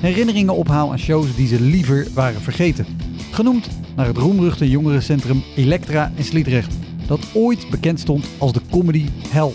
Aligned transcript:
herinneringen 0.00 0.54
ophaal 0.54 0.90
aan 0.90 0.98
shows 0.98 1.36
die 1.36 1.46
ze 1.46 1.60
liever 1.60 2.06
waren 2.14 2.40
vergeten. 2.40 2.86
Genoemd 3.30 3.68
naar 3.96 4.06
het 4.06 4.16
roemruchte 4.16 4.70
jongerencentrum 4.70 5.42
Elektra 5.56 6.12
in 6.14 6.24
Sliedrecht, 6.24 6.74
dat 7.06 7.20
ooit 7.34 7.70
bekend 7.70 8.00
stond 8.00 8.26
als 8.38 8.52
de 8.52 8.60
comedy 8.70 9.06
hell. 9.28 9.52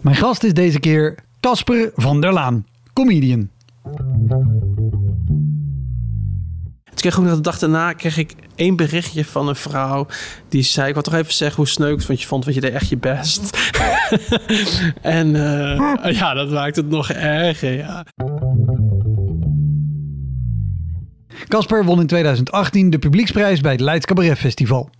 Mijn 0.00 0.16
gast 0.16 0.44
is 0.44 0.54
deze 0.54 0.80
keer 0.80 1.18
Casper 1.40 1.90
van 1.94 2.20
der 2.20 2.32
Laan, 2.32 2.66
comedian. 2.92 3.48
Toen 6.84 7.10
kreeg 7.10 7.18
ook 7.18 7.24
nog 7.24 7.34
de 7.34 7.40
dag 7.40 7.58
daarna 7.58 7.92
kreeg 7.92 8.16
ik 8.16 8.34
één 8.62 8.76
berichtje 8.76 9.24
van 9.24 9.48
een 9.48 9.56
vrouw 9.56 10.06
die 10.48 10.62
zei: 10.62 10.88
Ik 10.88 10.94
wil 10.94 11.02
toch 11.02 11.14
even 11.14 11.32
zeggen 11.32 11.56
hoe 11.56 11.68
sneu 11.68 11.92
ik 11.92 12.00
je 12.00 12.26
vond, 12.26 12.44
want 12.44 12.56
je 12.56 12.62
deed 12.62 12.72
echt 12.72 12.88
je 12.88 12.96
best. 12.96 13.72
en 15.02 15.28
uh, 15.34 16.12
ja, 16.12 16.34
dat 16.34 16.50
maakt 16.50 16.76
het 16.76 16.88
nog 16.88 17.10
erger. 17.10 17.76
Ja. 17.76 18.04
Casper 21.48 21.84
won 21.84 22.00
in 22.00 22.06
2018 22.06 22.90
de 22.90 22.98
publieksprijs 22.98 23.60
bij 23.60 23.72
het 23.72 23.80
Leids 23.80 24.06
Cabaret 24.06 24.38
Festival. 24.38 24.90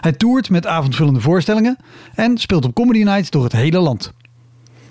Hij 0.00 0.12
toert 0.12 0.50
met 0.50 0.66
avondvullende 0.66 1.20
voorstellingen 1.20 1.76
en 2.14 2.38
speelt 2.38 2.64
op 2.64 2.74
comedy 2.74 3.02
nights 3.02 3.30
door 3.30 3.44
het 3.44 3.52
hele 3.52 3.78
land. 3.78 4.12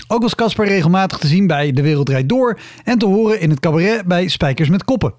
Ook 0.08 0.22
was 0.22 0.36
Casper 0.36 0.68
regelmatig 0.68 1.18
te 1.18 1.28
zien 1.28 1.48
bij 1.48 1.72
De 1.72 1.82
Wereld 1.82 2.10
Rijd 2.10 2.30
Door 2.30 2.60
en 2.84 2.98
te 2.98 3.06
horen 3.06 3.40
in 3.40 3.50
het 3.50 3.60
cabaret 3.60 4.06
bij 4.06 4.28
Spijkers 4.28 4.70
met 4.70 4.84
Koppen. 4.84 5.14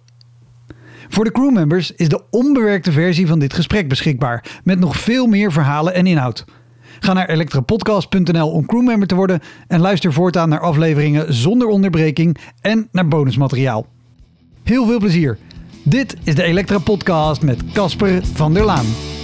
Voor 1.08 1.24
de 1.24 1.32
crewmembers 1.32 1.92
is 1.92 2.08
de 2.08 2.22
onbewerkte 2.30 2.92
versie 2.92 3.26
van 3.26 3.38
dit 3.38 3.54
gesprek 3.54 3.88
beschikbaar, 3.88 4.60
met 4.64 4.78
nog 4.78 4.96
veel 4.96 5.26
meer 5.26 5.52
verhalen 5.52 5.94
en 5.94 6.06
inhoud. 6.06 6.44
Ga 7.00 7.12
naar 7.12 7.28
elektrapodcast.nl 7.28 8.50
om 8.50 8.66
crewmember 8.66 9.08
te 9.08 9.14
worden 9.14 9.40
en 9.68 9.80
luister 9.80 10.12
voortaan 10.12 10.48
naar 10.48 10.60
afleveringen 10.60 11.34
zonder 11.34 11.68
onderbreking 11.68 12.36
en 12.60 12.88
naar 12.92 13.08
bonusmateriaal. 13.08 13.86
Heel 14.62 14.86
veel 14.86 14.98
plezier. 14.98 15.38
Dit 15.82 16.16
is 16.24 16.34
de 16.34 16.42
Elektra 16.42 16.78
Podcast 16.78 17.42
met 17.42 17.72
Casper 17.72 18.20
van 18.34 18.54
der 18.54 18.64
Laan. 18.64 19.15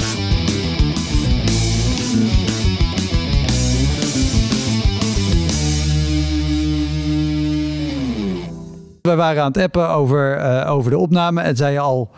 We 9.02 9.14
waren 9.14 9.42
aan 9.42 9.52
het 9.52 9.62
appen 9.62 9.88
over, 9.88 10.38
uh, 10.38 10.70
over 10.70 10.90
de 10.90 10.98
opname 10.98 11.40
en 11.40 11.56
zei 11.56 11.72
je 11.72 11.78
al... 11.78 12.10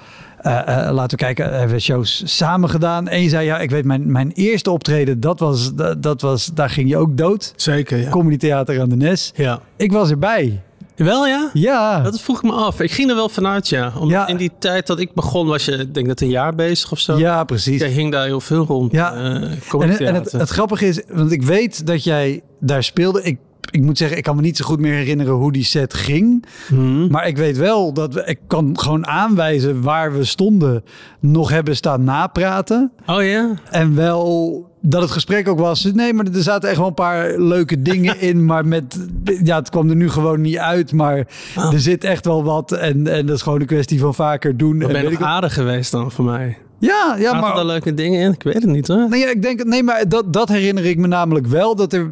Uh, 0.47 0.53
uh, 0.69 0.89
laten 0.93 1.19
we 1.19 1.25
kijken, 1.25 1.53
hebben 1.53 1.77
we 1.77 1.81
shows 1.81 2.23
samen 2.25 2.71
gedaan. 2.71 3.05
Je 3.05 3.29
zei, 3.29 3.47
ja, 3.47 3.59
ik 3.59 3.71
weet, 3.71 3.85
mijn, 3.85 4.13
mijn 4.13 4.31
eerste 4.35 4.71
optreden, 4.71 5.21
dat 5.21 5.41
was, 5.41 5.75
dat, 5.75 6.03
dat 6.03 6.21
was, 6.21 6.51
daar 6.55 6.71
ging 6.71 6.89
je 6.89 6.97
ook 6.97 7.17
dood. 7.17 7.53
Zeker, 7.57 7.99
ja. 7.99 8.11
Comedy 8.11 8.37
Theater 8.37 8.81
aan 8.81 8.89
de 8.89 8.97
Nes. 8.97 9.33
Ja. 9.35 9.61
Ik 9.77 9.93
was 9.93 10.11
erbij. 10.11 10.63
Wel 10.97 11.27
ja? 11.27 11.51
Ja. 11.53 12.01
Dat 12.01 12.21
vroeg 12.21 12.37
ik 12.37 12.43
me 12.43 12.53
af. 12.53 12.81
Ik 12.81 12.93
ging 12.93 13.11
er 13.11 13.15
wel 13.15 13.29
vanuit, 13.29 13.69
ja. 13.69 13.93
Omdat 13.95 14.11
ja. 14.11 14.27
in 14.27 14.37
die 14.37 14.51
tijd 14.59 14.87
dat 14.87 14.99
ik 14.99 15.15
begon, 15.15 15.47
was 15.47 15.65
je, 15.65 15.73
ik 15.73 15.95
denk 15.95 16.07
dat 16.07 16.21
een 16.21 16.31
jaar 16.31 16.55
bezig 16.55 16.93
of 16.93 16.99
zo. 16.99 17.19
Ja, 17.19 17.45
precies. 17.45 17.81
Jij 17.81 17.91
hing 17.91 18.13
daar 18.13 18.25
heel 18.25 18.41
veel 18.41 18.65
rond. 18.65 18.93
Ja. 18.93 19.15
Uh, 19.15 19.23
en, 19.81 19.99
en 19.99 20.15
het, 20.15 20.33
het 20.33 20.49
grappige 20.49 20.87
is, 20.87 21.03
want 21.09 21.33
ik 21.33 21.43
weet 21.43 21.87
dat 21.87 22.05
jij 22.05 22.43
daar 22.61 22.83
speelde. 22.83 23.23
Ik 23.23 23.39
ik 23.71 23.83
moet 23.83 23.99
zeggen, 23.99 24.17
ik 24.17 24.23
kan 24.23 24.37
me 24.37 24.43
niet 24.43 24.57
zo 24.57 24.65
goed 24.65 24.81
meer 24.81 24.95
herinneren 24.95 25.35
hoe 25.35 25.53
die 25.53 25.65
set 25.65 25.95
ging. 25.95 26.45
Hmm. 26.69 27.11
Maar 27.11 27.27
ik 27.27 27.37
weet 27.37 27.57
wel 27.57 27.93
dat 27.93 28.15
we, 28.15 28.23
ik 28.25 28.39
kan 28.47 28.79
gewoon 28.79 29.07
aanwijzen 29.07 29.83
waar 29.83 30.13
we 30.17 30.25
stonden, 30.25 30.85
nog 31.21 31.51
hebben 31.51 31.77
staan 31.77 32.05
napraten. 32.05 32.93
Oh 33.07 33.23
ja. 33.23 33.51
En 33.71 33.95
wel 33.95 34.73
dat 34.81 35.03
het 35.03 35.11
gesprek 35.11 35.49
ook 35.49 35.59
was. 35.59 35.85
Nee, 35.85 36.13
maar 36.13 36.27
er 36.27 36.43
zaten 36.43 36.69
echt 36.69 36.79
wel 36.79 36.87
een 36.87 36.95
paar 36.95 37.39
leuke 37.39 37.83
dingen 37.93 38.21
in. 38.21 38.45
Maar 38.45 38.67
met, 38.67 39.07
ja, 39.45 39.57
het 39.57 39.71
kwam 39.71 39.91
er 39.91 39.97
nu 39.97 40.11
gewoon 40.11 40.41
niet 40.41 40.59
uit. 40.59 40.93
Maar 40.93 41.27
oh. 41.57 41.73
er 41.73 41.81
zit 41.81 42.05
echt 42.05 42.25
wel 42.25 42.45
wat. 42.45 42.73
En, 42.73 43.07
en 43.07 43.27
dat 43.27 43.37
is 43.37 43.43
gewoon 43.43 43.61
een 43.61 43.67
kwestie 43.67 44.01
van 44.01 44.15
vaker 44.15 44.57
doen. 44.57 44.79
Dan 44.79 44.89
en 44.89 44.95
ben 44.95 45.03
je 45.03 45.11
nog 45.11 45.19
ik 45.19 45.27
aardig 45.27 45.55
geweest 45.55 45.91
dan 45.91 46.11
voor 46.11 46.25
mij. 46.25 46.59
Ja, 46.79 47.17
ja 47.19 47.41
maar... 47.41 47.59
er 47.59 47.67
leuke 47.67 47.95
dingen 47.95 48.21
in? 48.21 48.33
Ik 48.33 48.43
weet 48.43 48.55
het 48.55 48.67
niet 48.67 48.89
hoor. 48.89 49.09
Nee, 49.09 49.21
ja, 49.21 49.31
ik 49.31 49.43
denk, 49.43 49.65
nee 49.65 49.83
maar 49.83 50.09
dat, 50.09 50.33
dat 50.33 50.49
herinner 50.49 50.85
ik 50.85 50.99
me 50.99 51.07
namelijk 51.07 51.47
wel. 51.47 51.77
Dat 51.77 51.93
er 51.93 52.11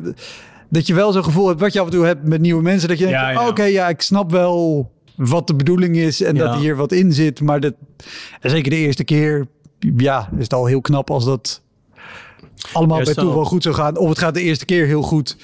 dat 0.73 0.87
je 0.87 0.95
wel 0.95 1.13
zo'n 1.13 1.25
gevoel 1.25 1.49
hebt, 1.49 1.61
wat 1.61 1.73
je 1.73 1.81
af 1.81 1.87
en 1.87 1.93
toe 1.93 2.05
hebt 2.05 2.27
met 2.29 2.41
nieuwe 2.41 2.63
mensen, 2.63 2.89
dat 2.89 2.99
je 2.99 3.05
denkt, 3.05 3.21
Ja, 3.21 3.31
ja. 3.31 3.41
oh, 3.43 3.47
oké, 3.49 3.63
ja, 3.65 3.89
ik 3.89 4.01
snap 4.01 4.31
wel 4.31 4.91
wat 5.17 5.47
de 5.47 5.55
bedoeling 5.55 5.97
is 5.97 6.23
en 6.23 6.35
Ja. 6.35 6.45
dat 6.45 6.61
hier 6.61 6.77
wat 6.77 6.93
in 6.93 7.13
zit, 7.13 7.41
maar 7.41 7.61
dat, 7.61 7.75
zeker 8.41 8.71
de 8.71 8.77
eerste 8.77 9.05
keer, 9.05 9.47
ja, 9.97 10.29
is 10.37 10.43
het 10.43 10.53
al 10.55 10.67
heel 10.67 10.81
knap 10.81 11.11
als 11.11 11.25
dat 11.25 11.63
allemaal 12.73 12.97
Juist 12.97 13.15
bij 13.15 13.25
toeval 13.25 13.45
goed 13.45 13.63
zou 13.63 13.75
gaan. 13.75 13.97
Of 13.97 14.09
het 14.09 14.19
gaat 14.19 14.35
de 14.35 14.43
eerste 14.43 14.65
keer 14.65 14.87
heel 14.87 15.03
goed 15.03 15.37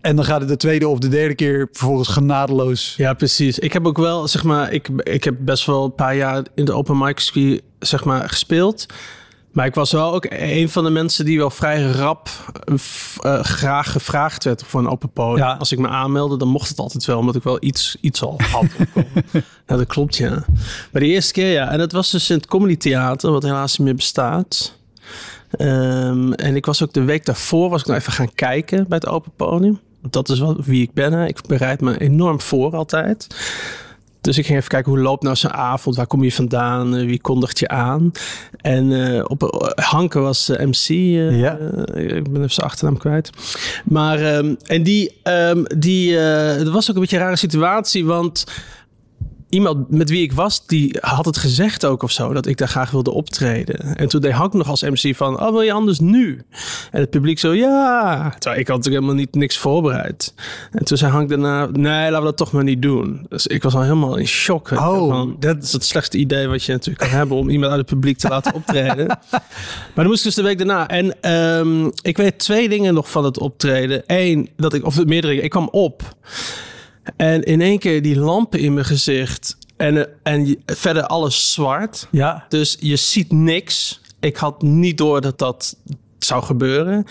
en 0.00 0.16
dan 0.16 0.24
gaat 0.24 0.40
het 0.40 0.48
de 0.48 0.56
tweede 0.56 0.88
of 0.88 0.98
de 0.98 1.08
derde 1.08 1.34
keer 1.34 1.68
vervolgens 1.72 2.08
genadeloos. 2.08 2.94
Ja, 2.96 3.14
precies. 3.14 3.58
Ik 3.58 3.72
heb 3.72 3.86
ook 3.86 3.98
wel, 3.98 4.28
zeg 4.28 4.44
maar, 4.44 4.72
ik, 4.72 4.88
ik 4.96 5.24
heb 5.24 5.34
best 5.40 5.66
wel 5.66 5.84
een 5.84 5.94
paar 5.94 6.16
jaar 6.16 6.42
in 6.54 6.64
de 6.64 6.72
open 6.72 6.98
mic 6.98 7.30
zeg 7.78 8.04
maar, 8.04 8.28
gespeeld. 8.28 8.86
Maar 9.54 9.66
ik 9.66 9.74
was 9.74 9.92
wel 9.92 10.14
ook 10.14 10.26
een 10.28 10.68
van 10.68 10.84
de 10.84 10.90
mensen 10.90 11.24
die 11.24 11.38
wel 11.38 11.50
vrij 11.50 11.82
rap 11.82 12.28
eh, 12.64 12.74
eh, 13.20 13.44
graag 13.44 13.92
gevraagd 13.92 14.44
werd 14.44 14.64
voor 14.66 14.80
een 14.80 14.88
open 14.88 15.10
podium. 15.10 15.46
Ja. 15.46 15.54
Als 15.54 15.72
ik 15.72 15.78
me 15.78 15.88
aanmeldde, 15.88 16.36
dan 16.36 16.48
mocht 16.48 16.68
het 16.68 16.78
altijd 16.78 17.04
wel, 17.04 17.18
omdat 17.18 17.34
ik 17.34 17.42
wel 17.42 17.56
iets, 17.60 17.96
iets 18.00 18.22
al 18.22 18.40
had. 18.50 18.64
nou, 19.66 19.80
dat 19.80 19.86
klopt, 19.86 20.16
ja. 20.16 20.44
Maar 20.92 21.02
de 21.02 21.06
eerste 21.06 21.32
keer, 21.32 21.52
ja. 21.52 21.70
En 21.70 21.78
dat 21.78 21.92
was 21.92 22.10
dus 22.10 22.30
in 22.30 22.36
het 22.36 22.46
Comedy 22.46 22.76
Theater, 22.76 23.30
wat 23.30 23.42
helaas 23.42 23.78
niet 23.78 23.86
meer 23.86 23.96
bestaat. 23.96 24.74
Ehm, 25.50 26.32
en 26.32 26.56
ik 26.56 26.66
was 26.66 26.82
ook 26.82 26.92
de 26.92 27.04
week 27.04 27.24
daarvoor, 27.24 27.70
was 27.70 27.80
ik 27.80 27.86
nog 27.86 27.96
even 27.96 28.12
gaan 28.12 28.34
kijken 28.34 28.88
bij 28.88 28.98
het 28.98 29.06
open 29.06 29.32
podium. 29.36 29.80
Dat 30.10 30.28
is 30.28 30.38
wel 30.38 30.56
wie 30.62 30.82
ik 30.82 30.92
ben. 30.92 31.12
Hè. 31.12 31.26
Ik 31.26 31.46
bereid 31.46 31.80
me 31.80 31.98
enorm 31.98 32.40
voor 32.40 32.76
altijd. 32.76 33.26
Dus 34.24 34.38
ik 34.38 34.46
ging 34.46 34.58
even 34.58 34.70
kijken 34.70 34.92
hoe 34.92 35.00
loopt 35.00 35.22
nou 35.22 35.36
zo'n 35.36 35.52
avond? 35.52 35.96
Waar 35.96 36.06
kom 36.06 36.24
je 36.24 36.32
vandaan? 36.32 36.96
Eh, 36.96 37.06
Wie 37.06 37.20
kondigt 37.20 37.58
je 37.58 37.68
aan? 37.68 38.12
En 38.60 39.14
eh, 39.16 39.24
op 39.26 39.42
eh, 39.42 39.84
Hanke 39.84 40.18
was 40.18 40.48
MC. 40.48 40.88
Ja. 41.34 41.52
ik 41.94 42.32
ben 42.32 42.36
even 42.36 42.50
zijn 42.50 42.66
achternaam 42.66 42.98
kwijt. 42.98 43.30
Maar 43.84 44.18
ehm, 44.20 44.54
en 44.62 44.82
die, 44.82 45.14
ehm, 45.22 45.64
die 45.76 46.16
het 46.16 46.68
was 46.68 46.90
ook 46.90 46.94
een 46.94 47.00
beetje 47.00 47.16
een 47.16 47.22
rare 47.22 47.36
situatie, 47.36 48.04
want 48.04 48.44
iemand 49.54 49.90
met 49.90 50.10
wie 50.10 50.22
ik 50.22 50.32
was, 50.32 50.66
die 50.66 50.96
had 51.00 51.24
het 51.24 51.36
gezegd 51.36 51.84
ook 51.86 52.02
of 52.02 52.10
zo, 52.10 52.32
dat 52.32 52.46
ik 52.46 52.56
daar 52.56 52.68
graag 52.68 52.90
wilde 52.90 53.10
optreden. 53.10 53.96
En 53.96 54.08
toen 54.08 54.20
deed 54.20 54.32
Hank 54.32 54.52
nog 54.52 54.68
als 54.68 54.82
MC 54.82 55.16
van, 55.16 55.40
oh 55.40 55.50
wil 55.50 55.60
je 55.60 55.72
anders 55.72 55.98
nu? 56.00 56.42
En 56.90 57.00
het 57.00 57.10
publiek 57.10 57.38
zo, 57.38 57.52
ja. 57.54 58.30
Terwijl 58.38 58.60
ik 58.60 58.68
had 58.68 58.76
natuurlijk 58.76 59.04
helemaal 59.04 59.14
niet 59.24 59.34
niks 59.34 59.58
voorbereid. 59.58 60.34
En 60.72 60.84
toen 60.84 60.96
zei 60.96 61.12
Hank 61.12 61.28
daarna, 61.28 61.66
nee, 61.72 62.00
laten 62.02 62.18
we 62.18 62.24
dat 62.24 62.36
toch 62.36 62.52
maar 62.52 62.64
niet 62.64 62.82
doen. 62.82 63.26
Dus 63.28 63.46
ik 63.46 63.62
was 63.62 63.74
al 63.74 63.82
helemaal 63.82 64.16
in 64.16 64.26
shock. 64.26 64.70
Oh, 64.70 65.08
van, 65.08 65.36
dat- 65.38 65.54
dat 65.54 65.62
is 65.62 65.72
het 65.72 65.84
slechtste 65.84 66.18
idee 66.18 66.46
wat 66.46 66.64
je 66.64 66.72
natuurlijk 66.72 66.98
kan 67.08 67.18
hebben 67.18 67.36
om 67.36 67.48
iemand 67.50 67.70
uit 67.72 67.80
het 67.80 67.90
publiek 67.90 68.18
te 68.18 68.28
laten 68.28 68.54
optreden. 68.64 69.06
maar 69.06 69.90
dan 69.94 70.06
moest 70.06 70.18
ik 70.18 70.24
dus 70.24 70.34
de 70.34 70.42
week 70.42 70.58
daarna. 70.58 70.88
En 70.88 71.20
ehm, 71.22 71.90
ik 72.02 72.16
weet 72.16 72.38
twee 72.38 72.68
dingen 72.68 72.94
nog 72.94 73.10
van 73.10 73.24
het 73.24 73.38
optreden. 73.38 74.02
Eén, 74.06 74.48
dat 74.56 74.74
ik, 74.74 74.84
of 74.86 75.04
meerdere, 75.04 75.40
ik 75.40 75.50
kwam 75.50 75.68
op. 75.70 76.02
En 77.16 77.42
in 77.42 77.60
één 77.60 77.78
keer 77.78 78.02
die 78.02 78.18
lampen 78.18 78.60
in 78.60 78.74
mijn 78.74 78.86
gezicht. 78.86 79.56
En, 79.76 80.08
en 80.22 80.62
verder 80.66 81.06
alles 81.06 81.52
zwart. 81.52 82.08
Ja, 82.10 82.46
Dus 82.48 82.76
je 82.80 82.96
ziet 82.96 83.32
niks. 83.32 84.00
Ik 84.20 84.36
had 84.36 84.62
niet 84.62 84.98
door 84.98 85.20
dat 85.20 85.38
dat 85.38 85.76
zou 86.18 86.42
gebeuren. 86.42 87.04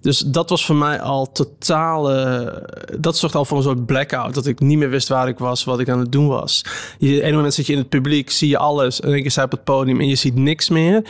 Dus 0.00 0.18
dat 0.18 0.50
was 0.50 0.66
voor 0.66 0.76
mij 0.76 1.00
al 1.00 1.32
totale... 1.32 2.62
Dat 2.98 3.16
zorgde 3.16 3.38
al 3.38 3.44
voor 3.44 3.56
een 3.56 3.62
soort 3.62 3.86
blackout. 3.86 4.34
Dat 4.34 4.46
ik 4.46 4.60
niet 4.60 4.78
meer 4.78 4.90
wist 4.90 5.08
waar 5.08 5.28
ik 5.28 5.38
was, 5.38 5.64
wat 5.64 5.80
ik 5.80 5.88
aan 5.88 5.98
het 5.98 6.12
doen 6.12 6.28
was. 6.28 6.64
Je, 6.98 7.22
ene 7.22 7.36
moment 7.36 7.54
zit 7.54 7.66
je 7.66 7.72
in 7.72 7.78
het 7.78 7.88
publiek, 7.88 8.30
zie 8.30 8.48
je 8.48 8.58
alles. 8.58 9.00
En 9.00 9.10
dan 9.10 9.20
keer 9.20 9.30
sta 9.30 9.42
op 9.44 9.50
het 9.50 9.64
podium 9.64 10.00
en 10.00 10.08
je 10.08 10.14
ziet 10.14 10.34
niks 10.34 10.68
meer. 10.68 11.02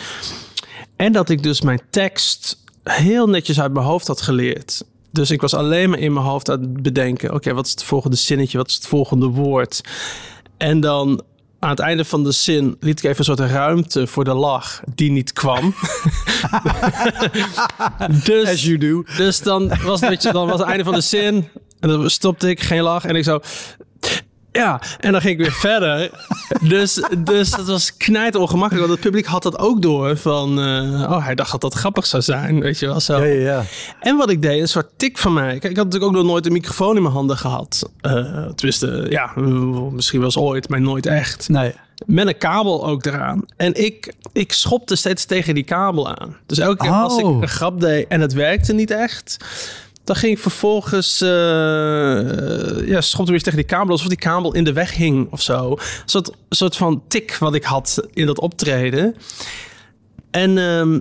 En 0.96 1.12
dat 1.12 1.29
ik 1.29 1.43
dus 1.43 1.61
mijn 1.61 1.81
tekst 1.90 2.58
heel 2.82 3.29
netjes 3.29 3.61
uit 3.61 3.73
mijn 3.73 3.87
hoofd 3.87 4.06
had 4.06 4.20
geleerd. 4.20 4.85
Dus 5.19 5.31
ik 5.31 5.41
was 5.41 5.55
alleen 5.55 5.91
maar 5.91 5.99
in 5.99 6.12
mijn 6.12 6.26
hoofd 6.26 6.50
aan 6.50 6.61
het 6.61 6.82
bedenken: 6.82 7.35
oké, 7.35 7.55
wat 7.55 7.67
is 7.67 7.70
het 7.70 7.85
volgende 7.85 8.17
zinnetje? 8.17 8.59
Wat 8.59 8.69
is 8.69 8.75
het 8.75 8.87
volgende 8.87 9.26
woord? 9.26 9.81
En 10.56 10.81
dan 10.81 11.23
aan 11.59 11.70
het 11.70 11.79
einde 11.79 12.05
van 12.05 12.25
de 12.25 12.32
zin 12.32 12.76
liet 12.81 12.99
ik 12.99 13.05
even 13.05 13.19
een 13.19 13.25
soort 13.25 13.50
ruimte 13.50 14.06
voor 14.06 14.25
de 14.25 14.35
lach 14.35 14.81
die 14.94 15.11
niet 15.11 15.32
kwam. 15.32 15.75
dus, 18.25 18.49
As 18.49 18.65
you 18.65 18.79
do. 18.79 19.05
dus 19.17 19.43
dan 19.43 19.73
was 19.85 20.00
het, 20.00 20.23
dan 20.23 20.49
was 20.49 20.59
het 20.59 20.69
einde 20.69 20.85
van 20.85 20.94
de 20.94 21.00
zin 21.00 21.49
en 21.81 21.88
dan 21.88 22.11
stopte 22.11 22.49
ik 22.49 22.61
geen 22.61 22.82
lach 22.82 23.05
en 23.05 23.17
ik 23.17 23.25
zo. 23.25 23.41
Ja, 24.59 24.81
en 25.01 25.13
dan 25.13 25.21
ging 25.21 25.39
ik 25.39 25.45
weer 25.45 25.53
verder. 25.71 26.11
Dus, 26.63 27.03
dus 27.19 27.57
het 27.57 27.67
was 27.67 27.97
knijt 27.97 28.35
ongemakkelijk. 28.35 28.87
Want 28.87 28.99
het 28.99 29.09
publiek 29.09 29.27
had 29.27 29.43
dat 29.43 29.59
ook 29.59 29.83
door. 29.83 30.17
Van, 30.17 30.61
eh, 30.61 31.11
oh, 31.11 31.25
hij 31.25 31.35
dacht 31.35 31.51
dat 31.51 31.61
dat 31.61 31.75
grappig 31.75 32.07
zou 32.07 32.23
zijn. 32.23 32.61
Weet 32.61 32.79
je 32.79 32.87
wel 32.87 33.01
zo. 33.01 33.19
Ja, 33.19 33.25
ja, 33.25 33.41
ja. 33.41 33.63
En 34.01 34.17
wat 34.17 34.31
ik 34.31 34.43
deed, 34.43 34.61
een 34.61 34.69
soort 34.69 34.89
tik 34.97 35.19
van 35.19 35.33
mij. 35.33 35.49
Kijk, 35.59 35.71
ik 35.71 35.77
had 35.77 35.85
natuurlijk 35.85 36.13
ook 36.13 36.19
nog 36.23 36.31
nooit 36.31 36.47
een 36.47 36.53
microfoon 36.53 36.97
in 36.97 37.03
mijn 37.03 37.15
handen 37.15 37.37
gehad. 37.37 37.91
Uh, 38.03 38.13
tenminste, 38.55 39.07
ja, 39.11 39.33
misschien 39.93 40.19
wel 40.19 40.29
eens 40.29 40.39
ooit, 40.39 40.69
maar 40.69 40.81
nooit 40.81 41.07
echt. 41.07 41.49
Nee. 41.49 41.73
Met 42.07 42.27
een 42.27 42.39
kabel 42.39 42.87
ook 42.87 43.05
eraan. 43.07 43.45
En 43.57 43.85
ik, 43.85 44.13
ik 44.33 44.53
schopte 44.53 44.97
steeds 44.97 45.25
tegen 45.25 45.55
die 45.55 45.65
kabel 45.65 46.09
aan. 46.19 46.37
Dus 46.47 46.59
elke 46.59 46.77
keer 46.85 46.91
als 46.93 47.19
ik 47.19 47.25
Oh. 47.25 47.41
een 47.43 47.49
grap 47.49 47.81
deed 47.81 48.07
en 48.09 48.21
het 48.21 48.33
werkte 48.33 48.73
niet 48.73 48.91
echt... 48.91 49.37
dan 50.09 50.17
ging 50.17 50.41
vervolgens... 50.41 51.21
eh 51.21 51.29
ja, 52.89 53.01
schopte 53.01 53.31
weer 53.31 53.43
tegen 53.43 53.59
die 53.59 53.67
kabel... 53.67 53.91
alsof 53.91 54.09
die 54.09 54.19
kabel 54.19 54.55
in 54.55 54.65
de 54.65 54.73
weg 54.73 54.95
hing 54.95 55.29
of 55.31 55.43
zo. 55.43 55.71
Een 55.71 55.79
soort, 56.05 56.31
soort 56.49 56.77
van 56.77 57.03
tik 57.09 57.37
wat 57.37 57.55
ik 57.55 57.65
had 57.65 58.07
in 58.13 58.27
dat 58.27 58.41
optreden. 58.41 59.15
En... 60.31 60.59
ehm, 60.59 61.01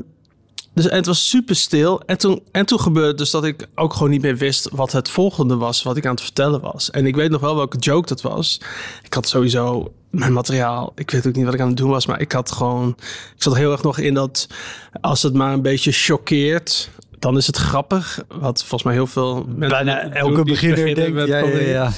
dus, 0.74 0.88
en 0.88 0.96
het 0.96 1.06
was 1.06 1.30
super 1.30 1.56
stil. 1.56 2.02
En 2.06 2.18
toen, 2.18 2.44
en 2.52 2.66
toen 2.66 2.80
gebeurde 2.80 3.14
dus 3.14 3.32
dat 3.32 3.44
ik 3.44 3.68
ook 3.76 3.94
gewoon 3.94 4.10
niet 4.10 4.22
meer 4.22 4.38
wist 4.38 4.70
wat 4.72 4.92
het 4.92 5.10
volgende 5.10 5.56
was, 5.56 5.84
wat 5.84 5.98
ik 5.98 6.06
aan 6.06 6.12
het 6.12 6.22
vertellen 6.22 6.62
was. 6.62 6.92
En 6.92 7.06
ik 7.06 7.16
weet 7.16 7.30
nog 7.30 7.42
wel 7.42 7.56
welke 7.56 7.78
joke 7.78 8.08
dat 8.08 8.22
was. 8.22 8.62
Ik 9.04 9.14
had 9.14 9.28
sowieso 9.28 9.94
mijn 10.10 10.34
materiaal. 10.34 10.92
Ik 10.96 11.12
weet 11.12 11.28
ook 11.28 11.36
niet 11.36 11.46
wat 11.46 11.54
ik 11.54 11.60
aan 11.60 11.68
het 11.68 11.78
doen 11.78 11.90
was, 11.90 12.06
maar 12.06 12.22
ik 12.22 12.32
had 12.32 12.52
gewoon. 12.52 12.96
Ik 13.36 13.44
zat 13.44 13.56
heel 13.56 13.72
erg 13.72 13.84
nog 13.84 13.98
in 13.98 14.14
dat 14.14 14.48
als 15.02 15.24
het 15.24 15.34
maar 15.34 15.54
een 15.54 15.62
beetje 15.62 15.92
choqueert. 15.92 16.90
Dan 17.20 17.38
is 17.38 17.48
het 17.48 17.58
grappig. 17.58 18.24
Wat 18.28 18.60
volgens 18.60 18.84
mij 18.84 18.94
heel 18.94 19.08
veel 19.08 19.46
mensen. 19.48 19.86
Bijna 19.86 20.10
elke 20.10 20.44
beginner 20.44 20.96
denkt. 20.96 21.28
Ja, 21.28 21.46
ja. 21.46 21.92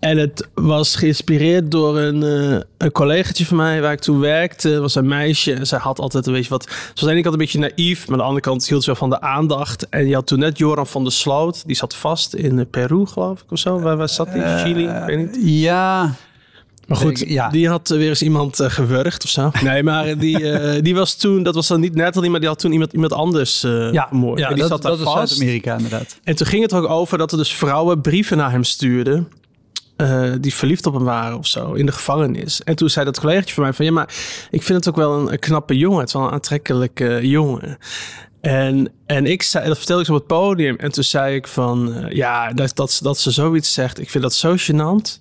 En 0.00 0.18
het 0.18 0.48
was 0.54 0.96
geïnspireerd 0.96 1.70
door 1.70 1.98
een, 1.98 2.22
eh 2.22 2.60
een 2.78 2.92
collegaatje 2.92 3.46
van 3.46 3.56
mij 3.56 3.80
waar 3.80 3.92
ik 3.92 4.00
toen 4.00 4.20
werkte. 4.20 4.80
Was 4.80 4.94
een 4.94 5.08
meisje. 5.08 5.54
En 5.54 5.66
zij 5.66 5.78
had 5.78 5.98
altijd 5.98 6.26
een 6.26 6.32
beetje 6.32 6.50
wat. 6.50 6.62
Ze 6.62 6.70
was 6.94 7.02
aan 7.02 7.08
de 7.08 7.12
ene 7.12 7.22
kant 7.22 7.34
een 7.34 7.40
beetje 7.40 7.58
naïef. 7.58 8.00
Maar 8.00 8.12
aan 8.12 8.18
de 8.18 8.24
andere 8.24 8.42
kant 8.42 8.68
hield 8.68 8.82
ze 8.82 8.86
wel 8.86 8.98
van 8.98 9.10
de 9.10 9.20
aandacht. 9.20 9.88
En 9.88 10.08
je 10.08 10.14
had 10.14 10.26
toen 10.26 10.38
net 10.38 10.58
Joran 10.58 10.86
van 10.86 11.02
der 11.02 11.12
Sloot. 11.12 11.66
Die 11.66 11.76
zat 11.76 11.94
vast 11.94 12.34
in 12.34 12.58
eh, 12.58 12.64
Peru, 12.70 13.06
geloof 13.06 13.40
ik 13.40 13.52
of 13.52 13.58
zo. 13.58 13.80
Waar, 13.80 13.96
waar 13.96 14.08
zat 14.08 14.32
die? 14.32 14.42
Chili? 14.42 14.88
Ik 14.88 15.04
weet 15.06 15.18
niet. 15.18 15.38
Ja. 15.60 16.14
Maar 16.86 16.96
goed, 16.96 17.20
Ik- 17.20 17.28
ja. 17.28 17.48
die 17.48 17.68
had 17.68 17.90
eh, 17.90 17.96
weer 17.98 18.08
eens 18.08 18.22
iemand 18.22 18.60
eh, 18.60 18.70
gewurgd 18.70 19.24
of 19.24 19.30
zo. 19.30 19.50
Nee, 19.62 19.82
maar 19.82 20.18
die, 20.18 20.50
eh, 20.50 20.82
die 20.82 20.94
was 20.94 21.14
toen, 21.16 21.42
dat 21.42 21.54
was 21.54 21.66
dan 21.66 21.80
niet 21.80 21.94
Natalie, 21.94 22.30
maar 22.30 22.40
die 22.40 22.48
had 22.48 22.58
toen 22.58 22.72
iemand, 22.72 22.92
iemand 22.92 23.12
anders 23.12 23.62
eh 23.64 23.92
Ja, 23.92 24.06
vermoord. 24.08 24.38
ja 24.38 24.48
en 24.48 24.52
die 24.54 24.60
dat, 24.62 24.70
zat 24.70 24.82
daar 24.82 24.90
dat 24.90 25.00
is 25.00 25.06
vast. 25.06 25.28
Zuid-Amerika 25.28 25.76
inderdaad. 25.76 26.18
En 26.24 26.36
toen 26.36 26.46
ging 26.46 26.62
het 26.62 26.72
er 26.72 26.78
ook 26.78 26.90
over 26.90 27.18
dat 27.18 27.32
er 27.32 27.38
dus 27.38 27.52
vrouwen 27.54 28.00
brieven 28.00 28.36
naar 28.36 28.50
hem 28.50 28.64
stuurden. 28.64 29.28
die 30.40 30.54
verliefd 30.54 30.86
op 30.86 30.94
hem 30.94 31.04
waren 31.04 31.38
of 31.38 31.46
zo 31.46 31.72
in 31.72 31.86
de 31.86 31.92
gevangenis. 31.92 32.62
En 32.62 32.76
toen 32.76 32.90
zei 32.90 33.04
dat 33.04 33.20
collegaatje 33.20 33.54
van 33.54 33.62
mij 33.62 33.72
van 33.72 33.84
ja, 33.84 33.92
maar 33.92 34.08
ik 34.50 34.62
vind 34.62 34.78
het 34.78 34.88
ook 34.88 34.96
wel 34.96 35.12
een, 35.18 35.32
een 35.32 35.38
knappe 35.38 35.76
jongen. 35.76 35.98
Het 35.98 36.08
is 36.08 36.14
wel 36.14 36.22
een 36.24 36.30
aantrekkelijke 36.32 37.18
jongen. 37.28 37.78
En, 38.40 38.92
en 39.06 39.26
ik 39.26 39.42
zei, 39.42 39.66
dat 39.68 39.76
vertelde 39.76 40.00
ik 40.02 40.06
zo 40.08 40.14
op 40.14 40.18
het 40.18 40.26
podium. 40.28 40.76
En 40.76 40.92
toen 40.92 41.04
zei 41.04 41.34
ik 41.34 41.46
van 41.46 42.06
ja, 42.08 42.52
dat, 42.52 42.76
dat, 42.76 42.98
dat 43.02 43.18
ze 43.18 43.30
zoiets 43.30 43.72
zegt. 43.72 44.00
Ik 44.00 44.10
vind 44.10 44.22
dat 44.22 44.34
zo 44.34 44.54
gênant. 44.56 45.20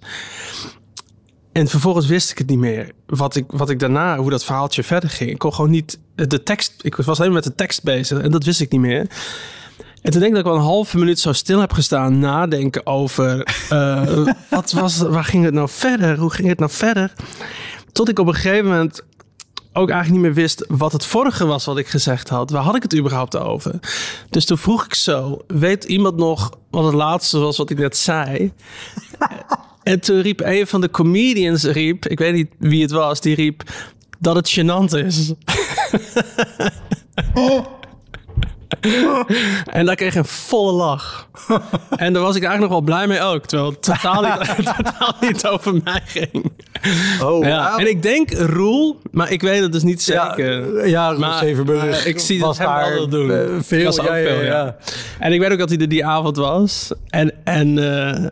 En 1.56 1.68
vervolgens 1.68 2.06
wist 2.06 2.32
ik 2.32 2.38
het 2.38 2.48
niet 2.48 2.60
meer. 2.60 2.92
Wat 3.06 3.36
ik, 3.36 3.46
wat 3.48 3.70
ik 3.70 3.80
daarna, 3.80 4.18
hoe 4.18 4.30
dat 4.30 4.44
verhaaltje 4.44 4.84
verder 4.84 5.10
ging. 5.10 5.30
Ik 5.30 5.38
kon 5.38 5.54
gewoon 5.54 5.70
niet 5.70 6.00
de 6.16 6.44
tekst. 6.44 6.74
Ik 6.82 6.96
was 6.96 7.20
alleen 7.20 7.34
met 7.34 7.44
de 7.44 7.56
tekst 7.56 7.84
bezig 7.84 8.22
en 8.22 8.32
dat 8.32 8.44
wist 8.44 8.62
ik 8.62 8.72
niet 8.72 8.82
meer. 8.82 9.00
En 10.02 10.12
toen 10.12 10.20
denk 10.20 10.24
ik 10.24 10.30
dat 10.30 10.40
ik 10.40 10.46
wel 10.46 10.56
een 10.56 10.62
halve 10.62 10.98
minuut 10.98 11.20
zo 11.20 11.34
stil 11.34 11.60
heb 11.60 11.74
gestaan 11.74 12.20
nadenken 12.20 12.86
over 12.86 13.48
eh, 13.70 14.28
wat 14.50 14.72
was, 14.72 14.98
waar 14.98 15.24
ging 15.24 15.44
het 15.44 15.54
nou 15.54 15.70
verder? 15.70 16.18
Hoe 16.18 16.32
ging 16.32 16.48
het 16.48 16.60
nou 16.60 16.72
verder? 16.72 17.14
Tot 17.92 18.10
ik 18.10 18.20
op 18.20 18.28
een 18.28 18.34
gegeven 18.34 18.66
moment 18.66 19.02
ook 19.74 19.90
eigenlijk 19.90 20.12
niet 20.12 20.22
meer 20.22 20.44
wist 20.44 20.66
wat 20.68 20.92
het 20.92 21.06
vorige 21.06 21.46
was 21.46 21.66
wat 21.66 21.78
ik 21.78 21.88
gezegd 21.88 22.30
had. 22.30 22.50
Waar 22.50 22.64
had 22.64 22.76
ik 22.76 22.84
het 22.84 22.96
überhaupt 22.96 23.38
over? 23.38 23.80
Dus 24.30 24.46
toen 24.46 24.58
vroeg 24.58 24.86
ik 24.86 24.94
zo, 24.94 25.42
weet 25.48 25.84
iemand 25.84 26.16
nog 26.16 26.52
wat 26.70 26.86
het 26.86 26.94
laatste 26.94 27.40
was 27.40 27.58
wat 27.58 27.70
ik 27.70 27.78
net 27.78 27.98
zei? 27.98 28.54
en 29.86 30.00
toen 30.00 30.22
riep 30.22 30.42
een 30.44 30.68
van 30.68 30.82
de 30.82 30.90
comedians, 30.90 31.64
riep, 31.64 32.08
ik 32.08 32.20
weet 32.20 32.34
niet 32.34 32.50
wie 32.60 32.82
het 32.82 32.92
was, 32.92 33.22
die 33.22 33.36
riep 33.36 33.64
dat 34.20 34.36
het 34.36 34.60
gênant 34.60 35.06
is. 35.06 35.34
En 39.66 39.86
daar 39.86 39.96
kreeg 39.96 40.10
ik 40.10 40.16
een 40.16 40.26
volle 40.26 40.72
lach. 40.72 41.30
En 41.96 42.14
daar 42.14 42.22
was 42.22 42.36
ik 42.36 42.44
eigenlijk 42.44 42.60
nog 42.60 42.70
wel 42.70 42.82
blij 42.82 43.08
mee 43.08 43.22
ook. 43.22 43.46
Terwijl 43.46 43.70
het 43.70 43.82
totaal 43.82 44.22
niet, 44.22 44.56
totaal 44.78 45.16
niet 45.20 45.48
over 45.48 45.82
mij 45.84 46.02
ging. 46.06 46.52
Oh, 47.22 47.46
Ja, 47.46 47.78
en 47.78 47.88
ik 47.90 48.02
denk 48.02 48.32
Roel, 48.32 49.00
maar 49.12 49.32
ik 49.32 49.42
weet 49.42 49.62
het 49.62 49.72
dus 49.72 49.84
niet 49.84 50.02
zeker. 50.02 50.88
Ja, 50.88 51.10
Roel 51.10 51.20
Maar, 51.20 51.38
Zevenburg 51.40 52.04
eh, 52.04 52.06
ik 52.06 52.20
zie 52.20 52.40
dat 52.40 52.58
hem 52.58 52.94
wel 52.94 53.08
doen. 53.08 53.64
veel, 53.64 53.84
Was 53.84 54.00
ook 54.00 54.08
ja, 54.08 54.16
ja, 54.16 54.28
veel, 54.28 54.44
ja. 54.44 54.64
ja. 54.64 54.78
En 55.20 55.34
ik 55.34 55.40
weet 55.40 55.52
ook 55.52 55.60
dat 55.60 55.70
hij 55.70 55.78
er 55.78 55.90
die 55.90 56.06
avond 56.06 56.38
was. 56.38 56.92
En, 57.10 57.34
en 57.44 57.78
eh, 57.78 58.26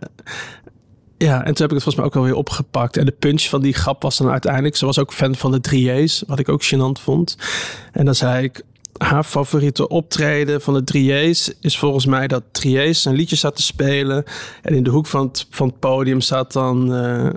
ja, 1.23 1.37
en 1.37 1.53
toen 1.53 1.67
heb 1.67 1.71
ik 1.71 1.83
het 1.83 1.83
volgens 1.83 1.95
mij 1.95 2.05
ook 2.05 2.15
alweer 2.15 2.35
opgepakt. 2.35 2.97
En 2.97 3.05
de 3.05 3.11
punch 3.11 3.41
van 3.41 3.61
die 3.61 3.73
grap 3.73 4.01
was 4.01 4.17
dan 4.17 4.29
uiteindelijk... 4.29 4.75
Ze 4.75 4.85
was 4.85 4.99
ook 4.99 5.13
fan 5.13 5.35
van 5.35 5.51
de 5.51 5.61
3J's, 5.69 6.23
wat 6.27 6.39
ik 6.39 6.49
ook 6.49 6.63
gênant 6.63 7.01
vond. 7.01 7.37
En 7.91 8.05
dan 8.05 8.15
zei 8.15 8.43
ik... 8.43 8.61
Haar 8.97 9.23
favoriete 9.23 9.87
optreden 9.87 10.61
van 10.61 10.73
de 10.73 10.83
3J's 10.93 11.53
is 11.61 11.77
volgens 11.77 12.05
mij 12.05 12.27
dat 12.27 12.43
3J's 12.43 13.05
een 13.05 13.13
liedje 13.13 13.35
staat 13.35 13.55
te 13.55 13.61
spelen. 13.61 14.23
En 14.61 14.75
in 14.75 14.83
de 14.83 14.89
hoek 14.89 15.07
van 15.07 15.27
het, 15.27 15.47
van 15.49 15.67
het 15.67 15.79
podium 15.79 16.21
staat 16.21 16.53
dan 16.53 16.93
eh, 16.93 17.29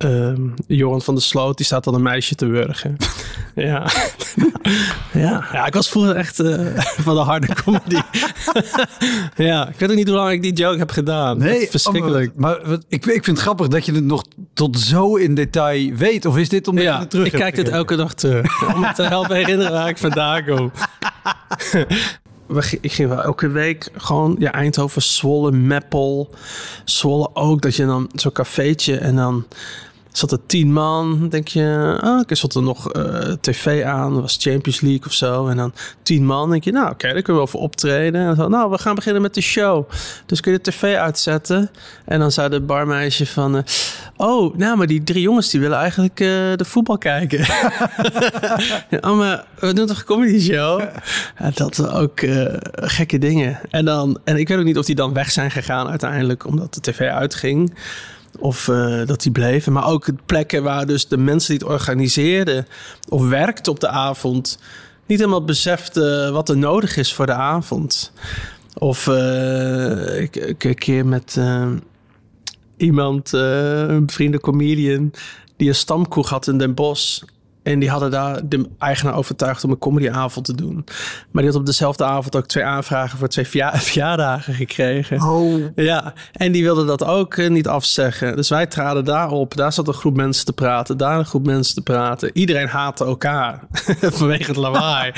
ehm, 0.00 0.48
Joran 0.66 1.02
van 1.02 1.14
der 1.14 1.22
Sloot. 1.22 1.56
Die 1.56 1.66
staat 1.66 1.84
dan 1.84 1.94
een 1.94 2.02
meisje 2.02 2.34
te 2.34 2.46
wurgen. 2.46 2.96
ja. 3.54 3.86
ja. 5.12 5.44
ja, 5.52 5.66
ik 5.66 5.74
was 5.74 5.88
vroeger 5.88 6.16
echt 6.16 6.40
eh, 6.40 6.66
van 7.06 7.14
de 7.14 7.20
harde 7.20 7.54
comedy. 7.54 8.00
ja, 9.36 9.68
ik 9.68 9.78
weet 9.78 9.90
ook 9.90 9.96
niet 9.96 10.08
hoe 10.08 10.16
lang 10.16 10.32
ik 10.32 10.42
die 10.42 10.52
joke 10.52 10.78
heb 10.78 10.90
gedaan. 10.90 11.38
Nee, 11.38 11.68
verschrikkelijk. 11.70 12.32
Maar 12.36 12.60
ik, 12.88 13.06
ik 13.06 13.24
vind 13.24 13.26
het 13.26 13.38
grappig 13.38 13.68
dat 13.68 13.84
je 13.84 13.92
het 13.92 14.04
nog 14.04 14.24
tot 14.54 14.78
zo 14.78 15.16
in 15.16 15.34
detail 15.34 15.94
weet. 15.94 16.26
Of 16.26 16.36
is 16.36 16.48
dit 16.48 16.68
omdat 16.68 16.84
je 16.84 16.90
Ja, 16.90 16.98
het 16.98 17.10
terug 17.10 17.26
ik 17.26 17.32
hebt 17.32 17.44
kijk 17.44 17.56
het 17.56 17.68
elke 17.68 17.96
dag 17.96 18.14
terug. 18.14 18.74
Om 18.74 18.80
me 18.80 18.92
te 18.92 19.02
helpen 19.02 19.36
herinneren 19.36 19.72
waar 19.72 19.88
ik 19.88 19.98
vandaan 19.98 20.44
kom. 20.44 20.72
Ik 22.80 22.92
ging 22.92 23.08
wel 23.08 23.22
elke 23.22 23.48
week 23.48 23.88
gewoon 23.96 24.36
ja, 24.38 24.52
Eindhoven, 24.52 25.02
Zwolle, 25.02 25.50
Meppel. 25.50 26.30
Zwolle 26.84 27.30
ook, 27.34 27.62
dat 27.62 27.76
je 27.76 27.86
dan 27.86 28.10
zo'n 28.14 28.32
cafeetje 28.32 28.96
en 28.96 29.16
dan 29.16 29.46
zat 30.12 30.32
er 30.32 30.46
tien 30.46 30.72
man. 30.72 31.28
denk 31.28 31.48
je, 31.48 31.98
oh, 32.04 32.20
ik 32.26 32.36
zat 32.36 32.54
er 32.54 32.62
nog 32.62 32.92
eh, 32.92 33.32
tv 33.40 33.84
aan, 33.84 34.20
was 34.20 34.36
Champions 34.40 34.80
League 34.80 35.06
of 35.06 35.12
zo. 35.12 35.46
En 35.46 35.56
dan 35.56 35.72
tien 36.02 36.26
man, 36.26 36.50
denk 36.50 36.64
je, 36.64 36.72
nou 36.72 36.90
oké, 36.90 37.12
daar 37.12 37.22
kunnen 37.22 37.42
we 37.42 37.48
voor 37.48 37.60
optreden. 37.60 38.20
En 38.20 38.34
dan, 38.34 38.50
nou, 38.50 38.70
we 38.70 38.78
gaan 38.78 38.94
beginnen 38.94 39.22
met 39.22 39.34
de 39.34 39.40
show. 39.40 39.90
Dus 40.26 40.40
kun 40.40 40.52
je 40.52 40.58
de 40.62 40.70
tv 40.70 40.96
uitzetten. 40.96 41.70
En 42.04 42.18
dan 42.18 42.32
zei 42.32 42.48
de 42.48 42.60
barmeisje 42.60 43.26
van, 43.26 43.56
eh, 43.56 43.62
oh, 44.16 44.56
nou, 44.56 44.76
maar 44.76 44.86
die 44.86 45.02
drie 45.02 45.22
jongens 45.22 45.50
die 45.50 45.60
willen 45.60 45.78
eigenlijk 45.78 46.20
eh, 46.20 46.26
de 46.28 46.64
voetbal 46.64 46.98
kijken. 46.98 47.40
oh, 49.10 49.16
maar 49.16 49.44
we 49.58 49.72
doen 49.72 49.86
toch 49.86 49.98
een 49.98 50.04
comedy 50.04 50.40
show? 50.40 50.80
Ja, 51.38 51.50
dat 51.54 51.88
ook 51.88 52.20
gekke 52.72 53.18
dingen. 53.18 53.58
En, 53.70 53.84
dan, 53.84 54.20
en 54.24 54.36
ik 54.36 54.48
weet 54.48 54.58
ook 54.58 54.64
niet 54.64 54.78
of 54.78 54.86
die 54.86 54.94
dan 54.94 55.12
weg 55.12 55.30
zijn 55.30 55.50
gegaan 55.50 55.88
uiteindelijk, 55.88 56.46
omdat 56.46 56.74
de 56.74 56.80
tv 56.80 57.00
uitging. 57.08 57.72
Of 58.38 58.68
eh, 58.68 59.06
dat 59.06 59.22
die 59.22 59.32
bleven. 59.32 59.72
Maar 59.72 59.86
ook 59.86 60.08
plekken 60.26 60.62
waar 60.62 60.86
dus 60.86 61.08
de 61.08 61.16
mensen 61.16 61.58
die 61.58 61.68
het 61.68 61.78
organiseerden 61.78 62.66
of 63.08 63.28
werkten 63.28 63.72
op 63.72 63.80
de 63.80 63.88
avond 63.88 64.58
niet 65.06 65.18
helemaal 65.18 65.44
beseften 65.44 66.32
wat 66.32 66.48
er 66.48 66.58
nodig 66.58 66.96
is 66.96 67.14
voor 67.14 67.26
de 67.26 67.32
avond. 67.32 68.12
Of 68.78 69.06
eh, 69.06 70.20
ik, 70.20 70.36
ik 70.36 70.64
een 70.64 70.74
keer 70.74 71.06
met 71.06 71.36
eh, 71.38 71.70
iemand, 72.76 73.32
een 73.32 74.10
vrienden 74.10 74.40
comedian, 74.40 75.12
die 75.56 75.68
een 75.68 75.74
stamkroeg 75.74 76.28
had 76.28 76.46
in 76.46 76.58
Den 76.58 76.74
Bosch. 76.74 77.22
En 77.72 77.78
die 77.78 77.90
hadden 77.90 78.10
daar 78.10 78.48
de 78.48 78.68
eigenaar 78.78 79.14
overtuigd 79.14 79.64
om 79.64 79.70
een 79.70 79.78
comedyavond 79.78 80.46
te 80.46 80.54
doen. 80.54 80.84
Maar 81.30 81.42
die 81.42 81.52
had 81.52 81.60
op 81.60 81.66
dezelfde 81.66 82.04
avond 82.04 82.36
ook 82.36 82.46
twee 82.46 82.64
aanvragen 82.64 83.18
voor 83.18 83.28
twee 83.28 83.46
verja- 83.46 83.76
verjaardagen 83.90 84.54
gekregen. 84.54 85.22
Oh. 85.22 85.64
Ja, 85.74 86.12
en 86.32 86.52
die 86.52 86.62
wilden 86.62 86.86
dat 86.86 87.04
ook 87.04 87.34
eh, 87.34 87.50
niet 87.50 87.68
afzeggen. 87.68 88.36
Dus 88.36 88.48
wij 88.48 88.66
traden 88.66 89.04
daarop. 89.04 89.56
Daar 89.56 89.72
zat 89.72 89.88
een 89.88 89.94
groep 89.94 90.16
mensen 90.16 90.44
te 90.44 90.52
praten. 90.52 90.96
Daar 90.96 91.18
een 91.18 91.24
groep 91.24 91.46
mensen 91.46 91.74
te 91.74 91.82
praten. 91.82 92.30
Iedereen 92.32 92.68
haatte 92.68 93.04
elkaar 93.04 93.66
vanwege 94.00 94.46
het 94.46 94.56
lawaai. 94.56 95.12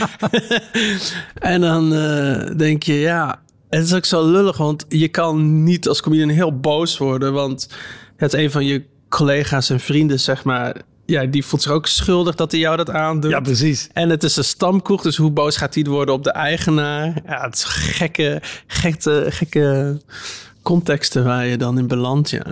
en 1.35 1.61
dan 1.61 1.95
eh, 1.95 2.57
denk 2.57 2.83
je, 2.83 2.95
ja, 2.95 3.41
het 3.69 3.85
is 3.85 3.95
ook 3.95 4.05
zo 4.05 4.31
lullig. 4.31 4.57
Want 4.57 4.85
je 4.89 5.09
kan 5.09 5.63
niet 5.63 5.89
als 5.89 6.01
comedian 6.01 6.29
heel 6.29 6.61
boos 6.61 6.99
worden. 6.99 7.33
Want 7.33 7.69
het 8.17 8.33
een 8.33 8.51
van 8.51 8.65
je 8.65 8.85
collega's 9.09 9.71
en 9.71 9.81
vrienden, 9.81 10.21
zeg 10.21 10.45
maar... 10.45 10.77
Ja, 11.13 11.25
die 11.27 11.45
voelt 11.45 11.63
zich 11.63 11.73
ook 11.73 11.87
schuldig 11.87 12.35
dat 12.35 12.51
hij 12.51 12.61
jou 12.61 12.77
dat 12.77 12.91
aandoet. 12.91 13.31
Ja, 13.31 13.41
precies. 13.41 13.89
En 13.93 14.11
het 14.11 14.23
is 14.23 14.37
een 14.37 14.45
stamkoek, 14.45 15.03
dus 15.03 15.17
hoe 15.17 15.31
boos 15.31 15.57
gaat 15.57 15.75
hij 15.75 15.85
worden 15.85 16.15
op 16.15 16.25
de 16.25 16.31
eigenaar? 16.33 17.15
Ja, 17.27 17.41
het 17.45 17.55
is 17.55 17.65
gekke, 17.65 18.43
gekke, 18.67 19.27
gekke 19.29 20.01
contexten 20.63 21.25
waar 21.25 21.47
je 21.47 21.57
dan 21.57 21.79
in 21.79 21.87
belandt, 21.87 22.31
ja. 22.31 22.43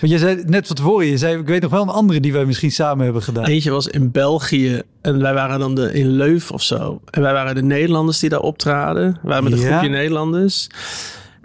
Want 0.00 0.12
je 0.12 0.18
zei 0.18 0.42
net 0.46 0.66
van 0.66 0.76
tevoren, 0.76 1.06
je 1.06 1.18
zei, 1.18 1.38
ik 1.38 1.46
weet 1.46 1.62
nog 1.62 1.70
wel 1.70 1.82
een 1.82 1.88
andere 1.88 2.20
die 2.20 2.32
wij 2.32 2.44
misschien 2.44 2.70
samen 2.72 3.04
hebben 3.04 3.22
gedaan. 3.22 3.44
Eentje 3.44 3.70
was 3.70 3.86
in 3.86 4.10
België 4.10 4.82
en 5.02 5.20
wij 5.20 5.34
waren 5.34 5.58
dan 5.58 5.74
de, 5.74 5.92
in 5.92 6.08
Leuven 6.10 6.54
of 6.54 6.62
zo. 6.62 7.00
En 7.10 7.22
wij 7.22 7.32
waren 7.32 7.54
de 7.54 7.62
Nederlanders 7.62 8.18
die 8.18 8.28
daar 8.30 8.40
optraden. 8.40 9.18
We 9.22 9.28
waren 9.28 9.44
met 9.44 9.52
een 9.52 9.58
Ja. 9.58 9.68
groepje 9.68 9.88
Nederlanders. 9.88 10.66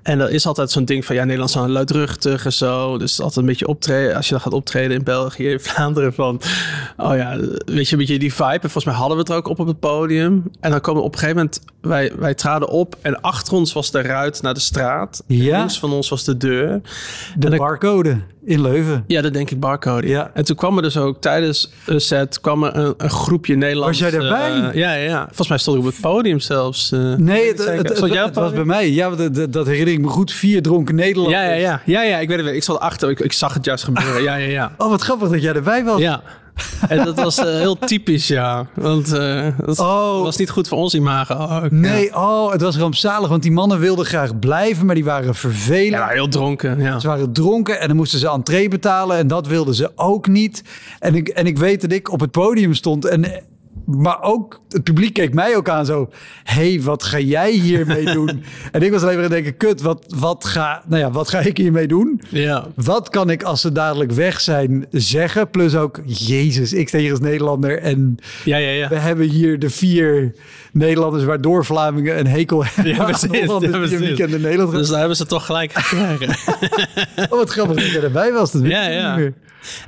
En 0.03 0.20
er 0.20 0.29
is 0.31 0.46
altijd 0.48 0.72
zo'n 0.72 0.86
ding 0.86 1.05
van, 1.05 1.15
ja, 1.15 1.22
Nederland 1.24 1.50
is 1.50 1.55
dan 1.55 1.72
luidruchtig 1.72 2.46
en 2.46 2.53
zo. 2.53 2.98
Dus 2.98 3.20
altijd 3.20 3.38
een 3.38 3.46
beetje 3.46 3.67
optreden. 3.67 4.15
Als 4.15 4.25
je 4.25 4.31
dan 4.31 4.41
gaat 4.41 4.53
optreden 4.53 4.98
in 4.98 5.03
België, 5.03 5.50
in 5.50 5.60
Vlaanderen 5.60 6.13
van... 6.13 6.41
Oh 6.98 7.15
ja, 7.15 7.38
weet 7.65 7.86
je, 7.88 7.91
een 7.93 7.98
beetje 7.98 8.20
die 8.20 8.34
vibe. 8.34 8.50
En 8.51 8.60
volgens 8.60 8.86
mij 8.86 8.93
hadden 8.93 9.15
we 9.15 9.24
het 9.24 9.31
er 9.31 9.38
ook 9.38 9.48
op 9.48 9.60
op 9.60 9.67
het 9.67 9.79
podium. 9.79 10.43
En 10.60 10.72
dan 10.72 10.81
komen 10.81 11.03
op 11.03 11.13
een 11.13 11.20
gegeven 11.20 11.38
moment... 11.38 11.62
Wij, 11.81 12.12
wij 12.20 12.34
traden 12.34 12.67
op 12.70 12.96
en 13.01 13.22
achter 13.22 13.53
ons 13.53 13.74
was 13.74 13.91
de 13.91 14.01
ruit 14.01 14.41
naar 14.41 14.53
de 14.53 14.60
straat. 14.60 15.24
Ja. 15.27 15.53
En 15.53 15.58
links 15.60 15.79
van 15.79 15.91
ons 15.91 16.10
was 16.10 16.24
de 16.24 16.38
deur. 16.38 16.81
de 17.38 17.50
dan- 17.50 17.58
barcode 17.60 18.17
in 18.46 18.62
Leuven. 18.62 19.03
Ja, 19.08 19.22
dat 19.22 19.34
denk 19.34 19.51
ik 19.51 19.60
barcode. 19.60 20.08
Ja. 20.08 20.31
En 20.34 20.46
toen 20.46 20.55
kwam 20.55 20.75
er 20.77 20.81
dus 20.84 20.98
ook 20.98 21.22
tijdens 21.22 21.72
een 21.86 22.01
set 22.01 22.41
kwam 22.41 22.63
er 22.63 22.75
een, 22.75 22.93
een 22.98 23.10
groepje 23.10 23.55
Nederlanders. 23.55 24.00
Was 24.01 24.10
jij 24.12 24.20
daarbij? 24.20 24.70
eh, 24.70 24.75
ja, 24.75 24.93
ja, 24.93 25.03
ja. 25.10 25.25
Volgens 25.25 25.48
mij 25.48 25.58
stond 25.58 25.77
ik 25.77 25.84
op 25.84 25.91
het 25.91 26.01
podium 26.01 26.39
zelfs. 26.39 26.91
eh. 26.91 27.13
Nee, 27.15 27.48
het, 27.48 28.34
was 28.34 28.51
bij 28.51 28.63
mij. 28.65 28.91
Ja, 28.91 29.10
dat, 29.10 29.36
dat, 29.36 29.53
dat 29.53 29.67
herinner 29.91 30.10
ik 30.10 30.15
me 30.15 30.21
goed. 30.21 30.31
Vier 30.31 30.62
dronken 30.62 30.95
Nederlanders. 30.95 31.41
Ja, 31.41 31.50
ja, 31.53 31.55
ja, 31.55 31.81
ja, 31.86 32.01
ja. 32.01 32.17
Ik 32.17 32.27
weet 32.27 32.38
het. 32.45 32.55
Ik 32.55 32.63
zat 32.63 32.79
achter. 32.79 33.10
Ik, 33.10 33.19
ik 33.19 33.33
zag 33.33 33.53
het 33.53 33.65
juist 33.65 33.83
gebeuren. 33.83 34.24
Ja, 34.24 34.36
ja, 34.36 34.48
ja. 34.50 34.71
Oh, 34.77 34.89
wat 34.89 35.01
grappig 35.01 35.29
dat 35.29 35.41
jij 35.41 35.53
erbij 35.53 35.83
was. 35.83 36.00
Ja. 36.00 36.21
En 36.88 37.05
dat 37.05 37.15
was 37.15 37.38
eh, 37.38 37.45
heel 37.45 37.77
typisch, 37.79 38.27
ja. 38.27 38.67
Want 38.75 39.13
eh, 39.13 39.48
dat 39.65 39.79
Oh. 39.79 40.21
was 40.21 40.38
niet 40.38 40.50
goed 40.50 40.67
voor 40.67 40.77
ons 40.77 40.93
imago. 40.93 41.33
ook. 41.63 41.71
Nee, 41.71 42.15
oh, 42.15 42.51
het 42.51 42.62
was 42.62 42.77
rampzalig, 42.77 43.29
want 43.29 43.43
die 43.43 43.51
mannen 43.51 43.79
wilden 43.79 44.05
graag 44.05 44.39
blijven, 44.39 44.86
maar 44.86 44.95
die 44.95 45.03
waren 45.03 45.36
vervelend. 45.36 45.91
Ja, 45.91 46.07
heel 46.07 46.27
dronken. 46.27 46.79
Ja. 46.79 47.00
Ze 47.00 47.07
waren 47.07 47.33
dronken 47.33 47.79
en 47.79 47.88
dan 47.88 47.95
moesten 47.95 48.19
ze 48.19 48.29
entree 48.29 48.67
betalen 48.67 49.17
en 49.17 49.27
dat 49.27 49.48
wilden 49.48 49.74
ze 49.75 49.91
ook 49.95 50.27
niet. 50.27 50.63
En 51.00 51.15
ik, 51.15 51.27
en 51.27 51.45
ik 51.45 51.57
weet 51.57 51.81
dat 51.81 51.91
ik 51.91 52.12
op 52.12 52.19
het 52.19 52.31
podium 52.31 52.74
stond 52.74 53.05
en... 53.05 53.25
Maar 53.86 54.22
ook 54.22 54.62
het 54.70 54.84
publiek 54.84 55.14
keek 55.14 55.34
mij 55.34 55.56
ook 55.56 55.70
aan 55.70 55.86
zo. 55.86 56.10
hey, 56.44 56.82
wat 56.82 57.04
ga 57.04 57.20
jij 57.20 57.52
hiermee 57.52 58.06
doen? 58.14 58.44
en 58.72 58.82
ik 58.82 58.92
was 58.92 59.02
alleen 59.02 59.16
maar 59.16 59.24
aan 59.26 59.32
het 59.32 59.44
denken, 59.44 59.58
kut, 59.58 59.82
wat, 59.82 60.06
wat, 60.18 60.46
ga, 60.46 60.84
nou 60.88 61.02
ja, 61.02 61.12
wat 61.12 61.30
ga 61.30 61.40
ik 61.40 61.58
hiermee 61.58 61.88
doen? 61.88 62.22
Ja. 62.30 62.68
Wat 62.76 63.10
kan 63.10 63.30
ik 63.30 63.44
als 63.44 63.62
ze 63.62 63.72
dadelijk 63.72 64.12
weg 64.12 64.40
zijn 64.42 64.86
zeggen? 64.92 65.50
Plus 65.50 65.76
ook, 65.76 66.00
jezus, 66.06 66.74
ik 66.74 66.88
sta 66.88 66.98
hier 66.98 67.12
als 67.12 67.20
Nederlander 67.20 67.80
en 67.80 68.18
Ja, 68.44 68.58
ja, 68.58 68.70
ja. 68.70 68.88
we 68.90 68.96
hebben 68.96 69.28
hier 69.28 69.60
de 69.60 69.70
vier 69.70 70.36
Nederlanders 70.72 71.24
waardoor 71.24 71.66
Vlamingen 71.66 72.20
een 72.20 72.28
hekel 72.28 72.66
hebben 72.66 72.94
Ja, 72.94 73.00
aan 73.00 73.06
precies. 73.06 73.30
Ja, 73.32 73.58
precies. 73.58 74.00
weekend 74.00 74.34
in 74.34 74.42
Nederland. 74.42 74.72
Dus 74.72 74.90
daar 74.90 75.00
hebben 75.00 75.18
ze 75.18 75.26
toch 75.26 75.46
gelijk 75.46 75.74
gekregen. 75.74 76.36
Oh, 77.30 77.38
wat 77.38 77.50
grappig 77.50 77.76
dat 77.76 77.92
je 77.92 78.00
erbij 78.00 78.32
was. 78.32 78.52
Dat 78.52 78.62
Ja, 78.66 78.88
ik 78.88 78.94
ja. 78.94 79.16
niet 79.16 79.24
meer. 79.26 79.34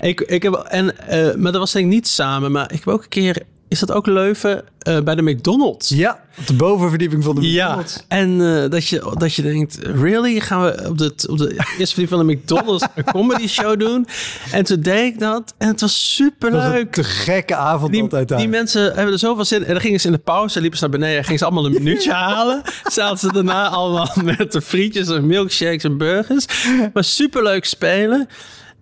Ik, 0.10 0.22
ik 0.22 0.44
heb, 0.44 0.54
en, 0.54 1.08
eh, 1.08 1.36
maar 1.36 1.52
dat 1.52 1.62
was 1.62 1.72
denk 1.72 1.86
ik 1.86 1.92
niet 1.92 2.08
samen. 2.08 2.52
Maar 2.52 2.72
ik 2.72 2.80
heb 2.86 2.88
ook 2.88 3.04
een 3.04 3.10
keer... 3.10 3.42
Is 3.74 3.80
dat 3.80 3.92
ook 3.92 4.06
Leuven? 4.08 4.64
eh, 4.80 5.00
bij 5.02 5.16
de 5.16 5.22
McDonald's. 5.22 5.90
Ja, 5.90 6.20
op 6.40 6.48
de 6.48 6.54
bovenverdieping 6.54 7.24
van 7.24 7.36
de 7.36 7.52
Ja, 7.52 7.66
McDonald's. 7.66 8.04
en 8.08 8.62
eh, 8.64 8.70
dat, 8.70 8.88
je, 8.88 9.14
dat 9.18 9.34
je 9.34 9.42
denkt, 9.42 9.78
really? 9.82 10.40
Gaan 10.40 10.62
we 10.64 10.86
op 10.90 10.98
de, 10.98 11.14
op 11.30 11.38
de 11.38 11.50
eerste 11.54 11.96
verdieping 11.96 12.10
van 12.10 12.28
de 12.28 12.34
McDonald's 12.34 12.86
een 12.96 13.04
comedy 13.04 13.48
show 13.48 13.80
doen? 13.80 14.08
En 14.52 14.64
toen 14.64 14.80
deed 14.82 15.14
ik 15.14 15.20
dat 15.20 15.54
en 15.58 15.68
het 15.68 15.82
was 15.82 16.16
super 16.16 16.52
Dat 16.52 16.64
was 16.64 16.74
een 16.80 16.90
te 16.90 17.04
gekke 17.04 17.56
avond 17.56 17.92
Die, 17.92 18.02
altijd 18.02 18.28
daar. 18.28 18.38
die 18.40 18.48
mensen 18.48 18.84
hebben 18.94 19.14
er 19.14 19.20
zoveel 19.20 19.46
zin 19.46 19.60
in. 19.62 19.66
En 19.66 19.72
dan 19.72 19.82
gingen 19.82 20.00
ze 20.00 20.08
in 20.08 20.14
de 20.14 20.20
pauze, 20.20 20.62
liepen 20.62 20.78
ze 20.78 20.84
naar 20.88 21.00
beneden, 21.00 21.24
gingen 21.24 21.40
ze 21.40 21.46
allemaal 21.46 21.66
een 21.66 21.74
minuutje 21.74 22.12
halen. 22.28 22.62
Zaten 22.84 23.18
ze 23.18 23.34
daarna 23.34 23.68
allemaal 23.68 24.12
met 24.24 24.52
de 24.52 24.62
frietjes 24.62 25.08
en 25.10 25.28
milkshakes 25.28 25.84
en 25.84 25.98
burgers. 25.98 26.46
Maar 26.94 27.04
superleuk 27.04 27.66
spelen. 27.66 28.28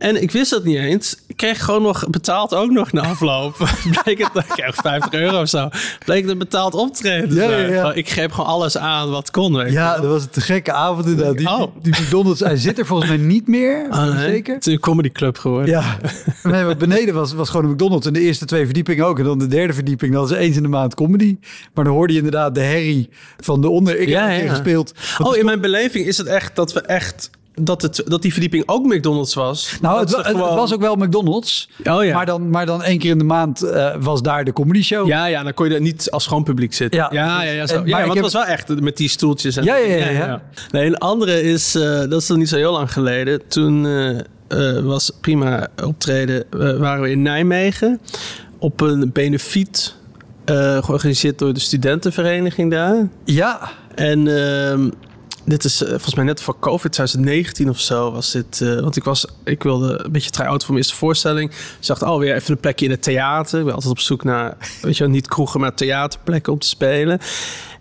En 0.01 0.21
ik 0.21 0.31
wist 0.31 0.49
dat 0.49 0.63
niet 0.63 0.77
eens. 0.77 1.15
Ik 1.27 1.37
kreeg 1.37 1.63
gewoon 1.65 1.81
nog 1.81 2.09
betaald 2.09 2.53
ook 2.53 2.71
nog 2.71 2.91
na 2.91 3.01
afloop. 3.01 3.55
Bleek 4.03 4.17
het, 4.17 4.35
ik 4.35 4.47
kreeg 4.47 4.75
50 4.75 5.13
euro 5.13 5.41
of 5.41 5.49
zo. 5.49 5.69
Bleek 6.05 6.21
het 6.21 6.31
een 6.31 6.37
betaald 6.37 6.73
optreden. 6.73 7.35
Ja, 7.35 7.49
ja, 7.57 7.67
ja. 7.67 7.93
Ik 7.93 8.09
greep 8.09 8.31
gewoon 8.31 8.49
alles 8.49 8.77
aan 8.77 9.09
wat 9.09 9.31
kon. 9.31 9.55
Weet 9.55 9.71
ja, 9.71 9.91
wel. 9.93 10.01
dat 10.01 10.11
was 10.11 10.23
een 10.23 10.29
te 10.29 10.41
gekke 10.41 10.71
avond 10.71 11.05
inderdaad. 11.05 11.37
Die, 11.37 11.49
Oh. 11.49 11.75
die 11.81 11.93
McDonald's, 12.01 12.39
hij 12.39 12.57
zit 12.57 12.79
er 12.79 12.85
volgens 12.85 13.09
mij 13.09 13.17
niet 13.19 13.47
meer. 13.47 13.87
Nee. 14.11 14.19
Zeker. 14.29 14.53
Het 14.55 14.67
is 14.67 14.73
een 14.73 14.79
comedyclub 14.79 15.37
geworden. 15.37 15.69
Ja, 15.69 15.97
nee, 16.43 16.63
maar 16.63 16.77
beneden 16.77 17.13
was, 17.13 17.33
was 17.33 17.49
gewoon 17.49 17.65
een 17.65 17.71
McDonald's. 17.71 18.07
En 18.07 18.13
de 18.13 18.19
eerste 18.21 18.45
twee 18.45 18.65
verdiepingen 18.65 19.05
ook. 19.05 19.19
En 19.19 19.25
dan 19.25 19.39
de 19.39 19.47
derde 19.47 19.73
verdieping, 19.73 20.13
dat 20.13 20.31
is 20.31 20.37
eens 20.37 20.55
in 20.55 20.63
de 20.63 20.69
maand 20.69 20.95
comedy. 20.95 21.37
Maar 21.73 21.83
dan 21.83 21.93
hoorde 21.93 22.13
je 22.13 22.17
inderdaad 22.19 22.55
de 22.55 22.61
herrie 22.61 23.09
van 23.39 23.61
de 23.61 23.69
onder. 23.69 23.99
Ik 23.99 24.07
Ja, 24.07 24.27
heb 24.27 24.49
gespeeld. 24.49 24.93
Oh, 25.17 25.37
in 25.37 25.45
mijn 25.45 25.61
beleving 25.61 26.05
is 26.05 26.17
het 26.17 26.27
echt 26.27 26.55
dat 26.55 26.73
we 26.73 26.81
echt... 26.81 27.29
Dat, 27.55 27.81
het, 27.81 28.03
dat 28.05 28.21
die 28.21 28.31
verdieping 28.31 28.63
ook 28.65 28.85
McDonald's 28.85 29.33
was. 29.33 29.77
Nou, 29.81 29.99
het, 29.99 30.31
was 30.37 30.73
ook 30.73 30.81
wel 30.81 30.95
McDonald's. 30.95 31.69
Oh 31.83 32.03
ja. 32.03 32.13
Maar, 32.13 32.25
dan, 32.25 32.49
maar 32.49 32.65
dan 32.65 32.83
één 32.83 32.99
keer 32.99 33.11
in 33.11 33.17
de 33.17 33.23
maand 33.23 33.61
eh, 33.61 33.95
was 33.99 34.21
daar 34.21 34.43
de 34.43 34.53
comedy 34.53 34.83
show. 34.83 35.07
Ja, 35.07 35.25
ja, 35.25 35.43
dan 35.43 35.53
kon 35.53 35.67
je 35.69 35.75
er 35.75 35.81
niet 35.81 36.11
als 36.11 36.27
gewoon 36.27 36.43
publiek 36.43 36.73
zitten. 36.73 36.99
Ja. 36.99 37.09
Ja, 37.11 37.43
ja, 37.43 37.51
ja. 37.51 37.67
Zo. 37.67 37.75
En- 37.75 37.85
ja 37.85 37.91
maar 37.97 38.01
want 38.01 38.13
het 38.13 38.33
was 38.33 38.45
wel 38.45 38.45
echt 38.45 38.81
met 38.81 38.97
die 38.97 39.09
stoeltjes. 39.09 39.57
En 39.57 39.63
Ja, 39.63 39.75
ja, 39.75 39.95
ja, 39.95 40.09
ja. 40.09 40.41
Nee, 40.71 40.85
een 40.85 40.97
andere 40.97 41.41
is, 41.41 41.75
eh, 41.75 41.99
dat 41.99 42.21
is 42.21 42.27
nog 42.27 42.37
niet 42.37 42.49
zo 42.49 42.55
heel 42.55 42.71
lang 42.71 42.93
geleden. 42.93 43.47
Toen 43.47 43.85
eh, 44.47 44.79
was 44.79 45.11
prima 45.21 45.67
optreden, 45.83 46.43
waren 46.79 47.01
we 47.01 47.09
in 47.09 47.21
Nijmegen 47.21 47.99
op 48.57 48.81
een 48.81 49.09
benefiet 49.13 49.95
georganiseerd 50.81 51.39
door 51.39 51.53
de 51.53 51.59
studentenvereniging 51.59 52.71
daar. 52.71 53.07
Ja, 53.25 53.69
En 53.95 54.27
ehm, 54.27 54.89
dit 55.45 55.63
is 55.63 55.81
eh, 55.83 55.89
volgens 55.89 56.15
mij 56.15 56.23
net 56.25 56.41
voor 56.41 56.59
COVID 56.59 56.91
2019 56.91 57.69
of 57.69 57.79
zo 57.79 58.11
was 58.11 58.31
dit. 58.31 58.61
eh, 58.61 58.79
want 58.79 58.95
ik 58.95 59.03
was, 59.03 59.25
ik 59.43 59.63
wilde 59.63 60.03
een 60.03 60.11
beetje 60.11 60.29
try-out 60.29 60.61
voor 60.63 60.73
mijn 60.73 60.83
eerste 60.83 60.97
voorstelling. 60.99 61.51
Ik 61.51 61.87
dacht, 61.87 62.01
oh, 62.01 62.17
weer 62.17 62.35
even 62.35 62.51
een 62.51 62.59
plekje 62.59 62.85
in 62.85 62.91
het 62.91 63.03
theater. 63.03 63.59
Ik 63.59 63.65
ben 63.65 63.73
altijd 63.73 63.91
op 63.91 63.99
zoek 63.99 64.23
naar, 64.23 64.57
weet 64.81 64.97
je 64.97 65.03
wel, 65.03 65.13
niet 65.13 65.27
kroegen, 65.27 65.59
maar 65.59 65.73
theaterplekken 65.73 66.53
om 66.53 66.59
te 66.59 66.67
spelen. 66.67 67.19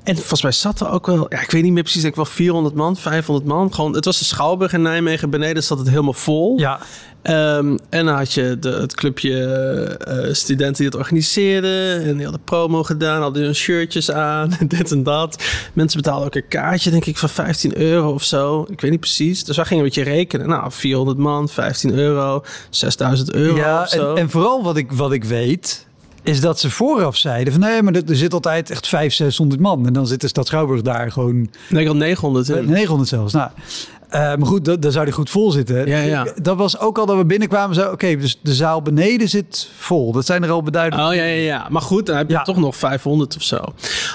En 0.04 0.16
volgens 0.16 0.42
mij 0.42 0.52
zat 0.52 0.80
er 0.80 0.90
ook 0.90 1.06
wel, 1.06 1.26
ja, 1.28 1.40
ik 1.40 1.50
weet 1.50 1.62
niet 1.62 1.72
meer 1.72 1.82
precies, 1.82 2.02
denk 2.02 2.14
ik 2.14 2.22
wel 2.22 2.32
400 2.34 2.74
man, 2.74 2.96
500 2.96 3.46
man. 3.48 3.74
Gewoon, 3.74 3.94
het 3.94 4.04
was 4.04 4.18
de 4.18 4.24
Schouwburg 4.24 4.72
in 4.72 4.82
Nijmegen. 4.82 5.30
Beneden 5.30 5.62
zat 5.62 5.78
het 5.78 5.88
helemaal 5.88 6.12
vol. 6.12 6.58
ja. 6.58 6.80
Ehm, 7.22 7.76
en 7.88 8.06
dan 8.06 8.14
had 8.14 8.32
je 8.32 8.56
de, 8.60 8.70
het 8.70 8.94
clubje 8.94 9.44
eh, 9.44 10.32
studenten 10.32 10.76
die 10.76 10.86
het 10.86 10.94
organiseerden. 10.94 12.02
En 12.04 12.14
die 12.14 12.22
hadden 12.22 12.44
promo 12.44 12.82
gedaan, 12.82 13.22
hadden 13.22 13.42
hun 13.42 13.54
shirtjes 13.54 14.10
aan, 14.10 14.56
dit 14.68 14.90
en 14.90 15.02
dat. 15.02 15.42
Mensen 15.72 16.00
betaalden 16.00 16.26
ook 16.26 16.34
een 16.34 16.48
kaartje, 16.48 16.90
denk 16.90 17.04
ik, 17.04 17.18
van 17.18 17.28
15 17.28 17.78
euro 17.78 18.12
of 18.12 18.24
zo. 18.24 18.66
Ik 18.70 18.80
weet 18.80 18.90
niet 18.90 19.00
precies. 19.00 19.44
Dus 19.44 19.56
wij 19.56 19.64
gingen 19.64 19.84
een 19.84 19.88
beetje 19.88 20.10
rekenen. 20.10 20.48
Nou, 20.48 20.72
400 20.72 21.18
man, 21.18 21.48
15 21.48 21.94
euro, 21.94 22.44
6000 22.70 23.32
euro 23.32 23.56
ja 23.56 23.82
of 23.82 23.88
zo. 23.88 24.14
en, 24.14 24.20
en 24.20 24.30
vooral 24.30 24.62
wat 24.62 24.76
ik, 24.76 24.92
wat 24.92 25.12
ik 25.12 25.24
weet, 25.24 25.86
is 26.22 26.40
dat 26.40 26.60
ze 26.60 26.70
vooraf 26.70 27.16
zeiden 27.16 27.52
van 27.52 27.62
nee, 27.62 27.82
maar 27.82 27.94
er, 27.94 28.02
er 28.08 28.16
zit 28.16 28.32
altijd 28.32 28.70
echt 28.70 28.88
500, 28.88 29.14
600 29.14 29.60
man. 29.60 29.86
En 29.86 29.92
dan 29.92 30.06
zit 30.06 30.20
de 30.20 30.28
stad 30.28 30.46
Schouwburg 30.46 30.82
daar 30.82 31.12
gewoon 31.12 31.50
nee, 31.68 31.80
ik 31.80 31.86
had 31.86 31.96
900 31.96 32.48
in. 32.48 32.70
900 32.70 33.08
zelfs. 33.08 33.32
Nou, 33.32 33.50
eh, 33.50 33.64
maar 34.10 34.46
goed, 34.46 34.64
da- 34.64 34.76
daar 34.76 34.92
zou 34.92 35.04
die 35.04 35.14
goed 35.14 35.30
vol 35.30 35.50
zitten. 35.50 35.86
Ja, 35.88 35.98
ja. 35.98 36.26
Dat 36.42 36.56
was 36.56 36.78
ook 36.78 36.98
al 36.98 37.06
dat 37.06 37.16
we 37.16 37.24
binnenkwamen. 37.24 37.74
Zo, 37.74 37.90
oké, 37.90 38.16
dus 38.16 38.38
de 38.42 38.54
zaal 38.54 38.82
beneden 38.82 39.28
zit 39.28 39.68
vol. 39.78 40.12
Dat 40.12 40.26
zijn 40.26 40.42
er 40.42 40.50
al 40.50 40.62
beduidend. 40.62 41.02
Oh 41.02 41.14
ja, 41.14 41.22
ja, 41.22 41.42
ja. 41.42 41.66
Maar 41.70 41.82
goed, 41.82 42.06
dan 42.06 42.16
heb 42.16 42.28
je 42.28 42.34
Ja. 42.34 42.42
toch 42.42 42.56
nog 42.56 42.76
500 42.76 43.36
of 43.36 43.42
zo. 43.42 43.60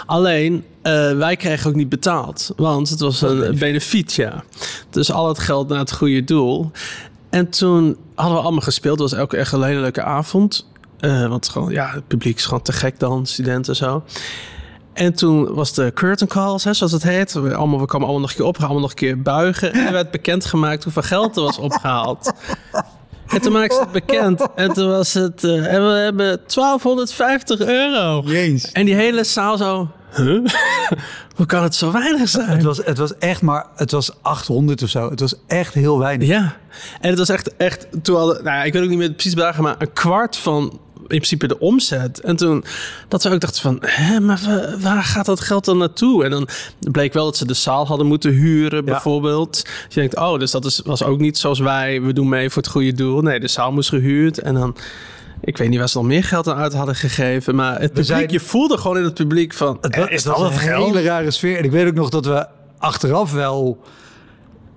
Alleen, 0.06 0.64
eh, 0.82 1.18
wij 1.18 1.36
kregen 1.36 1.70
ook 1.70 1.76
niet 1.76 1.90
betaald. 1.90 2.52
Want 2.56 2.90
het 2.90 3.00
was 3.00 3.22
een 3.22 3.56
benefiet, 3.60 4.14
ja. 4.14 4.44
Dus 4.90 5.12
al 5.12 5.28
het 5.28 5.40
geld 5.40 5.68
naar 5.70 5.80
het 5.80 5.94
goede 5.94 6.24
doel. 6.24 6.72
En 7.30 7.50
toen 7.50 7.98
hadden 8.16 8.36
we 8.36 8.42
allemaal 8.42 8.62
gespeeld. 8.62 9.00
Het 9.00 9.12
was 9.12 9.20
ook 9.20 9.34
echt 9.34 9.52
een 9.52 9.64
hele 9.64 9.80
leuke 9.80 10.04
avond. 10.04 10.68
Eh, 11.00 11.28
want 11.28 11.50
gewoon, 11.50 11.72
ja, 11.72 11.90
het 11.94 12.08
publiek 12.08 12.38
is 12.38 12.46
gewoon 12.46 12.62
te 12.62 12.72
gek 12.72 13.00
dan, 13.00 13.26
studenten 13.26 13.72
en 13.74 13.78
zo. 13.80 14.04
En 14.96 15.14
toen 15.14 15.54
was 15.54 15.74
de 15.74 15.92
curtain 15.94 16.30
calls, 16.32 16.64
hè, 16.64 16.74
zoals 16.74 16.92
het 16.92 17.04
heet. 17.04 17.34
We, 17.34 17.56
allemaal, 17.56 17.80
we 17.80 17.86
kwamen 17.86 18.08
allemaal 18.08 18.22
nog 18.22 18.32
een 18.32 18.36
keer 18.38 18.46
op, 18.46 18.58
allemaal 18.58 18.80
nog 18.80 18.90
een 18.90 18.96
keer 18.96 19.22
buigen. 19.22 19.74
En 19.74 19.86
er 19.86 19.92
werd 19.92 20.12
bekendgemaakt 20.12 20.84
hoeveel 20.84 21.02
geld 21.02 21.36
er 21.36 21.42
was 21.44 21.58
opgehaald. 21.58 22.32
En 23.28 23.42
toen 23.42 23.52
maakte 23.52 23.76
ze 23.76 23.82
het 23.82 23.92
bekend. 23.92 24.48
En 24.56 24.74
toen 24.74 24.90
was 24.90 25.14
het... 25.14 25.44
eh, 25.44 25.74
en 25.74 25.86
we 25.88 25.92
hebben 25.94 26.26
1250 26.48 27.60
euro. 27.60 28.22
Jeens. 28.26 28.72
En 28.72 28.86
die 28.86 28.96
hele 28.96 29.24
zaal 29.24 29.58
zo... 29.58 29.88
Huh? 30.16 30.46
Hoe 31.36 31.46
kan 31.46 31.64
het 31.64 31.76
zo 31.76 31.92
weinig 31.92 32.20
Het 32.20 32.30
zijn? 32.30 32.64
was, 32.64 32.78
het 32.78 32.98
was 32.98 33.18
echt 33.18 33.42
maar, 33.42 33.66
het 33.76 33.92
was 33.92 34.12
800 34.22 34.84
of 34.84 34.90
zo. 34.90 35.10
Het 35.10 35.20
was 35.20 35.36
echt 35.48 35.74
heel 35.74 36.00
weinig. 36.00 36.28
Ja. 36.28 36.56
En 37.02 37.10
het 37.10 37.18
was 37.18 37.30
echt... 37.30 37.56
echt 37.58 37.88
toen 38.02 38.16
hadden, 38.16 38.44
nou, 38.44 38.66
ik 38.66 38.74
weet 38.74 38.84
ook 38.84 38.90
niet 38.90 38.98
meer 38.98 39.12
precies 39.12 39.34
bedragen, 39.34 39.64
maar 39.64 39.76
een 39.78 39.94
kwart 39.94 40.38
van... 40.38 40.80
In 41.08 41.16
principe 41.18 41.48
de 41.48 41.60
omzet. 41.60 42.20
En 42.22 42.36
toen 42.36 42.64
dat 43.08 43.24
we 43.24 43.30
ook 43.30 43.40
dachten 43.40 43.62
van, 43.62 43.78
hè, 43.82 44.20
maar 44.20 44.42
wa- 44.46 44.78
waar 44.80 45.04
gaat 45.04 45.26
dat 45.26 45.40
geld 45.40 45.66
dan 45.66 45.78
naartoe? 45.78 46.24
En 46.24 46.30
dan 46.32 46.48
bleek 46.92 47.14
wel 47.14 47.26
dat 47.26 47.38
ze 47.38 47.46
de 47.48 47.54
zaal 47.54 47.88
hadden 47.88 48.08
moeten 48.08 48.32
huren, 48.32 48.86
bijvoorbeeld. 48.86 49.64
Dus 49.64 49.94
je 49.96 50.00
denkt, 50.00 50.16
oh, 50.18 50.40
dus 50.40 50.52
dat 50.52 50.66
is, 50.66 50.82
was 50.86 51.04
ook 51.04 51.20
niet 51.20 51.38
zoals 51.38 51.60
wij, 51.60 52.02
we 52.02 52.14
doen 52.14 52.30
mee 52.30 52.50
voor 52.50 52.62
het 52.62 52.72
goede 52.72 52.94
doel. 52.94 53.22
Nee, 53.22 53.40
de 53.40 53.48
zaal 53.48 53.72
moest 53.72 53.90
gehuurd. 53.90 54.40
En 54.40 54.54
dan, 54.54 54.76
ik 55.42 55.58
weet 55.58 55.70
niet 55.70 55.80
waar 55.80 55.90
ze 55.90 55.98
nog 55.98 56.06
meer 56.08 56.24
geld 56.24 56.48
aan 56.48 56.58
uit 56.58 56.74
hadden 56.74 56.96
gegeven. 56.96 57.56
Maar 57.56 57.72
het 57.80 57.88
publiek, 57.88 58.06
zijn- 58.06 58.32
je 58.32 58.40
voelde 58.40 58.78
gewoon 58.78 58.98
in 58.98 59.04
het 59.04 59.14
publiek 59.14 59.54
van, 59.54 59.78
Het 59.82 60.10
is 60.10 60.24
dat 60.24 60.38
het 60.40 60.52
een 60.52 60.58
geld? 60.60 60.86
hele 60.86 61.02
rare 61.02 61.32
sfeer. 61.32 61.58
En 61.58 61.64
ik 61.64 61.72
weet 61.72 61.88
ook 61.88 61.94
nog 61.94 62.10
dat 62.10 62.26
we 62.26 62.48
achteraf 62.78 63.32
wel 63.32 63.82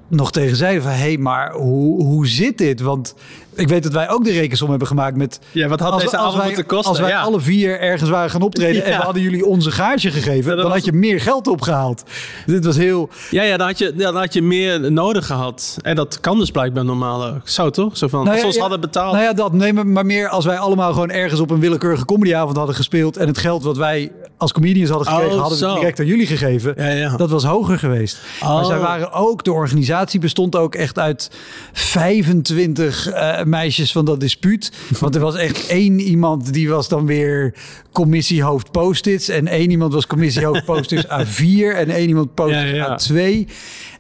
nog 0.09 0.33
tegen 0.33 0.57
zeiden 0.57 0.83
van... 0.83 0.93
hé, 0.93 0.99
hey, 0.99 1.19
maar 1.19 1.53
hoe, 1.53 2.03
hoe 2.05 2.27
zit 2.27 2.59
dit? 2.59 2.81
Want 2.81 3.15
ik 3.59 3.69
weet 3.69 3.83
dat 3.83 3.93
wij 3.93 4.09
ook 4.09 4.25
de 4.25 4.33
rekensom 4.33 4.71
hebben 4.71 4.89
gemaakt 4.89 5.17
met... 5.17 5.39
Ja, 5.53 5.69
wat 5.69 5.81
had 5.81 5.93
als, 5.93 6.03
deze 6.03 6.17
als 6.17 6.25
avond 6.25 6.39
wij, 6.39 6.47
moeten 6.47 6.67
kosten? 6.67 6.89
Als 6.91 7.01
wij 7.01 7.09
ja. 7.11 7.21
alle 7.21 7.41
vier 7.41 7.81
ergens 7.81 8.11
waren 8.11 8.31
gaan 8.31 8.43
optreden... 8.43 8.85
en 8.85 8.99
we 8.99 9.05
hadden 9.05 9.23
jullie 9.23 9.47
onze 9.47 9.71
gaartje 9.71 10.11
gegeven... 10.11 10.57
dan 10.57 10.65
was- 10.65 10.75
had 10.75 10.85
je 10.85 10.93
meer 10.93 11.21
geld 11.21 11.47
opgehaald. 11.47 12.03
Dit 12.47 12.65
was 12.65 12.77
heel... 12.77 13.09
Ja, 13.31 13.43
ja, 13.43 13.57
dan 13.57 13.67
had, 13.67 13.79
je, 13.79 13.95
dan 13.95 14.17
had 14.17 14.33
je 14.33 14.43
meer 14.43 14.93
nodig 14.93 15.27
gehad. 15.27 15.77
En 15.83 15.97
dat 15.97 16.21
kan 16.21 16.39
dus 16.39 16.51
blijkbaar 16.51 16.85
normaal 16.85 17.27
ook. 17.27 17.49
Zo 17.49 17.71
toch? 17.71 17.97
Zo 17.97 18.09
van, 18.09 18.25
Nou 18.25 18.37
als 18.37 18.45
ons 18.45 18.59
hadden 18.59 18.81
betaald. 18.81 19.13
Nou 19.13 19.25
ja, 19.25 19.33
dat 19.33 19.53
nemen 19.53 19.93
maar 19.93 20.07
meer 20.07 20.29
als 20.29 20.45
wij 20.45 20.59
allemaal 20.59 20.93
gewoon 20.93 21.11
ergens 21.11 21.41
op 21.41 21.51
een 21.51 21.61
willekeurige 21.61 22.05
comedyavond 22.05 22.57
hadden 22.57 22.75
gespeeld... 22.75 23.17
en 23.17 23.27
het 23.27 23.39
geld 23.39 23.63
wat 23.63 23.77
wij 23.77 24.13
als 24.37 24.53
comedians 24.53 24.91
hadden 24.91 25.09
gekregen... 25.09 25.35
Oh, 25.35 25.41
hadden 25.41 25.69
we 25.69 25.75
direct 25.75 26.01
aan 26.01 26.07
jullie 26.07 26.27
gegeven. 26.27 26.77
Dat 27.17 27.31
was 27.31 27.45
hoger 27.45 27.79
geweest. 27.79 28.19
Maar 28.41 28.51
Oh. 28.51 28.67
zij 28.67 28.79
waren 28.79 29.13
ook, 29.13 29.45
de 29.45 29.53
organisatie 29.53 30.21
bestond 30.21 30.57
ook 30.57 30.75
echt 30.75 30.99
uit 30.99 31.31
25 31.73 33.09
eh, 33.09 33.45
meisjes 33.49 33.93
van 33.93 34.05
dat 34.05 34.21
dispuut. 34.21 34.73
Want 35.01 35.15
er 35.15 35.21
was 35.21 35.37
echt 35.37 35.67
één 35.67 36.01
iemand 36.01 36.53
die 36.53 36.69
was 36.69 36.89
dan 36.89 37.07
weer 37.07 37.55
commissiehoofd 37.93 38.71
post-its. 38.71 39.29
En 39.29 39.47
één 39.47 39.71
iemand 39.71 39.93
was 39.93 40.07
commissiehoofd 40.07 40.65
post-its 40.65 41.07
A4. 41.21 41.75
En 41.75 41.91
één 41.91 42.09
iemand 42.09 42.35
post-its 42.35 42.71
Ja, 42.71 42.99
ja. 43.15 43.45
A2. 43.45 43.51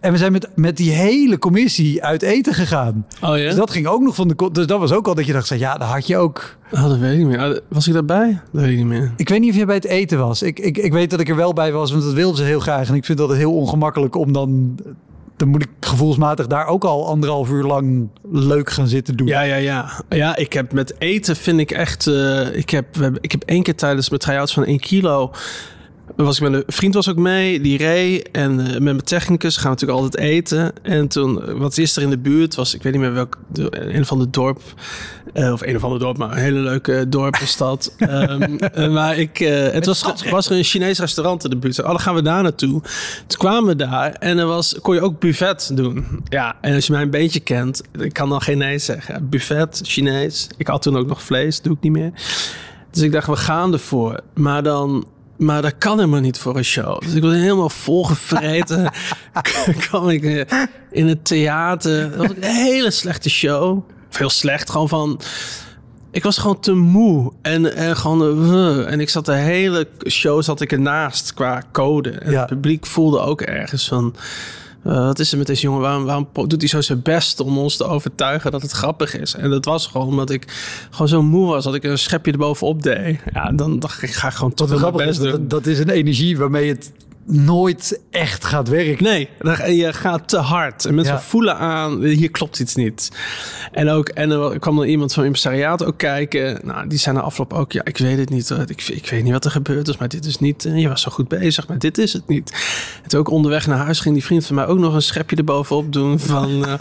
En 0.00 0.12
we 0.12 0.18
zijn 0.18 0.32
met, 0.32 0.48
met 0.54 0.76
die 0.76 0.90
hele 0.90 1.38
commissie 1.38 2.04
uit 2.04 2.22
eten 2.22 2.54
gegaan. 2.54 3.06
Oh 3.22 3.38
ja? 3.38 3.44
Dus 3.44 3.54
dat 3.54 3.70
ging 3.70 3.86
ook 3.86 4.02
nog 4.02 4.14
van 4.14 4.28
de... 4.28 4.48
Dus 4.52 4.66
dat 4.66 4.78
was 4.80 4.92
ook 4.92 5.08
al 5.08 5.14
dat 5.14 5.26
je 5.26 5.32
dacht, 5.32 5.48
ja, 5.48 5.74
daar 5.74 5.88
had 5.88 6.06
je 6.06 6.16
ook... 6.16 6.56
Oh, 6.72 6.82
dat 6.82 6.98
weet 6.98 7.12
ik 7.12 7.18
niet 7.18 7.26
meer. 7.26 7.38
Ah, 7.38 7.56
Was 7.68 7.86
ik 7.86 7.92
daarbij? 7.92 8.40
Dat 8.52 8.62
weet 8.62 8.70
ik 8.70 8.76
niet 8.76 8.86
meer. 8.86 9.12
Ik 9.16 9.28
weet 9.28 9.40
niet 9.40 9.50
of 9.50 9.56
jij 9.56 9.66
bij 9.66 9.74
het 9.74 9.84
eten 9.84 10.18
was. 10.18 10.42
Ik, 10.42 10.58
ik, 10.58 10.78
ik 10.78 10.92
weet 10.92 11.10
dat 11.10 11.20
ik 11.20 11.28
er 11.28 11.36
wel 11.36 11.52
bij 11.52 11.72
was, 11.72 11.90
want 11.90 12.02
dat 12.02 12.12
wilden 12.12 12.36
ze 12.36 12.42
heel 12.44 12.60
graag. 12.60 12.88
En 12.88 12.94
ik 12.94 13.04
vind 13.04 13.18
dat 13.18 13.28
het 13.28 13.38
heel 13.38 13.54
ongemakkelijk 13.54 14.14
om 14.14 14.32
dan... 14.32 14.78
Dan 15.38 15.48
moet 15.48 15.62
ik 15.62 15.68
gevoelsmatig 15.80 16.46
daar 16.46 16.66
ook 16.66 16.84
al 16.84 17.06
anderhalf 17.06 17.50
uur 17.50 17.64
lang 17.64 18.08
leuk 18.32 18.70
gaan 18.70 18.88
zitten 18.88 19.16
doen. 19.16 19.26
Ja, 19.26 19.42
ja, 19.42 19.56
ja. 19.56 19.90
Ja, 20.08 20.36
ik 20.36 20.52
heb 20.52 20.72
met 20.72 20.94
eten 20.98 21.36
vind 21.36 21.60
ik 21.60 21.70
echt... 21.70 22.06
eh, 22.06 22.56
ik, 22.56 22.70
heb, 22.70 22.96
ik 23.20 23.32
heb 23.32 23.42
één 23.44 23.62
keer 23.62 23.76
tijdens 23.76 24.08
mijn 24.08 24.20
try-outs 24.20 24.52
van 24.52 24.64
1 24.64 24.80
kilo... 24.80 25.32
Was 26.16 26.36
ik 26.40 26.42
met 26.50 26.52
een 26.52 26.62
vriend 26.66 26.94
was 26.94 27.08
ook 27.08 27.16
mee, 27.16 27.60
die 27.60 27.78
reed. 27.78 28.30
En 28.30 28.60
eh, 28.60 28.70
met 28.72 28.82
mijn 28.82 29.02
technicus 29.04 29.54
gaan 29.56 29.62
we 29.64 29.68
natuurlijk 29.68 30.00
altijd 30.00 30.22
eten. 30.24 30.72
En 30.82 31.08
toen, 31.08 31.42
eh, 31.46 31.54
wat 31.54 31.78
is 31.78 31.96
er 31.96 32.02
in 32.02 32.10
de 32.10 32.18
buurt? 32.18 32.54
Was, 32.54 32.74
ik 32.74 32.82
weet 32.82 32.92
niet 32.92 33.00
meer 33.02 33.12
welk, 33.12 33.38
de- 33.52 33.94
een 33.94 34.00
of 34.00 34.12
ander 34.12 34.30
dorp. 34.30 34.60
eh, 35.32 35.52
of 35.52 35.62
een 35.62 35.76
of 35.76 35.84
ander 35.84 35.98
dorp, 35.98 36.16
maar 36.18 36.30
een 36.30 36.36
hele 36.38 36.58
leuke 36.58 37.08
dorp 37.08 37.34
en 37.34 37.46
stad. 37.46 37.94
Ehm, 37.98 38.42
eh, 38.42 38.92
maar 38.92 39.16
ik, 39.18 39.40
eh, 39.40 39.72
het 39.72 39.86
was, 39.86 40.04
was 40.30 40.50
er 40.50 40.56
een 40.56 40.64
Chinees 40.64 40.98
restaurant 40.98 41.44
in 41.44 41.50
de 41.50 41.56
buurt. 41.56 41.80
Oh, 41.80 41.86
dan 41.88 42.00
gaan 42.00 42.14
we 42.14 42.22
daar 42.22 42.42
naartoe. 42.42 42.80
Toen 43.26 43.38
kwamen 43.38 43.66
we 43.66 43.76
daar 43.76 44.12
en 44.12 44.38
er 44.38 44.46
was, 44.46 44.74
kon 44.82 44.94
je 44.94 45.00
ook 45.00 45.18
buffet 45.20 45.70
doen. 45.74 46.06
Ja, 46.28 46.56
en 46.60 46.74
als 46.74 46.86
je 46.86 46.92
mij 46.92 47.02
een 47.02 47.10
beetje 47.10 47.40
kent, 47.40 47.82
ik 48.00 48.12
kan 48.12 48.28
dan 48.28 48.40
geen 48.42 48.58
nee 48.58 48.78
zeggen. 48.78 49.28
Buffet, 49.28 49.80
Chinees. 49.84 50.46
Ik 50.56 50.66
had 50.66 50.82
toen 50.82 50.96
ook 50.96 51.06
nog 51.06 51.22
vlees, 51.22 51.60
doe 51.62 51.72
ik 51.74 51.80
niet 51.80 51.92
meer. 51.92 52.12
Dus 52.90 53.02
ik 53.02 53.12
dacht, 53.12 53.26
we 53.26 53.36
gaan 53.36 53.72
ervoor. 53.72 54.20
Maar 54.34 54.62
dan... 54.62 55.06
Maar 55.38 55.62
dat 55.62 55.74
kan 55.78 55.98
helemaal 55.98 56.20
niet 56.20 56.38
voor 56.38 56.56
een 56.56 56.64
show. 56.64 57.00
Dus 57.00 57.14
ik 57.14 57.22
was 57.22 57.32
helemaal 57.32 57.70
volgevreten. 57.70 58.90
kwam 59.88 60.08
ik 60.08 60.24
eh, 60.24 60.62
in 60.90 61.06
het 61.06 61.24
theater. 61.24 62.10
Dat 62.10 62.16
was 62.26 62.36
een 62.36 62.42
hele 62.42 62.90
slechte 62.90 63.30
show. 63.30 63.82
Of 64.10 64.18
heel 64.18 64.30
slecht, 64.30 64.70
gewoon 64.70 64.88
van... 64.88 65.20
Ik 66.10 66.22
was 66.22 66.38
gewoon 66.38 66.60
te 66.60 66.72
moe. 66.72 67.32
En, 67.42 67.74
en 67.76 67.96
gewoon... 67.96 68.52
eh, 68.54 68.92
en 68.92 69.00
ik 69.00 69.08
zat 69.08 69.26
de 69.26 69.32
hele 69.34 69.88
show 70.08 70.42
zat 70.42 70.60
ik 70.60 70.72
ernaast 70.72 71.34
qua 71.34 71.62
code. 71.72 72.10
En 72.10 72.30
Ja. 72.30 72.38
het 72.40 72.48
publiek 72.48 72.86
voelde 72.86 73.18
ook 73.20 73.40
ergens 73.40 73.88
van... 73.88 74.14
eh, 74.82 75.06
wat 75.06 75.18
is 75.18 75.32
er 75.32 75.38
met 75.38 75.46
deze 75.46 75.62
jongen? 75.62 75.80
Waarom, 75.80 76.04
waarom 76.04 76.28
doet 76.32 76.60
hij 76.60 76.68
zo 76.68 76.80
zijn 76.80 77.02
best 77.02 77.40
om 77.40 77.58
ons 77.58 77.76
te 77.76 77.84
overtuigen 77.84 78.50
dat 78.50 78.62
het 78.62 78.70
grappig 78.70 79.18
is? 79.18 79.34
En 79.34 79.50
dat 79.50 79.64
was 79.64 79.86
gewoon 79.86 80.06
omdat 80.06 80.30
ik 80.30 80.44
gewoon 80.90 81.08
zo 81.08 81.22
moe 81.22 81.46
was 81.46 81.64
dat 81.64 81.74
ik 81.74 81.84
een 81.84 81.98
schepje 81.98 82.32
erbovenop 82.32 82.82
deed. 82.82 83.20
Ja, 83.32 83.52
dan 83.52 83.78
dacht 83.78 84.02
ik, 84.02 84.08
ik 84.08 84.14
ga 84.14 84.30
gewoon 84.30 84.52
mijn 84.56 84.78
grappig 84.78 85.00
is, 85.00 85.06
best 85.06 85.20
doen. 85.20 85.30
dat, 85.30 85.50
dat 85.50 85.66
is 85.66 85.78
een 85.78 85.90
energie 85.90 86.38
waarmee 86.38 86.68
het 86.68 86.92
nooit 87.30 88.00
echt 88.10 88.44
gaat 88.44 88.68
werken. 88.68 89.04
Nee, 89.04 89.28
je 89.76 89.92
gaat 89.92 90.28
te 90.28 90.36
hard. 90.36 90.84
En 90.84 90.94
mensen 90.94 91.14
Ja. 91.14 91.20
voelen 91.20 91.56
aan, 91.56 92.02
hier 92.02 92.30
klopt 92.30 92.58
iets 92.60 92.74
niet. 92.74 93.10
En, 93.72 93.88
ook, 93.90 94.08
en 94.08 94.30
er 94.30 94.58
kwam 94.58 94.76
dan 94.76 94.84
iemand 94.86 95.12
van 95.12 95.24
impresariaat 95.24 95.84
ook 95.84 95.98
kijken. 95.98 96.60
Nou, 96.64 96.88
die 96.88 96.98
zijn 96.98 97.14
na 97.14 97.20
afloop 97.20 97.52
ook, 97.52 97.72
ja, 97.72 97.84
ik 97.84 97.98
weet 97.98 98.18
het 98.18 98.30
niet. 98.30 98.50
Ik, 98.66 98.88
ik 98.88 99.08
weet 99.10 99.22
niet 99.22 99.32
wat 99.32 99.44
er 99.44 99.50
gebeurd 99.50 99.88
is, 99.88 99.96
maar 99.96 100.08
dit 100.08 100.24
is 100.24 100.38
niet... 100.38 100.64
eh, 100.64 100.78
Je 100.80 100.88
was 100.88 101.02
zo 101.02 101.10
goed 101.10 101.28
bezig, 101.28 101.68
maar 101.68 101.78
dit 101.78 101.98
is 101.98 102.12
het 102.12 102.28
niet. 102.28 102.50
En 103.02 103.08
toen 103.08 103.20
ook 103.20 103.30
onderweg 103.30 103.66
naar 103.66 103.78
huis 103.78 104.00
ging 104.00 104.14
die 104.14 104.24
vriend 104.24 104.46
van 104.46 104.54
mij 104.54 104.66
ook 104.66 104.78
nog 104.78 104.94
een 104.94 105.02
schepje 105.02 105.36
erbovenop 105.36 105.92
doen. 105.92 106.18
Van, 106.20 106.66
eh, 106.66 106.74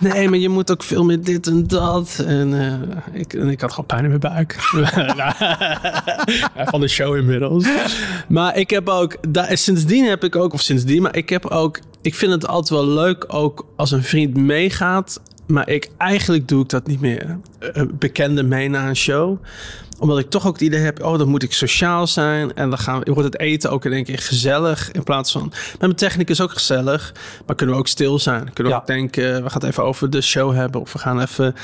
nee, 0.12 0.28
maar 0.28 0.38
je 0.38 0.48
moet 0.48 0.70
ook 0.70 0.82
veel 0.82 1.04
meer 1.04 1.22
dit 1.22 1.46
en 1.46 1.66
dat. 1.66 2.24
En, 2.26 2.60
eh, 2.60 3.20
ik, 3.20 3.32
en 3.34 3.48
ik 3.48 3.60
had 3.60 3.70
gewoon 3.70 3.86
pijn 3.86 4.02
in 4.04 4.08
mijn 4.08 4.20
buik. 4.20 4.56
Van 6.70 6.80
de 6.80 6.88
show 6.88 7.16
inmiddels. 7.16 7.64
Maar 8.28 8.56
ik 8.56 8.70
heb 8.70 8.88
ook, 8.88 9.16
daar, 9.28 9.50
sindsdien 9.90 10.10
heb 10.10 10.24
ik 10.24 10.36
ook, 10.36 10.52
of 10.52 10.60
sindsdien, 10.60 11.02
maar 11.02 11.16
ik 11.16 11.28
heb 11.28 11.46
ook, 11.46 11.78
ik 12.02 12.14
vind 12.14 12.32
het 12.32 12.46
altijd 12.46 12.68
wel 12.80 12.86
leuk 12.94 13.24
ook 13.28 13.66
als 13.76 13.90
een 13.90 14.02
vriend 14.02 14.36
meegaat. 14.36 15.20
Maar 15.46 15.68
ik, 15.68 15.90
eigenlijk 15.98 16.48
doe 16.48 16.62
ik 16.62 16.68
dat 16.68 16.86
niet 16.86 17.00
meer. 17.00 17.38
Eh, 17.58 17.82
Bekende 17.98 18.42
mee 18.42 18.68
naar 18.68 18.88
een 18.88 18.96
show 18.96 19.38
omdat 19.98 20.18
ik 20.18 20.30
toch 20.30 20.46
ook 20.46 20.52
het 20.52 20.62
idee 20.62 20.80
heb, 20.80 21.02
oh, 21.04 21.18
dan 21.18 21.28
moet 21.28 21.42
ik 21.42 21.52
sociaal 21.52 22.06
zijn. 22.06 22.54
En 22.54 22.70
dan 22.70 22.78
gaan, 22.78 23.02
wordt 23.04 23.24
het 23.24 23.38
eten 23.38 23.70
ook 23.70 23.84
in 23.84 23.92
één 23.92 24.04
keer 24.04 24.18
gezellig. 24.18 24.90
In 24.90 25.02
plaats 25.02 25.32
van, 25.32 25.42
met 25.70 25.80
mijn 25.80 25.94
technicus 25.94 26.40
ook 26.40 26.52
gezellig. 26.52 27.14
Maar 27.46 27.56
kunnen 27.56 27.74
we 27.74 27.80
ook 27.80 27.88
stil 27.88 28.18
zijn. 28.18 28.44
Kunnen 28.44 28.64
we 28.64 28.68
Ja. 28.68 28.76
ook 28.76 28.86
denken, 28.86 29.42
we 29.42 29.50
gaan 29.50 29.60
het 29.60 29.70
even 29.70 29.84
over 29.84 30.10
de 30.10 30.20
show 30.20 30.54
hebben. 30.54 30.80
Of 30.80 30.92
we 30.92 30.98
gaan 30.98 31.20
even 31.20 31.54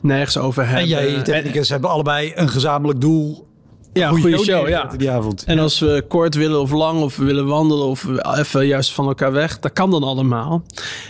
nergens 0.00 0.38
over 0.38 0.62
hebben. 0.64 0.82
En 0.82 0.88
jij 0.88 1.06
en 1.06 1.12
je 1.14 1.22
technicus 1.22 1.68
hebben 1.68 1.90
allebei 1.90 2.32
een 2.34 2.48
gezamenlijk 2.48 3.00
doel. 3.00 3.46
Ja, 3.92 4.08
goede 4.08 4.28
show 4.30 4.44
show, 4.44 4.68
ja. 4.68 4.90
die 4.96 5.10
avond. 5.10 5.44
En 5.44 5.58
als 5.58 5.78
we 5.78 6.04
kort 6.08 6.34
willen 6.34 6.60
of 6.60 6.70
lang 6.70 7.02
of 7.02 7.16
we 7.16 7.24
willen 7.24 7.46
wandelen 7.46 7.86
of 7.86 8.06
even 8.36 8.66
juist 8.66 8.92
van 8.92 9.06
elkaar 9.06 9.32
weg, 9.32 9.58
dat 9.58 9.72
kan 9.72 9.90
dan 9.90 10.02
allemaal. 10.02 10.62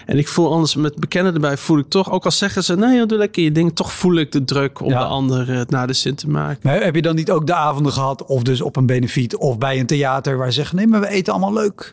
En 0.06 0.18
ik 0.18 0.28
voel 0.28 0.52
anders 0.52 0.74
met 0.74 0.96
bekenden 0.96 1.34
erbij, 1.34 1.56
voel 1.56 1.78
ik 1.78 1.88
toch, 1.88 2.10
ook 2.10 2.24
al 2.24 2.30
zeggen 2.30 2.64
ze, 2.64 2.76
nee, 2.76 2.96
joh, 2.96 3.06
doe 3.08 3.18
lekker 3.18 3.42
je 3.42 3.52
ding, 3.52 3.74
toch 3.76 3.92
voel 3.92 4.14
ik 4.16 4.32
de 4.32 4.44
druk 4.44 4.80
om 4.80 4.88
Ja. 4.90 4.98
de 4.98 5.04
ander 5.04 5.50
eh, 5.50 5.56
het 5.56 5.70
naar 5.70 5.86
de 5.86 5.92
zin 5.92 6.14
te 6.14 6.28
maken. 6.28 6.60
Maar 6.62 6.82
heb 6.82 6.94
je 6.94 7.02
dan 7.02 7.14
niet 7.14 7.30
ook 7.30 7.46
de 7.46 7.54
avonden 7.54 7.92
gehad, 7.92 8.24
of 8.26 8.42
dus 8.42 8.60
op 8.60 8.76
een 8.76 8.86
benefiet, 8.86 9.36
of 9.36 9.58
bij 9.58 9.78
een 9.80 9.86
theater, 9.86 10.36
waar 10.38 10.46
ze 10.46 10.52
zeggen: 10.52 10.76
nee, 10.76 10.86
maar 10.86 11.00
we 11.00 11.08
eten 11.08 11.32
allemaal 11.32 11.52
leuk 11.52 11.92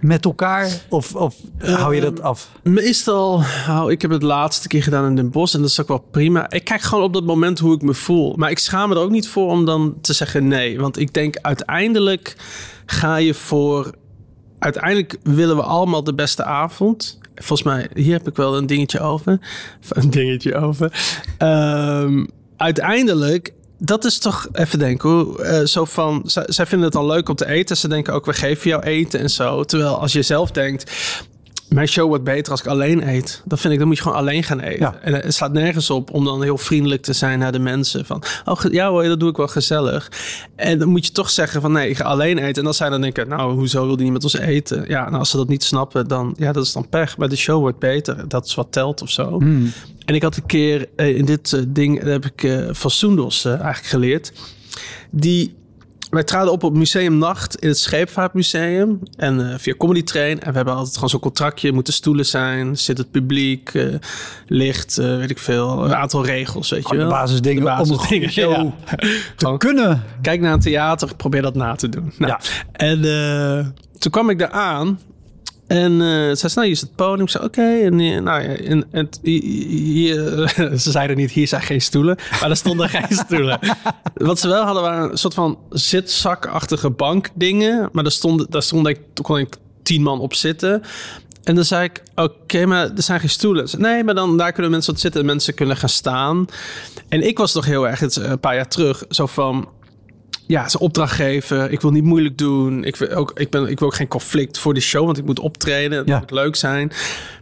met 0.00 0.24
elkaar? 0.24 0.70
Of, 0.88 1.14
of 1.14 1.36
hou 1.58 1.94
je 1.94 2.00
dat 2.00 2.20
af? 2.20 2.50
Meestal, 2.62 3.42
nou, 3.66 3.92
ik 3.92 4.02
heb 4.02 4.10
het 4.10 4.22
laatste 4.22 4.68
keer 4.68 4.82
gedaan 4.82 5.06
in 5.06 5.16
Den 5.16 5.30
Bosch 5.30 5.54
en 5.54 5.60
dat 5.60 5.70
is 5.70 5.80
ook 5.80 5.88
wel 5.88 6.04
prima. 6.10 6.50
Ik 6.50 6.64
kijk 6.64 6.80
gewoon 6.80 7.04
op 7.04 7.12
dat 7.12 7.24
moment 7.24 7.58
hoe 7.58 7.74
ik 7.74 7.82
me 7.82 7.94
voel. 7.94 8.34
Maar 8.36 8.50
ik 8.50 8.58
schaam 8.58 8.88
me 8.88 8.94
er 8.94 9.00
ook 9.00 9.10
niet 9.10 9.28
voor 9.28 9.50
om 9.50 9.64
dan 9.64 9.94
te 10.00 10.12
zeggen 10.12 10.48
nee. 10.48 10.80
Want 10.80 10.98
ik 10.98 11.14
denk 11.14 11.36
uiteindelijk 11.42 12.36
ga 12.86 13.16
je 13.16 13.34
voor... 13.34 13.94
Uiteindelijk 14.58 15.18
willen 15.22 15.56
we 15.56 15.62
allemaal 15.62 16.04
de 16.04 16.14
beste 16.14 16.44
avond. 16.44 17.18
Volgens 17.34 17.62
mij, 17.62 17.90
hier 17.94 18.12
heb 18.12 18.28
ik 18.28 18.36
wel 18.36 18.56
een 18.56 18.66
dingetje 18.66 19.00
over. 19.00 19.38
Een 19.88 20.10
dingetje 20.10 20.54
over. 20.54 20.92
Ehm, 21.38 22.26
uiteindelijk, 22.56 23.52
dat 23.82 24.04
is 24.04 24.18
toch, 24.18 24.48
even 24.52 24.78
denken, 24.78 25.10
hoe, 25.10 25.42
eh, 25.42 25.66
zo 25.66 25.84
van, 25.84 26.22
zij, 26.24 26.66
vinden 26.66 26.82
het 26.82 26.92
dan 26.92 27.06
leuk 27.06 27.28
om 27.28 27.34
te 27.34 27.46
eten. 27.46 27.76
Ze 27.76 27.88
denken 27.88 28.14
ook, 28.14 28.26
we 28.26 28.32
geven 28.32 28.70
jou 28.70 28.82
eten 28.82 29.20
en 29.20 29.30
zo. 29.30 29.64
Terwijl 29.64 30.00
als 30.00 30.12
je 30.12 30.22
zelf 30.22 30.50
denkt, 30.50 30.90
mijn 31.70 31.88
show 31.88 32.08
wordt 32.08 32.24
beter 32.24 32.52
als 32.52 32.60
ik 32.60 32.66
alleen 32.66 33.08
eet. 33.08 33.42
Dat 33.44 33.60
vind 33.60 33.72
ik, 33.72 33.78
dan 33.78 33.88
moet 33.88 33.96
je 33.96 34.02
gewoon 34.02 34.18
alleen 34.18 34.42
gaan 34.42 34.60
eten. 34.60 34.80
Ja. 34.80 34.98
En 35.02 35.14
het 35.14 35.34
slaat 35.34 35.52
nergens 35.52 35.90
op 35.90 36.10
om 36.10 36.24
dan 36.24 36.42
heel 36.42 36.58
vriendelijk 36.58 37.02
te 37.02 37.12
zijn 37.12 37.38
naar 37.38 37.52
de 37.52 37.58
mensen. 37.58 38.06
Van, 38.06 38.22
oh 38.44 38.60
ja 38.70 38.88
hoor, 38.88 39.04
dat 39.04 39.20
doe 39.20 39.30
ik 39.30 39.36
wel 39.36 39.48
gezellig. 39.48 40.12
En 40.56 40.78
dan 40.78 40.88
moet 40.88 41.06
je 41.06 41.12
toch 41.12 41.30
zeggen 41.30 41.60
van, 41.60 41.72
nee, 41.72 41.88
ik 41.88 41.96
ga 41.96 42.04
alleen 42.04 42.38
eten. 42.38 42.62
En 42.62 42.68
als 42.68 42.76
zij 42.76 42.88
dan 42.88 43.00
denken, 43.00 43.28
nou, 43.28 43.54
hoezo 43.54 43.86
wil 43.86 43.96
die 43.96 44.04
niet 44.04 44.12
met 44.12 44.24
ons 44.24 44.38
eten? 44.38 44.84
Ja, 44.88 45.04
nou, 45.04 45.16
als 45.18 45.30
ze 45.30 45.36
dat 45.36 45.48
niet 45.48 45.64
snappen, 45.64 46.08
dan, 46.08 46.34
ja, 46.38 46.52
dat 46.52 46.64
is 46.64 46.72
dan 46.72 46.88
pech. 46.88 47.16
Maar 47.16 47.28
de 47.28 47.36
show 47.36 47.60
wordt 47.60 47.78
beter. 47.78 48.28
Dat 48.28 48.46
is 48.46 48.54
wat 48.54 48.72
telt 48.72 49.02
of 49.02 49.10
zo. 49.10 49.38
Hmm. 49.38 49.72
En 50.04 50.14
ik 50.14 50.22
had 50.22 50.36
een 50.36 50.46
keer 50.46 50.88
eh, 50.96 51.16
in 51.16 51.24
dit 51.24 51.52
eh, 51.52 51.60
ding, 51.68 52.02
heb 52.02 52.24
ik 52.24 52.42
eh, 52.42 52.68
van 52.70 52.90
Soendos 52.90 53.44
eigenlijk 53.44 53.86
geleerd. 53.86 54.32
Die, 55.10 55.54
wij 56.10 56.24
traden 56.24 56.52
op 56.52 56.62
op 56.62 56.74
Museum 56.74 57.18
Nacht 57.18 57.56
in 57.56 57.68
het 57.68 57.78
Scheepvaartmuseum. 57.78 58.98
En 59.16 59.50
eh, 59.52 59.58
via 59.58 59.74
Comedy 59.76 60.02
Train. 60.02 60.40
En 60.40 60.50
we 60.50 60.56
hebben 60.56 60.74
altijd 60.74 60.94
gewoon 60.94 61.08
zo'n 61.08 61.20
contractje. 61.20 61.72
Moeten 61.72 61.92
stoelen 61.92 62.26
zijn, 62.26 62.78
zit 62.78 62.98
het 62.98 63.10
publiek, 63.10 63.74
eh, 63.74 63.94
licht, 64.46 64.98
eh, 64.98 65.16
weet 65.16 65.30
ik 65.30 65.38
veel. 65.38 65.84
Een 65.84 65.94
aantal 65.94 66.24
regels, 66.24 66.70
weet 66.70 66.80
je 66.80 66.86
Gewoon 66.88 67.02
de 67.04 67.10
wel. 67.10 67.20
basisdingen 67.20 67.64
De 67.64 67.82
om 67.82 67.90
een 67.90 67.98
goede 67.98 68.30
show 68.30 68.52
ja. 68.52 68.72
te 69.36 69.54
kunnen. 69.58 70.02
Kijk 70.22 70.40
naar 70.40 70.52
een 70.52 70.60
theater, 70.60 71.16
probeer 71.16 71.42
dat 71.42 71.54
na 71.54 71.74
te 71.74 71.88
doen. 71.88 72.12
Nou, 72.18 72.32
Ja. 72.32 72.40
En 72.72 73.00
toen 73.98 74.10
kwam 74.12 74.30
ik 74.30 74.38
daar 74.38 74.50
aan. 74.50 74.98
En 75.70 75.92
eh 76.00 76.08
ze 76.08 76.34
zei, 76.36 76.52
nou, 76.54 76.66
hier 76.66 76.74
is 76.74 76.80
het 76.80 76.94
podium. 76.94 77.22
Ik 77.24 77.30
zei, 77.30 77.44
oké. 77.44 77.62
En, 77.82 78.00
eh, 78.00 78.20
nou, 78.20 78.42
en, 78.42 78.84
en 78.90 79.08
hier, 79.22 79.42
hier- 79.72 80.48
ze 80.80 80.90
zeiden 80.90 81.16
niet, 81.16 81.30
hier 81.30 81.48
zijn 81.48 81.62
geen 81.62 81.80
stoelen. 81.80 82.16
Maar 82.40 82.50
er 82.50 82.56
stonden 82.56 82.88
geen 82.98 83.16
stoelen. 83.26 83.58
Wat 84.14 84.38
ze 84.38 84.48
wel 84.48 84.64
hadden, 84.64 84.82
waren 84.82 85.10
een 85.10 85.18
soort 85.18 85.34
van 85.34 85.58
zitzakachtige 85.70 86.90
bankdingen. 86.90 87.88
Maar 87.92 88.02
daar 88.02 88.12
stond, 88.12 88.50
daar 88.52 88.62
stond 88.62 88.86
ik, 88.86 89.00
toen 89.14 89.24
kon 89.24 89.38
ik 89.38 89.56
tien 89.82 90.02
man 90.02 90.20
op 90.20 90.34
zitten. 90.34 90.82
En 91.44 91.54
dan 91.54 91.64
zei 91.64 91.84
ik, 91.84 92.02
oké, 92.14 92.66
maar 92.66 92.84
er 92.96 93.02
zijn 93.02 93.20
geen 93.20 93.28
stoelen. 93.30 93.68
Ze, 93.68 93.78
nee, 93.78 94.04
maar 94.04 94.14
dan 94.14 94.36
daar 94.36 94.52
kunnen 94.52 94.70
mensen 94.70 94.92
op 94.92 94.98
zitten 94.98 95.20
en 95.20 95.26
mensen 95.26 95.54
kunnen 95.54 95.76
gaan 95.76 95.88
staan. 95.88 96.46
En 97.08 97.26
ik 97.26 97.38
was 97.38 97.52
toch 97.52 97.64
heel 97.64 97.88
erg, 97.88 98.00
het 98.00 98.16
een 98.16 98.40
paar 98.40 98.54
jaar 98.54 98.68
terug, 98.68 99.04
zo 99.08 99.26
van 99.26 99.68
ja, 100.50 100.68
zijn 100.68 100.82
opdracht 100.82 101.14
geven. 101.14 101.72
Ik 101.72 101.80
wil 101.80 101.90
niet 101.90 102.04
moeilijk 102.04 102.38
doen. 102.38 102.84
Ik 102.84 102.96
wil 102.96 103.08
ook, 103.08 103.32
ik 103.34 103.50
ben, 103.50 103.66
ik 103.66 103.78
wil 103.78 103.88
ook 103.88 103.94
geen 103.94 104.08
conflict 104.08 104.58
voor 104.58 104.74
de 104.74 104.80
show, 104.80 105.04
want 105.04 105.18
ik 105.18 105.24
moet 105.24 105.38
optreden. 105.40 105.98
Het 105.98 106.08
Ja. 106.08 106.18
moet 106.18 106.30
leuk 106.30 106.56
zijn. 106.56 106.92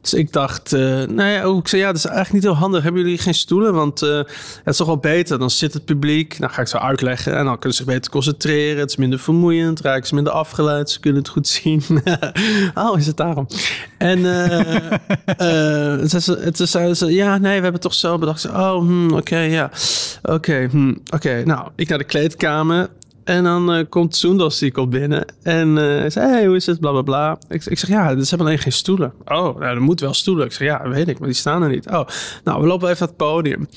Dus 0.00 0.14
ik 0.14 0.32
dacht, 0.32 0.72
eh 0.72 0.80
nou 0.80 1.22
ja, 1.28 1.42
ook, 1.42 1.58
ik 1.60 1.68
zei, 1.68 1.80
ja, 1.82 1.86
dat 1.88 1.96
is 1.96 2.04
eigenlijk 2.04 2.34
niet 2.34 2.52
heel 2.52 2.60
handig. 2.60 2.82
Hebben 2.82 3.02
jullie 3.02 3.18
geen 3.18 3.34
stoelen? 3.34 3.74
Want 3.74 4.02
eh, 4.02 4.16
het 4.16 4.26
is 4.64 4.76
toch 4.76 4.86
wel 4.86 4.98
beter. 4.98 5.38
Dan 5.38 5.50
zit 5.50 5.72
het 5.74 5.84
publiek. 5.84 6.38
Nou 6.38 6.52
ga 6.52 6.60
ik 6.60 6.66
zo 6.68 6.76
uitleggen. 6.76 7.36
En 7.36 7.44
dan 7.44 7.58
kunnen 7.58 7.78
ze 7.78 7.84
zich 7.84 7.92
beter 7.94 8.10
concentreren. 8.10 8.80
Het 8.80 8.90
is 8.90 8.96
minder 8.96 9.18
vermoeiend. 9.18 9.80
Raken 9.80 10.06
ze 10.06 10.14
minder 10.14 10.32
afgeleid. 10.32 10.90
Ze 10.90 11.00
kunnen 11.00 11.20
het 11.22 11.30
goed 11.30 11.48
zien. 11.48 11.82
oh, 12.74 12.98
is 12.98 13.06
het 13.06 13.16
daarom? 13.16 13.46
En 13.98 14.24
eh 14.24 14.92
eh, 16.02 16.08
ze, 16.08 16.38
het 16.40 16.60
is, 16.60 16.70
ze, 16.70 17.06
ja, 17.06 17.38
nee, 17.38 17.56
we 17.56 17.62
hebben 17.62 17.80
toch 17.80 17.94
zo 17.94 18.18
bedacht. 18.18 18.46
Oh, 18.46 18.76
hmm, 18.78 19.12
oké, 19.12 19.38
ja. 19.38 19.70
Oké, 20.22 20.68
hmm, 20.70 20.98
oké. 21.14 21.42
Nou, 21.44 21.68
ik 21.76 21.88
naar 21.88 21.98
de 21.98 22.04
kleedkamer. 22.04 22.88
En 23.28 23.44
dan 23.44 23.72
eh, 23.72 23.84
komt 23.88 24.16
Soendos, 24.16 24.58
die 24.58 24.72
komt 24.72 24.90
binnen. 24.90 25.24
En 25.42 25.78
eh 25.78 25.84
hij 25.84 26.10
zei, 26.10 26.28
hey, 26.30 26.46
hoe 26.46 26.56
is 26.56 26.66
het? 26.66 26.80
Bla, 26.80 26.90
bla, 26.90 27.02
bla. 27.02 27.38
Ik, 27.48 27.64
ik 27.64 27.78
zeg, 27.78 27.88
ja, 27.88 28.08
ze 28.08 28.28
hebben 28.28 28.46
alleen 28.46 28.58
geen 28.58 28.72
stoelen. 28.72 29.12
Oh, 29.24 29.58
nou, 29.58 29.64
er 29.64 29.82
moet 29.82 30.00
wel 30.00 30.14
stoelen. 30.14 30.46
Ik 30.46 30.52
zeg, 30.52 30.66
ja, 30.66 30.88
weet 30.88 31.08
ik, 31.08 31.18
maar 31.18 31.28
die 31.28 31.36
staan 31.36 31.62
er 31.62 31.68
niet. 31.68 31.86
Oh, 31.86 32.06
nou, 32.44 32.60
we 32.60 32.66
lopen 32.66 32.88
even 32.88 32.98
naar 33.00 33.08
het 33.08 33.16
podium. 33.16 33.68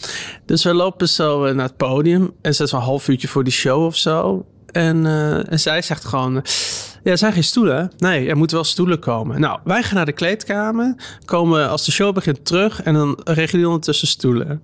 Dus 0.45 0.63
we 0.63 0.73
lopen 0.73 1.09
zo 1.09 1.45
eh, 1.45 1.55
naar 1.55 1.65
het 1.65 1.77
podium. 1.77 2.31
En 2.41 2.55
ze 2.55 2.63
is 2.63 2.71
wel 2.71 2.79
een 2.79 2.85
half 2.85 3.07
uurtje 3.07 3.27
voor 3.27 3.43
die 3.43 3.53
show 3.53 3.85
of 3.85 3.95
zo. 3.95 4.45
En, 4.65 5.05
en 5.47 5.59
zij 5.59 5.81
zegt 5.81 6.05
gewoon... 6.05 6.33
ja, 7.03 7.11
er 7.11 7.17
zijn 7.17 7.33
geen 7.33 7.43
stoelen. 7.43 7.91
Nee, 7.97 8.29
er 8.29 8.37
moeten 8.37 8.55
wel 8.55 8.65
stoelen 8.65 8.99
komen. 8.99 9.39
Nou, 9.39 9.59
wij 9.63 9.83
gaan 9.83 9.95
naar 9.95 10.05
de 10.05 10.11
kleedkamer. 10.11 10.95
Komen 11.25 11.69
als 11.69 11.85
de 11.85 11.91
show 11.91 12.13
begint 12.13 12.45
terug. 12.45 12.81
En 12.81 12.93
dan 12.93 13.19
regelen 13.23 13.57
die 13.57 13.67
ondertussen 13.67 14.07
stoelen. 14.07 14.61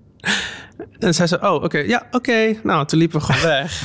En 0.98 1.14
zij 1.14 1.26
zei, 1.26 1.40
oh, 1.46 1.62
oké, 1.62 1.78
ja, 1.78 2.06
oké. 2.10 2.54
Nou, 2.62 2.86
toen 2.86 2.98
liepen 2.98 3.18
we 3.20 3.24
gewoon 3.26 3.42
weg. 3.60 3.82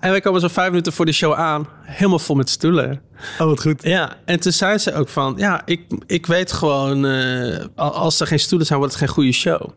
en 0.00 0.10
wij 0.10 0.20
komen 0.20 0.40
zo 0.40 0.48
vijf 0.48 0.68
minuten 0.68 0.92
voor 0.92 1.06
de 1.06 1.12
show 1.12 1.32
aan. 1.34 1.66
Helemaal 1.82 2.18
vol 2.18 2.36
met 2.36 2.50
stoelen. 2.50 3.00
Oh, 3.38 3.46
wat 3.46 3.60
goed. 3.60 3.82
Ja, 3.82 4.16
en 4.24 4.40
toen 4.40 4.52
zei 4.52 4.78
ze 4.78 4.94
ook 4.94 5.08
van... 5.08 5.34
Ja, 5.36 5.62
ik, 5.64 5.80
ik 6.06 6.26
weet 6.26 6.52
gewoon... 6.52 7.06
eh, 7.06 7.64
al- 7.76 7.92
als 7.94 8.20
er 8.20 8.26
geen 8.26 8.38
stoelen 8.40 8.66
zijn, 8.66 8.78
wordt 8.78 8.94
het 8.94 9.02
geen 9.04 9.12
goede 9.14 9.32
show. 9.32 9.68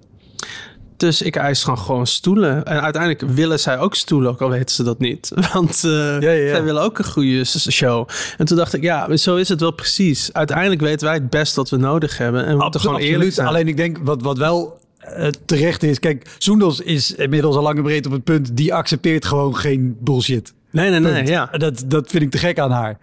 Dus 0.97 1.21
ik 1.21 1.35
eis 1.35 1.63
gewoon, 1.63 1.77
gewoon 1.79 2.07
stoelen. 2.07 2.65
En 2.65 2.81
uiteindelijk 2.81 3.33
willen 3.33 3.59
zij 3.59 3.79
ook 3.79 3.95
stoelen, 3.95 4.29
ook 4.31 4.41
al 4.41 4.49
weten 4.49 4.75
ze 4.75 4.83
dat 4.83 4.99
niet. 4.99 5.31
Want 5.53 5.83
eh, 5.83 5.91
Ja, 5.91 6.19
ja, 6.19 6.31
ja. 6.31 6.49
zij 6.49 6.63
willen 6.63 6.81
ook 6.81 6.97
een 6.97 7.05
goede 7.05 7.45
show. 7.45 8.07
En 8.37 8.45
toen 8.45 8.57
dacht 8.57 8.73
ik, 8.73 8.81
ja, 8.81 9.15
zo 9.17 9.35
is 9.35 9.49
het 9.49 9.59
wel 9.59 9.71
precies. 9.71 10.33
Uiteindelijk 10.33 10.81
weten 10.81 11.05
wij 11.07 11.15
het 11.15 11.29
best 11.29 11.55
wat 11.55 11.69
we 11.69 11.77
nodig 11.77 12.17
hebben. 12.17 12.45
En 12.45 12.57
we 12.57 12.63
moeten 12.63 12.79
gewoon 12.81 12.99
eerlijk 12.99 13.31
zijn. 13.33 13.47
Alleen 13.47 13.67
ik 13.67 13.77
denk, 13.77 13.97
wat, 14.01 14.21
wat 14.21 14.37
wel 14.37 14.79
eh, 15.15 15.27
terecht 15.45 15.83
is... 15.83 15.99
Kijk, 15.99 16.35
Soendos 16.37 16.79
is 16.79 17.15
inmiddels 17.15 17.55
al 17.55 17.61
lang 17.63 17.77
en 17.77 17.83
breed 17.83 18.05
op 18.05 18.11
het 18.11 18.23
punt... 18.23 18.57
die 18.57 18.73
accepteert 18.73 19.25
gewoon 19.25 19.55
geen 19.55 19.97
bullshit. 19.99 20.53
Nee, 20.71 20.89
nee, 20.89 20.99
nee, 20.99 21.13
Punt. 21.13 21.27
ja. 21.27 21.45
Dat, 21.51 21.83
dat 21.87 22.09
vind 22.09 22.23
ik 22.23 22.31
te 22.31 22.37
gek 22.37 22.59
aan 22.59 22.71
haar. 22.71 22.97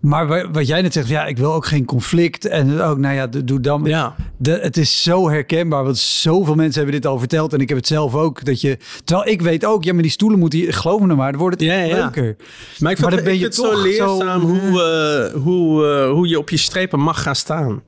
Maar 0.00 0.26
wa- 0.26 0.50
wat 0.50 0.66
jij 0.66 0.82
net 0.82 0.92
zegt, 0.92 1.08
ja, 1.08 1.26
ik 1.26 1.38
wil 1.38 1.52
ook 1.52 1.66
geen 1.66 1.84
conflict. 1.84 2.46
En 2.46 2.80
ook, 2.80 2.98
nou 2.98 3.14
ja, 3.14 3.26
doe 3.26 3.60
dan. 3.60 3.84
Ja. 3.84 4.14
De, 4.36 4.50
het 4.62 4.76
is 4.76 5.02
zo 5.02 5.28
herkenbaar, 5.30 5.84
want 5.84 5.98
zoveel 5.98 6.54
mensen 6.54 6.82
hebben 6.82 7.00
dit 7.00 7.10
al 7.10 7.18
verteld. 7.18 7.52
En 7.52 7.60
ik 7.60 7.68
heb 7.68 7.78
het 7.78 7.86
zelf 7.86 8.14
ook. 8.14 8.44
Dat 8.44 8.60
je, 8.60 8.78
terwijl 9.04 9.28
ik 9.30 9.42
weet 9.42 9.64
ook, 9.64 9.84
ja, 9.84 9.92
maar 9.92 10.02
die 10.02 10.10
stoelen 10.10 10.38
moeten 10.38 10.58
hier, 10.58 10.72
geloof 10.74 11.00
me 11.00 11.06
nou 11.06 11.18
maar, 11.18 11.30
dan 11.30 11.40
wordt 11.40 11.60
het 11.60 11.68
Ja, 11.70 11.76
ja, 11.82 11.94
leuker. 11.96 12.36
Maar 12.78 12.92
ik, 12.92 12.98
Maar 13.00 13.10
vind, 13.10 13.10
dan 13.10 13.24
ben 13.24 13.32
ik 13.32 13.40
je 13.40 13.52
vind 13.52 13.56
het 13.56 13.64
zo 13.76 13.82
leerzaam 13.82 14.40
zo- 14.40 14.46
hoe, 14.46 14.82
eh, 15.34 15.40
hoe, 15.42 15.86
eh, 15.86 16.10
hoe 16.10 16.28
je 16.28 16.38
op 16.38 16.50
je 16.50 16.56
strepen 16.56 17.00
mag 17.00 17.22
gaan 17.22 17.36
staan. 17.36 17.82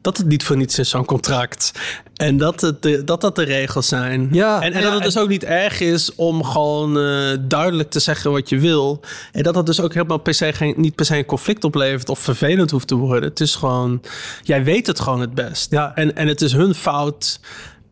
Dat 0.00 0.16
het 0.16 0.26
niet 0.26 0.44
voor 0.44 0.56
niets 0.56 0.78
is, 0.78 0.88
zo'n 0.88 1.04
contract. 1.04 1.72
En 2.16 2.36
dat, 2.36 2.60
het 2.60 2.82
de, 2.82 3.04
dat 3.04 3.20
dat 3.20 3.36
de 3.36 3.42
regels 3.42 3.88
zijn. 3.88 4.28
Ja, 4.32 4.62
en, 4.62 4.72
en 4.72 4.78
ja, 4.78 4.84
dat 4.84 4.94
het 4.94 5.02
dus 5.02 5.18
ook 5.18 5.28
niet 5.28 5.44
erg 5.44 5.80
is 5.80 6.14
om 6.14 6.44
gewoon 6.44 6.98
eh, 6.98 7.36
duidelijk 7.40 7.90
te 7.90 8.00
zeggen 8.00 8.30
wat 8.30 8.48
je 8.48 8.58
wil. 8.58 9.00
En 9.32 9.42
dat 9.42 9.54
dat 9.54 9.66
dus 9.66 9.80
ook 9.80 9.94
helemaal 9.94 10.18
per 10.18 10.34
se 10.34 10.52
geen, 10.52 10.74
niet 10.76 10.94
per 10.94 11.04
se 11.04 11.16
een 11.16 11.24
conflict 11.24 11.64
oplevert 11.64 12.08
of 12.08 12.18
vervelend 12.18 12.70
hoeft 12.70 12.86
te 12.86 12.94
worden. 12.94 13.28
Het 13.28 13.40
is 13.40 13.54
gewoon, 13.54 14.02
jij 14.42 14.64
weet 14.64 14.86
het 14.86 15.00
gewoon 15.00 15.20
het 15.20 15.34
best. 15.34 15.70
Ja. 15.70 15.94
En, 15.94 16.16
en 16.16 16.28
het 16.28 16.40
is 16.40 16.52
hun 16.52 16.74
fout 16.74 17.40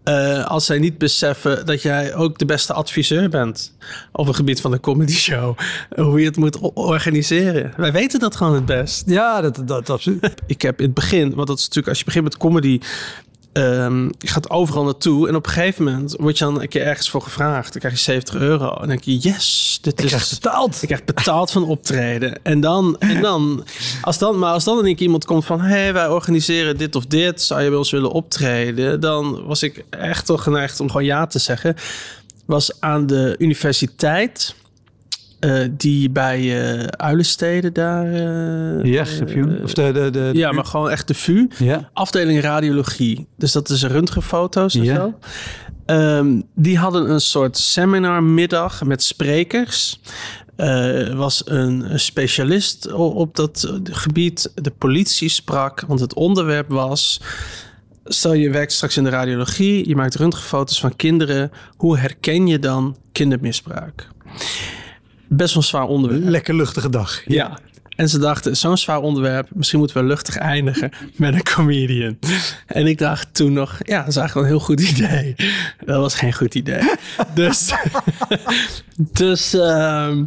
eh, 0.09 0.47
als 0.47 0.67
zij 0.67 0.79
niet 0.79 0.99
beseffen 0.99 1.67
dat 1.67 1.83
jij 1.83 2.15
ook 2.15 2.39
de 2.39 2.45
beste 2.45 2.73
adviseur 2.73 3.29
bent 3.29 3.75
op 4.13 4.27
het 4.27 4.37
gebied 4.37 4.61
van 4.61 4.71
de 4.71 4.81
comedy 4.81 5.13
show. 5.13 5.59
Hoe 5.97 6.21
je 6.21 6.27
het 6.27 6.37
moet 6.37 6.59
organiseren. 6.75 7.73
Wij 7.77 7.93
weten 7.93 8.21
dat 8.21 8.37
gewoon 8.37 8.55
het 8.55 8.65
best. 8.65 9.03
Ja, 9.07 9.41
dat, 9.41 9.63
dat, 9.65 9.91
absoluut. 9.91 10.35
Ik 10.47 10.63
heb 10.63 10.79
in 10.79 10.85
het 10.85 10.95
begin, 10.95 11.35
want 11.35 11.49
dat 11.49 11.59
is 11.59 11.63
natuurlijk 11.63 11.89
als 11.89 11.99
je 11.99 12.05
begint 12.05 12.25
met 12.25 12.37
comedy. 12.37 12.81
Ehm, 13.53 14.05
je 14.05 14.29
gaat 14.29 14.51
overal 14.51 14.85
naartoe 14.85 15.29
en 15.29 15.35
op 15.37 15.47
een 15.47 15.53
gegeven 15.53 15.85
moment 15.85 16.15
word 16.19 16.39
je 16.39 16.45
dan 16.45 16.61
een 16.61 16.69
keer 16.69 16.83
ergens 16.83 17.11
voor 17.11 17.23
gevraagd. 17.23 17.73
Dan 17.73 17.81
krijg 17.81 17.95
je 17.95 18.01
70 18.01 18.35
euro 18.35 18.71
en 18.71 18.79
dan 18.79 18.89
denk 18.89 19.05
je, 19.05 19.17
yes, 19.19 19.79
dit 19.83 19.99
Ik 19.99 20.05
is 20.05 20.11
krijg 20.11 20.31
betaald. 20.31 20.83
ik 20.83 20.89
krijg 20.89 21.05
betaald 21.05 21.51
van 21.51 21.65
optreden. 21.65 22.41
En 22.43 22.61
dan, 22.61 22.97
en 22.99 23.23
dan, 23.23 23.65
als 24.03 24.19
dan, 24.19 24.39
maar 24.39 24.53
als 24.53 24.65
dan 24.65 24.85
één 24.85 24.95
keer 24.95 25.05
iemand 25.05 25.25
komt 25.25 25.45
van, 25.45 25.61
hé, 25.61 25.69
hey, 25.69 25.93
wij 25.93 26.09
organiseren 26.09 26.77
dit 26.77 26.95
of 26.97 27.07
dit, 27.07 27.43
zou 27.43 27.63
je 27.63 27.69
bij 27.69 27.79
ons 27.79 27.91
willen 27.91 28.11
optreden? 28.11 29.01
Dan 29.01 29.45
was 29.45 29.63
ik 29.63 29.85
echt 29.91 30.27
toch 30.27 30.43
geneigd 30.43 30.81
om 30.81 30.87
gewoon 30.87 31.05
ja 31.05 31.27
te 31.27 31.39
zeggen. 31.39 31.77
Was 32.45 32.81
aan 32.81 33.07
de 33.07 33.35
universiteit, 33.39 34.55
eh, 35.41 35.59
die 35.71 36.11
bij 36.11 36.71
eh 36.79 36.85
Uilensteden 36.87 37.73
daar. 37.73 38.17
Ja, 38.87 39.03
review. 39.03 39.63
Of 39.63 39.73
de, 39.73 39.93
de, 39.93 40.11
de, 40.11 40.31
ja, 40.33 40.53
maar 40.53 40.65
gewoon 40.65 40.91
echt 40.91 41.09
de 41.09 41.15
VU. 41.15 41.47
Ja. 41.59 41.91
Afdeling 41.93 42.41
radiologie. 42.41 43.27
Dus 43.37 43.53
dat 43.53 43.69
is 43.69 43.85
röntgenfoto's 43.85 44.75
en 44.75 44.85
Ja. 44.85 44.95
zo. 44.95 45.19
Ehm, 45.87 46.41
die 46.55 46.79
hadden 46.79 47.11
een 47.11 47.21
soort 47.21 47.57
seminarmiddag 47.59 48.85
met 48.85 49.03
sprekers. 49.03 50.01
Er 50.57 51.17
was 51.17 51.43
een 51.45 52.01
specialist 52.01 52.93
o- 52.93 53.09
op 53.09 53.37
dat 53.37 53.73
gebied. 53.85 54.51
De 54.55 54.71
politie 54.71 55.29
sprak, 55.29 55.81
want 55.87 56.01
het 56.01 56.15
onderwerp 56.15 56.69
was... 56.69 57.21
Stel 58.11 58.33
je 58.33 58.51
werkt 58.51 58.73
straks 58.73 58.97
in 58.97 59.05
de 59.05 59.11
radiologie, 59.11 59.89
je 59.89 59.97
maakt 59.97 60.15
röntgenfoto's 60.15 60.81
van 60.81 60.97
kinderen. 60.97 61.51
Hoe 61.77 61.99
herken 61.99 62.47
je 62.47 62.59
dan 62.59 62.97
kindermisbruik? 63.13 64.09
Best 65.29 65.55
wel 65.55 65.63
een 65.63 65.69
zwaar 65.69 65.87
onderwerp. 65.87 66.25
Lekker 66.25 66.55
luchtige 66.55 66.91
dag. 66.91 67.23
Ja. 67.27 67.59
En 67.97 68.09
ze 68.09 68.19
dachten, 68.19 68.57
zo'n 68.57 68.79
zwaar 68.79 69.01
onderwerp, 69.01 69.49
misschien 69.53 69.79
moeten 69.79 69.97
we 69.97 70.03
luchtig 70.03 70.37
eindigen 70.37 70.91
met 71.17 71.35
een 71.35 71.43
comedian. 71.43 72.19
En 72.67 72.87
ik 72.87 72.99
dacht 72.99 73.35
toen 73.35 73.53
nog, 73.53 73.79
ja, 73.83 73.99
dat 73.99 74.09
is 74.09 74.17
eigenlijk 74.17 74.35
wel 74.35 74.43
een 74.43 74.49
heel 74.49 74.61
goed 74.61 74.81
idee. 74.81 75.35
Dat 75.85 76.01
was 76.01 76.15
geen 76.15 76.33
goed 76.33 76.55
idee. 76.55 76.81
dus, 77.35 77.73
dus, 79.23 79.55
ehm, 79.55 80.25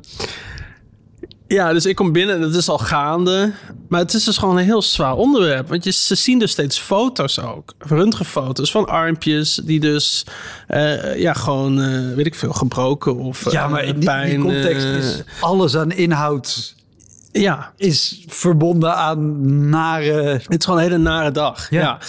ja, 1.53 1.73
dus 1.73 1.85
ik 1.85 1.95
kom 1.95 2.11
binnen 2.11 2.35
en 2.35 2.41
het 2.41 2.55
is 2.55 2.69
al 2.69 2.77
gaande. 2.77 3.51
Maar 3.89 3.99
het 3.99 4.13
is 4.13 4.23
dus 4.23 4.37
gewoon 4.37 4.57
een 4.57 4.63
heel 4.63 4.81
zwaar 4.81 5.15
onderwerp. 5.15 5.69
Want 5.69 5.83
je, 5.83 5.91
ze 5.91 6.15
zien 6.15 6.39
dus 6.39 6.51
steeds 6.51 6.79
foto's 6.79 7.39
ook. 7.39 7.73
Röntgenfoto's 7.77 8.71
van 8.71 8.87
armpjes 8.87 9.61
die 9.63 9.79
dus, 9.79 10.25
eh, 10.67 11.19
ja, 11.19 11.33
gewoon, 11.33 11.81
eh, 11.81 12.15
weet 12.15 12.25
ik 12.25 12.35
veel, 12.35 12.53
gebroken 12.53 13.15
of 13.17 13.51
Ja, 13.51 13.67
maar 13.67 13.81
eh, 13.81 13.87
in 13.87 13.99
die, 13.99 14.39
context 14.39 14.85
is 14.85 15.23
alles 15.39 15.75
aan 15.75 15.91
inhoud 15.91 16.75
Ja, 17.31 17.73
is 17.77 18.23
verbonden 18.27 18.95
aan 18.95 19.69
nare... 19.69 20.23
het 20.23 20.45
is 20.57 20.65
gewoon 20.65 20.79
een 20.79 20.85
hele 20.85 20.97
nare 20.97 21.31
dag. 21.31 21.69
Ja. 21.69 21.79
Ja. 21.79 21.99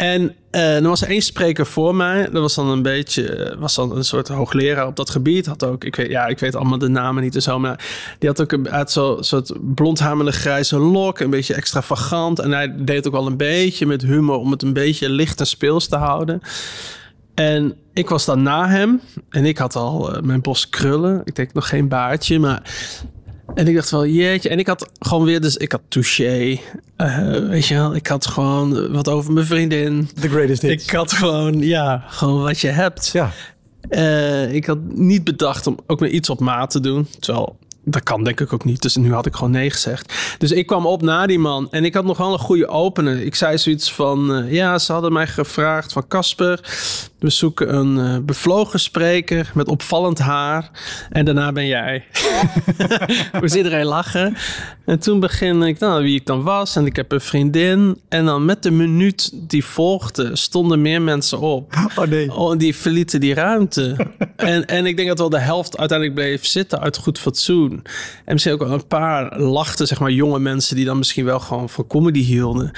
En 0.00 0.34
eh 0.50 0.76
er 0.76 0.88
was 0.88 1.04
één 1.04 1.22
spreker 1.22 1.66
voor 1.66 1.94
mij. 1.94 2.28
Dat 2.32 2.42
was 2.42 2.54
dan 2.54 2.68
een 2.68 2.82
beetje, 2.82 3.34
eh, 3.34 3.58
was 3.58 3.74
dan 3.74 3.96
een 3.96 4.04
soort 4.04 4.28
hoogleraar 4.28 4.86
op 4.86 4.96
dat 4.96 5.10
gebied. 5.10 5.46
Had 5.46 5.64
ook, 5.64 5.84
ik 5.84 5.96
weet, 5.96 6.10
ja, 6.10 6.26
ik 6.26 6.38
weet 6.38 6.54
allemaal 6.54 6.78
de 6.78 6.88
namen 6.88 7.22
niet 7.22 7.34
en 7.34 7.42
zo, 7.42 7.58
maar 7.58 7.84
die 8.18 8.28
had 8.28 8.40
ook 8.40 8.52
een 8.52 8.70
uit 8.70 8.90
zo'n 8.90 9.24
soort 9.24 9.52
blondhamende 9.74 10.32
grijze 10.32 10.78
lok, 10.78 11.18
een 11.18 11.30
beetje 11.30 11.54
extravagant. 11.54 12.38
En 12.38 12.52
hij 12.52 12.74
deed 12.76 13.06
ook 13.06 13.12
wel 13.12 13.26
een 13.26 13.36
beetje 13.36 13.86
met 13.86 14.02
humor 14.02 14.36
om 14.36 14.50
het 14.50 14.62
een 14.62 14.72
beetje 14.72 15.10
licht 15.10 15.40
en 15.40 15.46
speels 15.46 15.86
te 15.88 15.96
houden. 15.96 16.40
En 17.34 17.76
ik 17.92 18.08
was 18.08 18.24
dan 18.24 18.42
na 18.42 18.68
hem 18.68 19.00
en 19.30 19.46
ik 19.46 19.58
had 19.58 19.76
al 19.76 20.14
eh, 20.14 20.22
mijn 20.22 20.40
bos 20.40 20.68
krullen. 20.68 21.22
Ik 21.24 21.34
denk 21.34 21.52
nog 21.52 21.68
geen 21.68 21.88
baardje, 21.88 22.38
maar 22.38 22.62
en 23.54 23.68
ik 23.68 23.74
dacht 23.74 23.90
wel, 23.90 24.06
jeetje. 24.06 24.48
En 24.48 24.58
ik 24.58 24.66
had 24.66 24.90
gewoon 24.98 25.24
weer, 25.24 25.40
dus 25.40 25.56
ik 25.56 25.72
had 25.72 25.80
touché. 25.88 26.58
eh, 26.96 27.28
weet 27.28 27.66
je 27.66 27.74
wel, 27.74 27.94
ik 27.94 28.06
had 28.06 28.26
gewoon 28.26 28.92
wat 28.92 29.08
over 29.08 29.32
mijn 29.32 29.46
vriendin. 29.46 30.08
The 30.20 30.28
greatest 30.28 30.62
hits. 30.62 30.84
Ik 30.84 30.90
had 30.90 31.12
gewoon, 31.12 31.58
ja, 31.58 32.04
gewoon 32.08 32.42
wat 32.42 32.60
je 32.60 32.68
hebt. 32.68 33.08
Ja. 33.12 33.30
Eh, 33.88 34.54
ik 34.54 34.64
had 34.66 34.78
niet 34.94 35.24
bedacht 35.24 35.66
om 35.66 35.78
ook 35.86 36.00
maar 36.00 36.08
iets 36.08 36.30
op 36.30 36.40
maat 36.40 36.70
te 36.70 36.80
doen. 36.80 37.06
Terwijl, 37.18 37.56
dat 37.84 38.02
kan 38.02 38.24
denk 38.24 38.40
ik 38.40 38.52
ook 38.52 38.64
niet. 38.64 38.82
Dus 38.82 38.96
nu 38.96 39.12
had 39.12 39.26
ik 39.26 39.34
gewoon 39.34 39.50
nee 39.50 39.70
gezegd. 39.70 40.14
Dus 40.38 40.52
ik 40.52 40.66
kwam 40.66 40.86
op 40.86 41.02
na 41.02 41.26
die 41.26 41.38
man. 41.38 41.68
En 41.70 41.84
ik 41.84 41.94
had 41.94 42.04
nog 42.04 42.16
wel 42.16 42.32
een 42.32 42.38
goede 42.38 42.68
opener. 42.68 43.22
Ik 43.22 43.34
zei 43.34 43.58
zoiets 43.58 43.92
van... 43.92 44.34
eh, 44.34 44.52
ja, 44.52 44.78
ze 44.78 44.92
hadden 44.92 45.12
mij 45.12 45.26
gevraagd 45.26 45.92
van... 45.92 46.08
Casper, 46.08 46.60
we 47.18 47.30
zoeken 47.30 47.74
een 47.74 47.98
eh, 47.98 48.24
bevlogen 48.24 48.80
spreker 48.80 49.50
met 49.54 49.68
opvallend 49.68 50.18
haar. 50.18 50.70
En 51.10 51.24
daarna 51.24 51.52
ben 51.52 51.66
jij. 51.66 52.04
Moest 53.40 53.54
iedereen 53.54 53.86
lachen. 53.86 54.36
En 54.84 54.98
toen 54.98 55.20
begin 55.20 55.62
ik, 55.62 55.78
nou, 55.78 56.02
wie 56.02 56.14
ik 56.14 56.26
dan 56.26 56.42
was. 56.42 56.76
En 56.76 56.86
ik 56.86 56.96
heb 56.96 57.12
een 57.12 57.20
vriendin. 57.20 58.00
En 58.08 58.24
dan 58.24 58.44
met 58.44 58.62
de 58.62 58.70
minuut 58.70 59.30
die 59.48 59.64
volgde... 59.64 60.36
stonden 60.36 60.82
meer 60.82 61.02
mensen 61.02 61.40
op. 61.40 61.74
Oh 61.96 62.06
nee. 62.06 62.34
Oh, 62.34 62.58
die 62.58 62.76
verlieten 62.76 63.20
die 63.20 63.34
ruimte. 63.34 63.96
en, 64.36 64.66
en 64.66 64.86
ik 64.86 64.96
denk 64.96 65.08
dat 65.08 65.18
wel 65.18 65.30
de 65.30 65.38
helft 65.38 65.78
uiteindelijk 65.78 66.18
bleef 66.18 66.46
zitten 66.46 66.80
uit 66.80 66.96
goed 66.96 67.18
fatsoen. 67.18 67.69
En 68.24 68.32
misschien 68.32 68.54
ook 68.54 68.62
wel 68.62 68.72
een 68.72 68.86
paar 68.86 69.40
lachten, 69.40 69.86
zeg 69.86 70.00
maar, 70.00 70.10
jonge 70.10 70.38
mensen 70.38 70.76
die 70.76 70.84
dan 70.84 70.98
misschien 70.98 71.24
wel 71.24 71.40
gewoon 71.40 71.68
van 71.68 71.86
comedy 71.86 72.20
hielden. 72.20 72.70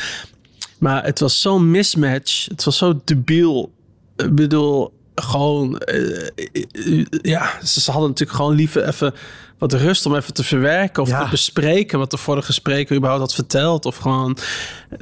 Maar 0.79 1.05
het 1.05 1.21
was 1.21 1.41
zo'n 1.41 1.71
mismatch. 1.71 2.49
Het 2.49 2.65
was 2.65 2.77
zo 2.77 3.01
debiel. 3.05 3.73
Ik 4.17 4.35
bedoel, 4.35 4.93
gewoon, 5.15 5.79
eh, 5.79 6.27
eh, 6.27 7.05
ja, 7.23 7.51
ze 7.65 7.91
hadden 7.91 8.09
natuurlijk 8.09 8.39
gewoon 8.39 8.55
liever 8.55 8.89
even 8.89 9.15
wat 9.59 9.73
rust 9.73 10.07
om 10.07 10.15
even 10.17 10.35
te 10.35 10.45
verwerken 10.45 11.03
of 11.03 11.09
Ja. 11.09 11.25
te 11.25 11.31
bespreken 11.31 11.99
wat 11.99 12.11
de 12.11 12.17
vorige 12.17 12.53
spreker 12.53 12.97
überhaupt 12.97 13.23
had 13.23 13.35
verteld. 13.35 13.87
Of 13.87 13.97
gewoon, 13.97 14.37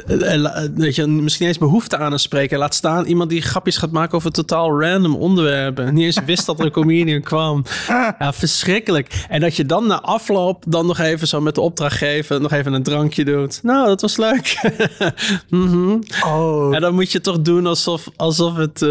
eh, 0.07 0.65
weet 0.75 0.95
je, 0.95 1.07
misschien 1.07 1.47
eens 1.47 1.59
behoefte 1.59 1.97
aan 1.97 2.13
een 2.13 2.19
spreker. 2.19 2.59
Laat 2.59 2.75
staan 2.75 3.05
iemand 3.07 3.31
die 3.31 3.43
grapjes 3.43 3.77
gaat 3.77 3.91
maken 3.91 4.17
over 4.17 4.33
totaal 4.33 4.81
random 4.81 5.15
onderwerpen. 5.17 5.95
Niet 5.95 6.05
eens 6.05 6.25
wist 6.27 6.47
dat 6.47 6.59
er 6.59 6.65
een 6.65 6.71
comedian 6.71 7.21
kwam. 7.21 7.65
Ja, 7.89 8.33
verschrikkelijk. 8.33 9.25
En 9.29 9.41
dat 9.41 9.57
je 9.57 9.67
dan 9.67 9.87
na 9.87 10.01
afloop 10.01 10.65
dan 10.67 10.87
nog 10.87 10.99
even 10.99 11.29
zo 11.29 11.41
met 11.41 11.55
de 11.55 11.61
opdrachtgever 11.61 12.41
nog 12.41 12.53
even 12.53 12.73
een 12.73 12.83
drankje 12.83 13.25
doet. 13.25 13.63
Nou, 13.63 13.87
dat 13.87 14.01
was 14.01 14.17
leuk. 14.17 14.59
Mhm. 15.49 15.99
Oh. 16.27 16.75
En 16.75 16.81
dan 16.81 16.95
moet 16.95 17.13
je 17.13 17.21
toch 17.21 17.41
doen 17.41 17.67
alsof, 17.67 18.09
alsof, 18.17 18.57
het, 18.57 18.87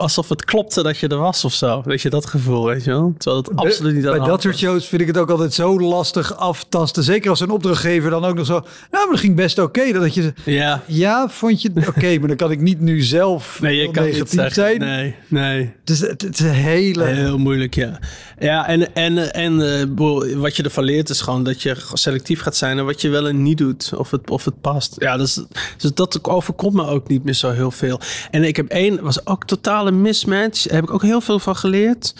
alsof 0.00 0.28
het 0.28 0.44
klopte 0.44 0.82
dat 0.82 0.98
je 0.98 1.08
er 1.08 1.18
was 1.18 1.44
of 1.44 1.52
zo. 1.52 1.82
Weet 1.84 2.02
je, 2.02 2.10
dat 2.10 2.26
gevoel, 2.26 2.66
weet 2.66 2.84
je 2.84 2.90
wel? 2.90 3.14
Terwijl 3.18 3.42
het 3.42 3.56
absoluut 3.56 3.94
niet 3.94 4.06
aan 4.06 4.18
Bij 4.18 4.26
dat 4.26 4.42
soort 4.42 4.58
shows 4.58 4.86
vind 4.86 5.00
ik 5.00 5.06
het 5.06 5.18
ook 5.18 5.30
altijd 5.30 5.54
zo 5.54 5.80
lastig 5.80 6.36
aftasten. 6.36 7.02
Zeker 7.02 7.30
als 7.30 7.40
een 7.40 7.50
opdrachtgever 7.50 8.10
dan 8.10 8.24
ook 8.24 8.34
nog 8.34 8.46
zo... 8.46 8.52
Nou, 8.52 8.64
maar 8.90 9.10
dat 9.10 9.20
ging 9.20 9.36
best 9.36 9.58
oké. 9.58 9.92
Dat 9.92 10.14
je... 10.14 10.32
Ja. 10.44 10.82
Ja, 10.86 11.28
vond 11.28 11.62
je... 11.62 11.70
Oké, 11.88 12.16
maar 12.18 12.28
dan 12.28 12.36
kan 12.36 12.50
ik 12.50 12.60
niet 12.60 12.80
nu 12.80 13.00
zelf 13.00 13.60
Nee, 13.60 13.76
je 13.76 13.90
kan 13.90 14.04
niet 14.04 14.12
negatief 14.12 14.34
zeggen. 14.34 14.54
zijn. 14.54 14.78
Nee, 14.78 15.14
nee. 15.28 15.72
Dus 15.84 16.00
het, 16.00 16.22
het 16.22 16.38
is 16.38 16.46
een 16.46 16.52
hele... 16.52 17.04
Heel 17.04 17.38
moeilijk, 17.38 17.74
ja. 17.74 17.98
Ja, 18.38 18.68
en, 18.68 18.94
en, 18.94 19.32
en 19.32 19.58
bedoel, 19.88 20.36
wat 20.36 20.56
je 20.56 20.62
ervan 20.62 20.84
leert 20.84 21.08
is 21.08 21.20
gewoon 21.20 21.44
dat 21.44 21.62
je 21.62 21.76
selectief 21.92 22.40
gaat 22.40 22.56
zijn 22.56 22.78
en 22.78 22.84
wat 22.84 23.00
je 23.00 23.08
wel 23.08 23.28
en 23.28 23.42
niet 23.42 23.58
doet. 23.58 23.92
Of 23.96 24.10
het, 24.10 24.30
of 24.30 24.44
het 24.44 24.60
past. 24.60 24.94
Ja, 24.98 25.16
dat, 25.16 25.26
is, 25.26 25.44
dus 25.76 25.94
dat 25.94 26.28
overkomt 26.28 26.74
me 26.74 26.86
ook 26.86 27.08
niet 27.08 27.24
meer 27.24 27.34
zo 27.34 27.50
heel 27.50 27.70
veel. 27.70 28.00
En 28.30 28.44
ik 28.44 28.56
heb 28.56 28.68
één, 28.68 29.02
was 29.02 29.26
ook 29.26 29.44
totale 29.44 29.89
mismatch. 29.92 30.62
Daar 30.66 30.74
heb 30.74 30.84
ik 30.84 30.92
ook 30.94 31.02
heel 31.02 31.20
veel 31.20 31.38
van 31.38 31.56
geleerd. 31.56 32.14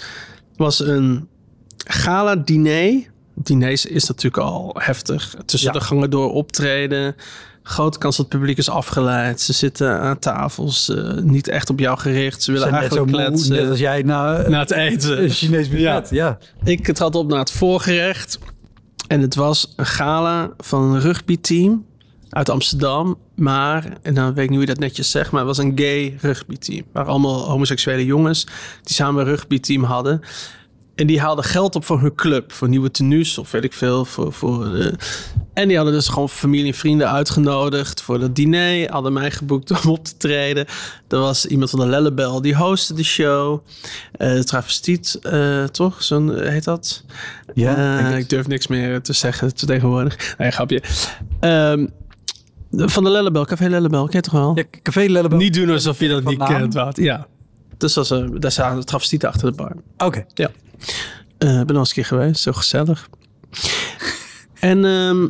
Was 0.57 0.81
een 0.81 1.29
gala 1.87 2.37
diner. 2.37 3.09
Diners 3.35 3.87
is 3.87 4.05
natuurlijk 4.09 4.43
al 4.43 4.77
heftig. 4.79 5.35
Tussen 5.45 5.73
Ja. 5.73 5.79
de 5.79 5.85
gangen 5.85 6.11
door 6.11 6.33
optreden. 6.33 7.15
Grote 7.63 7.99
kans 7.99 8.17
dat 8.17 8.27
het 8.31 8.39
publiek 8.39 8.59
is 8.59 8.69
afgeleid. 8.69 9.41
Ze 9.41 9.53
zitten 9.53 10.01
aan 10.01 10.19
tafels 10.19 10.89
eh, 10.89 11.13
niet 11.23 11.49
echt 11.49 11.71
op 11.71 11.79
jou 11.79 11.99
gericht. 11.99 12.43
Ze 12.43 12.53
willen 12.53 12.69
zijn 12.69 12.81
net 12.83 12.93
zo 12.93 12.97
eigenlijk 12.99 13.29
moe, 13.29 13.37
kletsen. 13.37 13.57
net 13.63 13.71
als 13.71 13.79
jij 13.79 14.03
na 14.03 14.49
Na 14.49 14.59
het 14.59 14.71
eten. 14.71 15.31
Chinees 15.31 15.69
buffet. 15.69 16.09
Ja. 16.11 16.39
Ik 16.65 16.93
trad 16.95 17.15
op 17.15 17.29
naar 17.29 17.39
het 17.39 17.51
voorgerecht. 17.51 18.39
En 19.09 19.21
het 19.21 19.35
was 19.35 19.73
een 19.77 19.87
gala 19.87 20.51
van 20.59 20.83
een 20.83 21.01
rugbyteam 21.01 21.85
uit 22.31 22.49
Amsterdam. 22.49 23.19
Maar, 23.35 23.99
en 24.03 24.15
dan 24.15 24.35
weet 24.35 24.45
ik 24.45 24.51
niet 24.51 24.59
hoe 24.59 24.69
je 24.69 24.75
dat 24.75 24.83
netjes 24.83 25.11
zegt, 25.11 25.31
maar 25.31 25.47
het 25.47 25.57
was 25.57 25.65
een 25.65 25.79
gay 25.79 26.17
rugbyteam. 26.21 26.85
Waar 26.93 27.07
allemaal 27.07 27.49
homoseksuele 27.49 28.05
jongens 28.05 28.45
die 28.83 28.95
samen 28.95 29.21
een 29.21 29.29
rugbyteam 29.29 29.83
hadden. 29.83 30.21
En 31.01 31.07
die 31.07 31.21
haalden 31.21 31.45
geld 31.45 31.75
op 31.75 31.85
voor 31.85 32.01
hun 32.01 32.15
club. 32.15 32.53
Voor 32.53 32.69
nieuwe 32.69 32.91
tenues 32.91 33.39
of 33.39 33.51
weet 33.51 33.65
ik 33.65 33.73
veel. 33.73 34.05
Voor, 34.05 34.33
voor, 34.33 34.75
eh, 34.75 34.93
en 35.55 35.69
die 35.69 35.77
hadden 35.77 35.95
dus 35.95 36.09
gewoon 36.09 36.29
familie 36.29 36.73
en 36.73 36.79
vrienden 36.79 37.11
uitgenodigd 37.11 38.03
voor 38.03 38.19
dat 38.19 38.37
diner. 38.37 38.91
Hadden 38.91 39.13
mij 39.13 39.31
geboekt 39.31 39.71
om 39.85 39.91
op 39.91 40.05
te 40.05 40.17
treden. 40.17 40.67
Er 41.09 41.19
was 41.19 41.47
iemand 41.47 41.71
van 41.71 41.79
de 41.79 41.87
Lellebel 41.87 42.43
die 42.43 42.57
hostte 42.57 42.95
de 42.95 43.05
show. 43.05 43.61
Eh 44.13 44.39
travestiet, 44.39 45.19
eh, 45.23 45.65
toch? 45.65 46.03
Zo'n, 46.03 46.37
eh, 46.37 46.49
heet 46.49 46.65
dat? 46.65 47.05
Ja, 47.55 48.09
ik 48.09 48.29
durf 48.29 48.47
niks 48.47 48.67
meer 48.67 49.03
te 49.03 49.13
zeggen 49.13 49.55
tegenwoordig. 49.55 50.35
Nee, 50.39 50.51
grapje. 50.51 50.83
Ehm, 51.41 51.87
van 52.71 53.05
de 53.05 53.11
Lellebel, 53.11 53.45
Café 53.45 53.69
Lellebel, 53.69 54.05
ken 54.05 54.17
je 54.17 54.21
toch 54.21 54.33
wel? 54.33 54.53
Ja, 54.55 54.65
Café 54.83 55.07
Lellebel. 55.07 55.39
Niet 55.39 55.55
doen 55.55 55.71
alsof 55.71 55.99
je 55.99 56.09
dat 56.09 56.25
niet 56.25 56.39
naam? 56.39 56.49
kent, 56.49 56.75
wat? 56.75 56.97
Ja. 56.97 57.27
Dus 57.77 57.95
was, 57.95 58.11
eh, 58.11 58.25
daar 58.39 58.53
zaten 58.53 58.87
travestieten 58.87 59.29
achter 59.29 59.51
de 59.51 59.57
bar. 59.57 59.77
Oké. 59.99 60.25
Ja. 60.35 60.51
Eh, 61.39 61.63
ben 61.63 61.69
al 61.69 61.77
eens 61.77 61.89
een 61.89 61.95
keer 61.95 62.05
geweest. 62.05 62.43
Zo 62.43 62.53
gezellig. 62.53 63.09
en 64.61 64.85
ehm, 64.85 65.29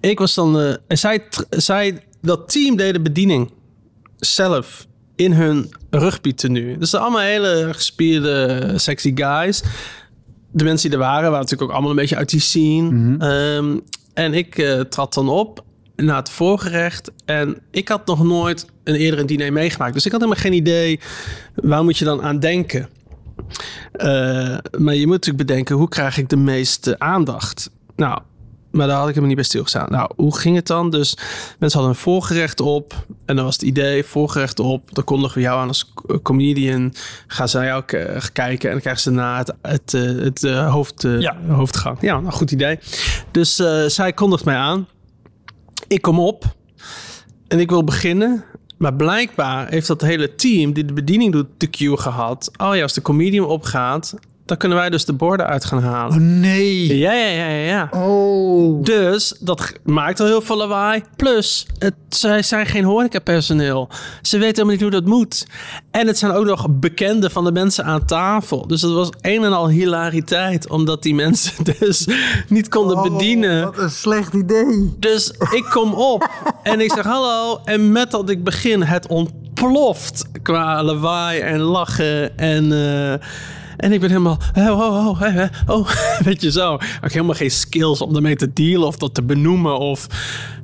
ik 0.00 0.18
was 0.18 0.34
dan... 0.34 0.60
eh, 0.60 0.74
en 0.86 0.98
zij, 0.98 1.24
zij, 1.50 2.04
dat 2.20 2.52
team 2.52 2.76
deed 2.76 2.92
de 2.92 3.00
bediening 3.00 3.50
zelf 4.16 4.86
in 5.16 5.32
hun 5.32 5.74
rugby-tenue. 5.90 6.78
Dus 6.78 6.94
allemaal 6.94 7.20
hele 7.20 7.68
gespierde, 7.72 8.72
sexy 8.76 9.12
guys. 9.14 9.62
De 10.50 10.64
mensen 10.64 10.90
die 10.90 10.98
er 10.98 11.04
waren, 11.04 11.22
waren 11.22 11.38
natuurlijk 11.38 11.62
ook 11.62 11.70
allemaal 11.70 11.90
een 11.90 11.96
beetje 11.96 12.16
uit 12.16 12.30
die 12.30 12.40
scene. 12.40 13.16
Ehm, 13.18 13.78
en 14.14 14.34
ik 14.34 14.58
eh, 14.58 14.80
trad 14.80 15.14
dan 15.14 15.28
op 15.28 15.64
naar 16.04 16.16
het 16.16 16.30
voorgerecht. 16.30 17.10
En 17.24 17.58
ik 17.70 17.88
had 17.88 18.06
nog 18.06 18.24
nooit 18.24 18.66
een 18.84 18.94
eerder 18.94 19.20
een 19.20 19.26
diner 19.26 19.52
meegemaakt. 19.52 19.94
Dus 19.94 20.06
ik 20.06 20.12
had 20.12 20.20
helemaal 20.20 20.42
geen 20.42 20.52
idee, 20.52 21.00
waar 21.54 21.84
moet 21.84 21.98
je 21.98 22.04
dan 22.04 22.22
aan 22.22 22.38
denken? 22.38 22.88
Eh, 23.92 24.06
maar 24.78 24.94
je 24.94 25.06
moet 25.06 25.14
natuurlijk 25.16 25.46
bedenken, 25.46 25.76
hoe 25.76 25.88
krijg 25.88 26.18
ik 26.18 26.28
de 26.28 26.36
meeste 26.36 26.98
aandacht? 26.98 27.70
Nou, 27.96 28.18
maar 28.70 28.86
daar 28.86 28.96
had 28.96 29.02
ik 29.08 29.14
helemaal 29.14 29.28
niet 29.28 29.36
bij 29.36 29.44
stilgestaan. 29.48 29.90
Nou, 29.90 30.10
hoe 30.16 30.38
ging 30.38 30.56
het 30.56 30.66
dan? 30.66 30.90
Dus 30.90 31.16
mensen 31.58 31.78
hadden 31.78 31.96
een 31.96 32.02
voorgerecht 32.02 32.60
op. 32.60 33.06
En 33.24 33.36
dan 33.36 33.44
was 33.44 33.54
het 33.54 33.62
idee, 33.62 34.04
voorgerecht 34.04 34.58
op. 34.60 34.94
Dan 34.94 35.04
kondigen 35.04 35.34
we 35.36 35.40
jou 35.42 35.60
aan 35.60 35.68
als 35.68 35.92
co- 35.94 36.20
comedian. 36.20 36.94
Gaan 37.26 37.48
ze 37.48 37.56
naar 37.56 37.66
jou 37.66 37.82
kijken. 38.32 38.66
En 38.66 38.70
dan 38.72 38.80
krijgen 38.80 39.02
ze 39.02 39.10
na 39.10 39.38
het, 39.38 39.52
het, 39.62 39.94
eh, 39.94 40.02
het 40.24 40.44
eh, 40.44 40.72
hoofd, 40.72 41.02
Ja. 41.18 41.36
hoofdgang. 41.48 41.98
Ja, 42.00 42.20
nou, 42.20 42.32
goed 42.32 42.50
idee. 42.50 42.78
Dus 43.30 43.62
zij 43.86 44.12
kondigt 44.12 44.44
mij 44.44 44.56
aan. 44.56 44.86
Ik 45.92 46.02
kom 46.02 46.18
op. 46.18 46.44
En 47.48 47.60
ik 47.60 47.70
wil 47.70 47.84
beginnen. 47.84 48.44
Maar 48.78 48.94
blijkbaar 48.94 49.68
heeft 49.68 49.86
dat 49.86 50.00
hele 50.00 50.34
team 50.34 50.72
die 50.72 50.84
de 50.84 50.92
bediening 50.92 51.32
doet 51.32 51.46
de 51.56 51.70
cue 51.70 51.96
gehad. 51.96 52.50
Oh 52.56 52.74
ja, 52.74 52.82
als 52.82 52.92
de 52.92 53.02
comedian 53.02 53.46
opgaat, 53.46 54.14
dan 54.52 54.60
kunnen 54.60 54.78
wij 54.78 54.90
dus 54.90 55.04
de 55.04 55.12
borden 55.12 55.46
uit 55.46 55.64
gaan 55.64 55.82
halen. 55.82 56.16
Oh 56.16 56.22
nee. 56.22 56.98
Ja, 56.98 57.12
ja, 57.12 57.28
ja, 57.28 57.48
ja. 57.48 57.88
Oh. 57.90 58.82
Dus 58.84 59.34
dat 59.40 59.72
maakt 59.84 60.20
al 60.20 60.26
heel 60.26 60.40
veel 60.40 60.56
lawaai. 60.56 61.02
Plus, 61.16 61.66
het, 61.78 61.94
zij 62.08 62.42
zijn 62.42 62.66
geen 62.66 62.84
horecapersoneel. 62.84 63.88
Ze 64.22 64.38
weten 64.38 64.54
helemaal 64.54 64.72
niet 64.72 64.80
hoe 64.80 64.90
dat 64.90 65.04
moet. 65.04 65.46
En 65.90 66.06
het 66.06 66.18
zijn 66.18 66.32
ook 66.32 66.44
nog 66.44 66.66
bekenden 66.70 67.30
van 67.30 67.44
de 67.44 67.52
mensen 67.52 67.84
aan 67.84 68.04
tafel. 68.04 68.66
Dus 68.66 68.82
het 68.82 68.92
was 68.92 69.10
een 69.20 69.44
en 69.44 69.52
al 69.52 69.68
hilariteit. 69.68 70.70
Omdat 70.70 71.02
die 71.02 71.14
mensen 71.14 71.64
dus 71.78 72.06
niet 72.48 72.68
konden 72.68 73.02
bedienen. 73.02 73.58
Oh, 73.58 73.64
Wat 73.64 73.78
een 73.78 73.90
slecht 73.90 74.34
idee. 74.34 74.94
Dus 74.98 75.30
ik 75.30 75.66
kom 75.70 75.94
op 75.94 76.30
en 76.62 76.80
ik 76.80 76.92
zeg 76.92 77.04
hallo. 77.04 77.60
En 77.64 77.92
met 77.92 78.10
dat 78.10 78.30
ik 78.30 78.44
begin, 78.44 78.82
het 78.82 79.06
ontploft 79.06 80.24
qua 80.42 80.82
lawaai 80.82 81.40
en 81.40 81.60
lachen. 81.60 82.38
En, 82.38 82.72
eh, 82.72 83.28
En 83.82 83.92
ik 83.92 84.00
ben 84.00 84.08
helemaal, 84.08 84.38
oh, 84.58 84.68
oh, 84.70 85.08
oh, 85.08 85.22
oh, 85.22 85.48
oh. 85.78 85.88
weet 86.24 86.42
je 86.42 86.50
zo. 86.50 86.74
Ik 86.74 86.80
heb 87.00 87.12
helemaal 87.12 87.34
geen 87.34 87.50
skills 87.50 88.00
om 88.00 88.16
ermee 88.16 88.36
te 88.36 88.52
dealen 88.52 88.86
of 88.86 88.96
dat 88.96 89.14
te 89.14 89.22
benoemen. 89.22 89.78
Of... 89.78 90.06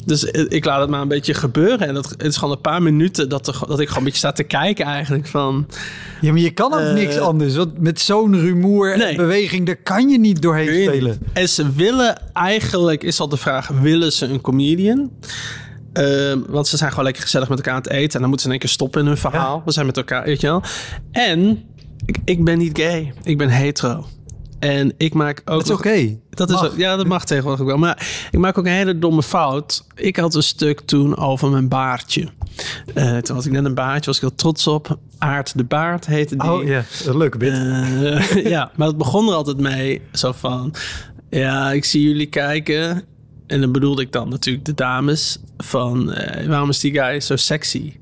Dus 0.04 0.24
ik 0.24 0.64
laat 0.64 0.80
het 0.80 0.90
maar 0.90 1.00
een 1.00 1.08
beetje 1.08 1.34
gebeuren. 1.34 1.88
En 1.88 1.94
dat, 1.94 2.08
het 2.08 2.22
is 2.22 2.36
gewoon 2.36 2.54
een 2.54 2.60
paar 2.60 2.82
minuten 2.82 3.28
dat, 3.28 3.46
er, 3.46 3.54
dat 3.68 3.80
ik 3.80 3.86
gewoon 3.86 3.98
een 3.98 4.04
beetje 4.04 4.18
sta 4.18 4.32
te 4.32 4.42
kijken 4.42 4.84
eigenlijk 4.84 5.26
van... 5.26 5.66
Ja, 6.20 6.32
maar 6.32 6.40
je 6.40 6.50
kan 6.50 6.72
ook 6.72 6.80
Eh, 6.80 6.92
niks 6.92 7.18
anders. 7.18 7.56
Want 7.56 7.78
met 7.80 8.00
zo'n 8.00 8.40
rumoer 8.40 8.92
en 8.92 8.98
Nee. 8.98 9.16
beweging, 9.16 9.66
daar 9.66 9.76
kan 9.76 10.08
je 10.08 10.18
niet 10.18 10.42
doorheen 10.42 10.72
je 10.72 10.82
spelen. 10.88 11.10
niet. 11.20 11.32
En 11.32 11.48
ze 11.48 11.72
willen 11.72 12.20
eigenlijk, 12.32 13.02
is 13.02 13.20
al 13.20 13.28
de 13.28 13.36
vraag, 13.36 13.68
willen 13.68 14.12
ze 14.12 14.26
een 14.26 14.40
comedian? 14.40 15.10
Ehm, 15.92 16.38
want 16.48 16.66
ze 16.66 16.76
zijn 16.76 16.90
gewoon 16.90 17.04
lekker 17.04 17.22
gezellig 17.22 17.48
met 17.48 17.58
elkaar 17.58 17.74
aan 17.74 17.80
het 17.82 17.90
eten. 17.90 18.14
En 18.14 18.20
dan 18.20 18.28
moeten 18.28 18.40
ze 18.40 18.46
in 18.46 18.50
één 18.52 18.60
keer 18.60 18.68
stoppen 18.70 19.00
in 19.00 19.06
hun 19.06 19.16
verhaal. 19.16 19.62
We 19.64 19.72
zijn 19.72 19.86
met 19.86 19.96
elkaar, 19.96 20.24
weet 20.24 20.40
je 20.40 20.46
wel. 20.46 20.62
En 21.12 21.62
ik, 22.08 22.18
ik 22.24 22.44
ben 22.44 22.58
niet 22.58 22.78
gay. 22.78 23.12
Ik 23.22 23.38
ben 23.38 23.48
hetero. 23.48 24.06
En 24.58 24.92
ik 24.96 25.14
maak 25.14 25.42
ook... 25.44 25.58
Dat 25.58 25.64
is 25.64 25.70
oké. 25.70 26.18
Dat 26.30 26.50
is 26.50 26.76
ja, 26.76 26.96
dat 26.96 27.06
mag 27.06 27.24
tegenwoordig 27.24 27.66
wel. 27.66 27.76
Maar 27.76 28.26
ik 28.30 28.38
maak 28.38 28.58
ook 28.58 28.66
een 28.66 28.72
hele 28.72 28.98
domme 28.98 29.22
fout. 29.22 29.84
Ik 29.94 30.16
had 30.16 30.34
een 30.34 30.42
stuk 30.42 30.80
toen 30.80 31.16
over 31.16 31.50
mijn 31.50 31.68
baardje. 31.68 32.28
Eh, 32.94 33.16
toen 33.16 33.36
had 33.36 33.44
ik 33.44 33.52
net 33.52 33.64
een 33.64 33.74
baardje, 33.74 34.06
was 34.06 34.16
ik 34.16 34.20
heel 34.20 34.34
trots 34.34 34.66
op. 34.66 34.98
Aard 35.18 35.56
de 35.56 35.64
Baard 35.64 36.06
heette 36.06 36.36
die. 36.36 36.50
Oh 36.50 36.64
ja, 36.64 36.84
een 37.04 37.16
leuke 37.16 37.38
bit. 37.38 37.52
Eh, 37.52 38.44
ja, 38.54 38.70
maar 38.76 38.86
het 38.86 38.98
begon 38.98 39.28
er 39.28 39.34
altijd 39.34 39.58
mee. 39.58 40.02
Zo 40.12 40.32
van, 40.32 40.74
ja, 41.30 41.72
ik 41.72 41.84
zie 41.84 42.02
jullie 42.02 42.26
kijken. 42.26 43.04
En 43.46 43.60
dan 43.60 43.72
bedoelde 43.72 44.02
ik 44.02 44.12
dan 44.12 44.28
natuurlijk 44.28 44.64
de 44.64 44.74
dames. 44.74 45.38
Van, 45.56 46.12
eh, 46.12 46.46
waarom 46.46 46.68
is 46.68 46.80
die 46.80 46.92
guy 46.92 47.20
zo 47.20 47.36
sexy? 47.36 47.92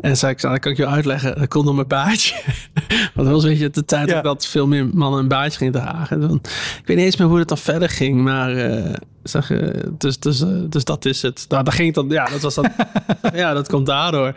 En 0.00 0.16
zei 0.16 0.32
ik, 0.32 0.40
nou, 0.42 0.52
dat 0.54 0.62
kan 0.62 0.72
ik 0.72 0.78
je 0.78 0.86
uitleggen. 0.86 1.38
Dat 1.38 1.48
komt 1.48 1.64
door 1.64 1.74
mijn 1.74 1.86
baardje. 1.86 2.34
Want 3.14 3.28
dat 3.28 3.30
was 3.36 3.44
weet 3.44 3.58
je 3.58 3.70
de 3.70 3.84
tijd 3.84 4.08
Ja. 4.10 4.20
dat 4.20 4.46
veel 4.46 4.66
meer 4.66 4.86
mannen 4.92 5.20
een 5.20 5.28
baardje 5.28 5.58
gingen 5.58 5.72
dragen. 5.72 6.20
Dan, 6.20 6.40
ik 6.42 6.82
weet 6.84 6.96
niet 6.96 7.06
eens 7.06 7.16
meer 7.16 7.28
hoe 7.28 7.38
het 7.38 7.48
dan 7.48 7.58
verder 7.58 7.88
ging. 7.88 8.20
Maar 8.20 8.56
eh, 8.56 8.94
zeg, 9.22 9.50
eh, 9.50 9.80
dus, 9.98 10.18
dus, 10.18 10.40
eh, 10.40 10.48
dus 10.68 10.84
dat 10.84 11.04
is 11.04 11.22
het. 11.22 11.44
Nou, 11.48 11.64
daar 11.64 11.72
ging 11.72 11.86
het 11.86 11.94
dan, 11.94 12.08
ja, 12.08 12.24
dat 12.24 12.40
was 12.40 12.54
dat. 12.54 12.70
ja, 13.34 13.52
dat 13.54 13.68
komt 13.68 13.86
daardoor. 13.86 14.32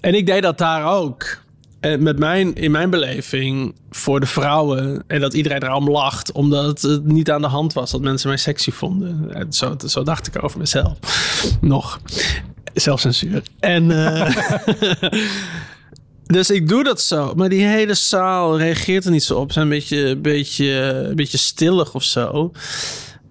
En 0.00 0.14
ik 0.14 0.26
deed 0.26 0.42
dat 0.42 0.58
daar 0.58 0.84
ook. 0.84 1.38
En 1.80 2.02
met 2.02 2.18
mijn, 2.18 2.54
in 2.54 2.70
mijn 2.70 2.90
beleving 2.90 3.74
voor 3.90 4.20
de 4.20 4.26
vrouwen. 4.26 5.04
En 5.06 5.20
dat 5.20 5.34
iedereen 5.34 5.62
erom 5.62 5.90
lacht. 5.90 6.32
Omdat 6.32 6.82
het 6.82 7.04
niet 7.04 7.30
aan 7.30 7.40
de 7.40 7.46
hand 7.48 7.72
was 7.72 7.90
dat 7.90 8.00
mensen 8.00 8.28
mij 8.28 8.38
sexy 8.38 8.70
vonden. 8.70 9.34
En 9.34 9.52
Zo, 9.52 9.74
zo 9.86 10.02
dacht 10.02 10.26
ik 10.26 10.42
over 10.44 10.58
mezelf. 10.58 10.98
Nog. 11.60 12.00
Zelfcensuur. 12.80 13.42
En. 13.60 13.90
eh, 13.90 14.36
dus 16.26 16.50
ik 16.50 16.68
doe 16.68 16.84
dat 16.84 17.00
zo. 17.00 17.32
Maar 17.36 17.48
die 17.48 17.66
hele 17.66 17.94
zaal 17.94 18.58
reageert 18.58 19.04
er 19.04 19.10
niet 19.10 19.24
zo 19.24 19.38
op. 19.38 19.52
Zijn 19.52 19.64
een 19.64 19.70
beetje, 19.70 20.16
beetje, 20.16 20.72
een 21.08 21.16
beetje 21.16 21.38
stillig 21.38 21.94
of 21.94 22.02
zo. 22.02 22.52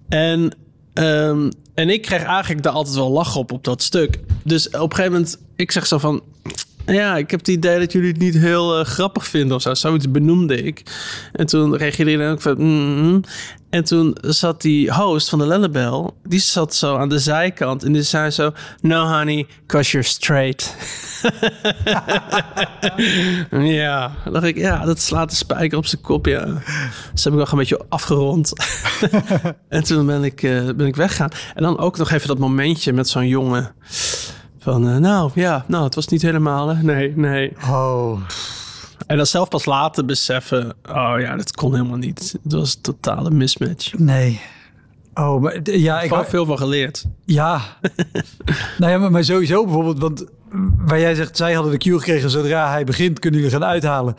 En, 0.08 0.56
ehm, 0.94 1.50
en 1.74 1.88
ik 1.90 2.02
krijg 2.02 2.22
eigenlijk 2.22 2.62
daar 2.62 2.72
altijd 2.72 2.96
wel 2.96 3.10
lach 3.10 3.36
op, 3.36 3.52
op 3.52 3.64
dat 3.64 3.82
stuk. 3.82 4.18
Dus 4.42 4.68
op 4.68 4.74
een 4.74 4.96
gegeven 4.96 5.12
moment, 5.12 5.38
ik 5.56 5.70
zeg 5.70 5.86
zo 5.86 5.98
van... 5.98 6.22
Ja, 6.88 7.16
ik 7.16 7.30
heb 7.30 7.40
het 7.40 7.48
idee 7.48 7.78
dat 7.78 7.92
jullie 7.92 8.08
het 8.08 8.18
niet 8.18 8.34
heel 8.34 8.78
eh, 8.78 8.84
grappig 8.84 9.26
vinden 9.26 9.56
of 9.56 9.62
zo. 9.62 9.74
Zoiets 9.74 10.10
benoemde 10.10 10.62
ik. 10.62 10.82
En 11.32 11.46
toen 11.46 11.76
reageerde 11.76 12.10
iedereen 12.10 12.32
ook 12.32 12.40
van... 12.40 12.54
mm 12.58 13.20
En 13.70 13.84
toen 13.84 14.16
zat 14.20 14.62
die 14.62 14.92
host 14.92 15.28
van 15.28 15.38
de 15.38 15.46
Lellebel... 15.46 16.16
Die 16.24 16.40
zat 16.40 16.74
zo 16.74 16.96
aan 16.96 17.08
de 17.08 17.18
zijkant. 17.18 17.82
En 17.84 17.92
die 17.92 18.02
zei 18.02 18.30
zo... 18.30 18.52
No 18.80 19.06
honey, 19.06 19.46
cause 19.66 19.90
you're 19.90 20.08
straight. 20.08 20.76
ja, 23.80 24.12
dan 24.24 24.32
dacht 24.32 24.44
ik... 24.44 24.56
Ja, 24.56 24.84
dat 24.84 25.00
slaat 25.00 25.30
de 25.30 25.36
spijker 25.36 25.78
op 25.78 25.86
zijn 25.86 26.02
kop, 26.02 26.26
ja. 26.26 26.44
Dus 27.12 27.24
heb 27.24 27.32
ik 27.32 27.38
nog 27.38 27.52
een 27.52 27.58
beetje 27.58 27.80
afgerond. 27.88 28.52
en 29.68 29.84
toen 29.84 30.06
ben 30.06 30.24
ik, 30.24 30.42
eh, 30.42 30.64
ben 30.76 30.86
ik 30.86 30.96
weggegaan. 30.96 31.30
En 31.54 31.62
dan 31.62 31.78
ook 31.78 31.96
nog 31.96 32.10
even 32.10 32.28
dat 32.28 32.38
momentje 32.38 32.92
met 32.92 33.08
zo'n 33.08 33.28
jongen... 33.28 33.74
Van, 34.58 34.88
eh, 34.88 34.96
nou 34.96 35.30
ja, 35.34 35.64
nou, 35.66 35.84
het 35.84 35.94
was 35.94 36.08
niet 36.08 36.22
helemaal, 36.22 36.68
hè. 36.68 36.82
Nee, 36.82 37.16
nee. 37.16 37.52
Oh. 37.70 38.20
En 39.06 39.16
dan 39.16 39.26
zelf 39.26 39.48
pas 39.48 39.64
later 39.64 40.04
beseffen, 40.04 40.74
oh 40.90 41.14
ja, 41.18 41.36
dat 41.36 41.52
kon 41.52 41.74
helemaal 41.74 41.96
niet. 41.96 42.36
Het 42.42 42.52
was 42.52 42.74
een 42.74 42.80
totale 42.80 43.30
mismatch. 43.30 43.98
Nee. 43.98 44.40
Oh, 45.14 45.40
maar 45.42 45.58
ja, 45.62 46.00
Ik 46.00 46.10
heb 46.10 46.28
veel 46.28 46.46
van 46.46 46.58
geleerd. 46.58 47.06
Ja. 47.24 47.60
nou 48.78 48.92
ja, 48.92 48.98
maar, 48.98 49.10
maar 49.10 49.24
sowieso 49.24 49.64
bijvoorbeeld, 49.64 49.98
want 49.98 50.24
waar 50.78 51.00
jij 51.00 51.14
zegt, 51.14 51.36
zij 51.36 51.52
hadden 51.52 51.72
de 51.72 51.78
cue 51.78 51.98
gekregen 51.98 52.30
zodra 52.30 52.70
hij 52.70 52.84
begint, 52.84 53.18
kunnen 53.18 53.40
jullie 53.40 53.54
gaan 53.56 53.68
uithalen. 53.68 54.14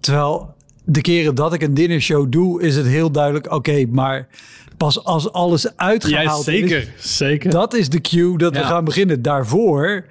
Terwijl 0.00 0.54
de 0.84 1.00
keren 1.00 1.34
dat 1.34 1.52
ik 1.52 1.62
een 1.62 1.74
dinnershow 1.74 2.32
doe, 2.32 2.62
is 2.62 2.76
het 2.76 2.86
heel 2.86 3.10
duidelijk, 3.10 3.52
oké, 3.52 3.86
maar 3.86 4.28
pas 4.76 5.04
als 5.04 5.32
alles 5.32 5.76
uitgehaald 5.76 6.48
is, 6.48 6.86
zeker. 6.98 7.50
dat 7.50 7.74
is 7.74 7.88
de 7.88 8.00
cue 8.00 8.38
dat 8.38 8.52
we 8.52 8.58
Ja. 8.58 8.66
gaan 8.66 8.84
beginnen. 8.84 9.22
Daarvoor 9.22 10.04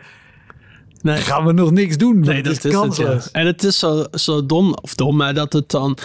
nee, 1.02 1.18
gaan 1.18 1.46
we 1.46 1.52
nog 1.52 1.72
niks 1.72 1.98
doen. 1.98 2.20
nee, 2.20 2.44
dat 2.44 2.56
het 2.56 2.66
is 2.66 2.74
het, 2.76 2.96
ja. 2.96 3.20
En 3.32 3.46
het 3.46 3.64
is 3.64 3.80
zo, 3.80 4.06
zo 4.12 4.46
dom, 4.46 4.74
of 4.82 4.96
dom, 4.96 5.16
maar 5.16 5.34
dat 5.34 5.54
het 5.54 5.70
dan... 5.72 5.90
Het 5.90 6.00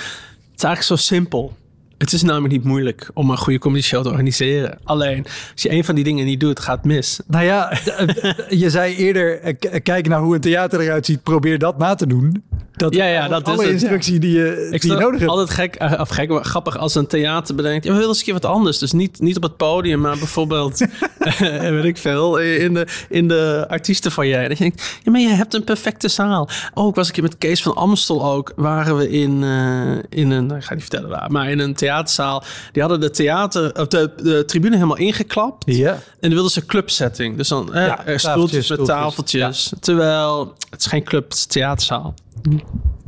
is 0.57 0.65
eigenlijk 0.65 0.83
zo 0.83 0.97
simpel. 1.15 1.57
Het 1.99 2.13
is 2.13 2.23
namelijk 2.23 2.53
niet 2.53 2.65
moeilijk 2.65 3.11
om 3.15 3.31
een 3.31 3.37
goede 3.39 3.59
comedy 3.59 3.83
show 3.83 4.03
te 4.03 4.09
organiseren. 4.09 4.79
Alleen, 4.85 5.25
als 5.53 5.63
je 5.63 5.71
een 5.73 5.85
van 5.85 5.95
die 5.95 6.05
dingen 6.05 6.25
niet 6.25 6.41
doet, 6.41 6.61
gaat 6.61 6.77
het 6.77 6.85
mis. 6.85 7.21
Nou 7.27 7.45
ja, 7.45 7.69
d- 7.85 8.45
je 8.63 8.71
zei 8.71 8.97
eerder, 8.97 9.41
eh, 9.41 9.55
k- 9.59 9.81
kijk 9.83 10.09
naar 10.09 10.21
hoe 10.21 10.35
een 10.35 10.41
theater 10.41 10.81
eruit 10.81 11.07
ziet, 11.07 11.23
probeer 11.23 11.59
dat 11.59 11.79
na 11.79 11.95
te 11.95 12.07
doen. 12.07 12.43
Dat 12.81 12.95
Ja, 12.95 13.07
ja, 13.07 13.29
dat 13.29 13.49
is 13.49 13.53
alle 13.55 13.63
het, 13.63 13.73
instructie 13.73 14.19
die 14.19 14.33
je, 14.37 14.69
Ik 14.71 14.81
die 14.81 14.93
je 14.93 14.99
nodig 14.99 15.19
hebt. 15.19 15.31
altijd 15.31 15.51
gek, 15.51 15.75
eh, 15.75 16.01
of 16.01 16.09
gek, 16.09 16.29
maar 16.29 16.45
grappig 16.45 16.79
als 16.79 16.95
een 16.95 17.07
theater 17.07 17.55
bedenkt. 17.55 17.85
Ja, 17.85 17.91
we 17.91 17.97
willen 17.97 18.09
eens 18.11 18.19
een 18.19 18.25
keer 18.25 18.35
wat 18.35 18.45
anders. 18.45 18.79
Dus 18.79 18.93
niet, 18.93 19.21
niet 19.21 19.37
op 19.37 19.43
het 19.43 19.57
podium, 19.57 20.01
maar 20.01 20.19
bijvoorbeeld, 20.19 20.81
eh, 21.19 21.39
weet 21.59 21.85
ik 21.85 21.99
veel, 21.99 22.39
in 22.39 22.75
de, 22.75 22.87
in 23.09 23.29
de 23.29 23.65
artiestenfoyer. 23.69 24.49
Dat 24.49 24.59
je 24.59 24.65
denkt, 24.65 24.99
ja, 25.03 25.11
maar 25.11 25.21
je 25.21 25.29
hebt 25.29 25.55
een 25.55 25.65
perfecte 25.65 26.09
zaal. 26.09 26.49
Oh, 26.75 26.89
ik 26.89 26.95
was 26.95 27.07
een 27.07 27.13
keer 27.13 27.23
met 27.23 27.39
Kees 27.39 27.63
van 27.63 27.75
Amstel 27.75 28.25
ook. 28.27 28.53
Waren 28.57 28.97
we 28.97 29.11
in, 29.11 29.43
eh, 29.43 30.21
in 30.21 30.31
een, 30.31 30.47
nou, 30.47 30.59
ik 30.59 30.65
ga 30.65 30.75
niet 30.75 30.83
vertellen 30.83 31.09
waar, 31.09 31.31
maar 31.31 31.51
in 31.51 31.59
een 31.59 31.75
theaterzaal. 31.75 32.43
Die 32.73 32.83
hadden 32.83 33.01
de 33.01 33.11
theater, 33.11 33.81
of 33.81 33.87
de, 33.87 34.11
de 34.23 34.45
tribune 34.45 34.75
helemaal 34.75 34.97
ingeklapt. 34.97 35.65
Ja. 35.67 35.93
En 35.93 36.01
dan 36.21 36.31
wilden 36.31 36.51
ze 36.51 36.67
clubsetting. 36.67 37.37
Dus 37.37 37.49
dan 37.49 37.75
eh, 37.75 37.87
Ja, 38.07 38.19
stoeltjes 38.19 38.69
met 38.69 38.85
tafeltjes. 38.85 39.73
Terwijl 39.81 40.55
het 40.71 40.81
is 40.81 40.87
geen 40.87 41.05
club, 41.05 41.25
het 41.25 41.35
is 41.35 41.47
theaterzaal. 41.47 42.15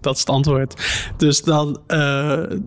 Dat 0.01 0.15
is 0.15 0.21
het 0.21 0.29
antwoord. 0.29 0.75
Dus 1.17 1.43
dan, 1.43 1.81
eh, 1.87 1.99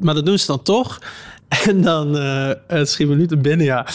maar 0.02 0.14
dat 0.14 0.26
doen 0.26 0.40
ze 0.40 0.48
dan 0.48 0.62
toch. 0.62 1.00
En 1.68 1.82
dan 1.82 2.18
uh, 2.18 2.52
nu 2.98 3.28
te 3.28 3.38
binnen, 3.38 3.66
ja. 3.66 3.88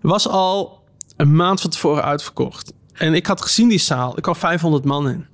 Was 0.00 0.28
al 0.28 0.82
een 1.16 1.36
maand 1.36 1.60
van 1.60 1.70
tevoren 1.70 2.04
uitverkocht. 2.04 2.72
En 2.92 3.14
ik 3.14 3.26
had 3.26 3.42
gezien 3.42 3.68
die 3.68 3.78
zaal. 3.78 4.16
Ik 4.16 4.22
kwam 4.22 4.34
500 4.34 4.84
man 4.84 5.08
in. 5.08 5.26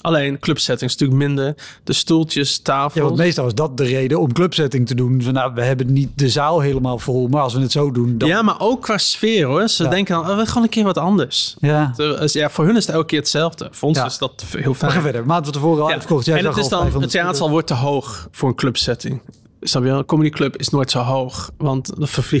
Alleen 0.00 0.38
clubsettings 0.38 0.96
natuurlijk 0.96 1.18
minder. 1.28 1.54
De 1.84 1.92
stoeltjes, 1.92 2.58
tafels. 2.58 2.94
Ja, 2.94 3.02
want 3.02 3.16
meestal 3.16 3.46
is 3.46 3.54
dat 3.54 3.76
de 3.76 3.84
reden 3.84 4.20
om 4.20 4.32
clubsetting 4.32 4.86
te 4.86 4.94
doen. 4.94 5.22
Van, 5.22 5.32
nou, 5.32 5.54
we 5.54 5.62
hebben 5.62 5.92
niet 5.92 6.08
de 6.14 6.28
zaal 6.28 6.60
helemaal 6.60 6.98
vol, 6.98 7.28
maar 7.28 7.42
als 7.42 7.54
we 7.54 7.60
het 7.60 7.72
zo 7.72 7.90
doen, 7.92 8.18
dan... 8.18 8.28
Ja, 8.28 8.42
maar 8.42 8.60
ook 8.60 8.82
qua 8.82 8.98
sfeer 8.98 9.46
hoor. 9.46 9.68
Ze 9.68 9.82
Ja. 9.82 9.90
denken 9.90 10.14
dan, 10.14 10.30
oh, 10.30 10.36
we 10.36 10.46
gewoon 10.46 10.62
een 10.62 10.68
keer 10.68 10.84
wat 10.84 10.98
anders. 10.98 11.56
Ja. 11.60 11.92
Dus 11.96 12.32
ja, 12.32 12.50
voor 12.50 12.64
hun 12.64 12.76
is 12.76 12.86
het 12.86 12.94
elke 12.94 13.06
keer 13.06 13.18
hetzelfde. 13.18 13.68
Voor 13.70 13.88
ons 13.88 13.98
Ja. 13.98 14.04
is 14.06 14.18
dat 14.18 14.44
heel 14.48 14.62
Maar 14.64 14.74
fijn. 14.74 14.92
ga 14.92 15.00
verder. 15.00 15.26
Maand 15.26 15.44
van 15.44 15.52
tevoren 15.52 15.80
al 15.82 15.86
Ja. 15.88 15.92
uitverkocht. 15.92 16.24
Jij 16.26 16.38
en 16.38 16.44
het 16.46 16.56
is 16.56 16.68
dan, 16.68 16.80
500 16.80 17.02
het 17.02 17.10
theaterzaal 17.12 17.50
wordt 17.50 17.66
te 17.66 17.74
hoog 17.74 18.28
voor 18.30 18.48
een 18.48 18.54
clubsetting. 18.54 19.20
Snap 19.60 19.84
je? 19.84 19.90
Een 19.90 20.04
comedyclub 20.04 20.56
is 20.56 20.68
nooit 20.68 20.90
zo 20.90 20.98
hoog. 21.00 21.50
Want 21.56 21.92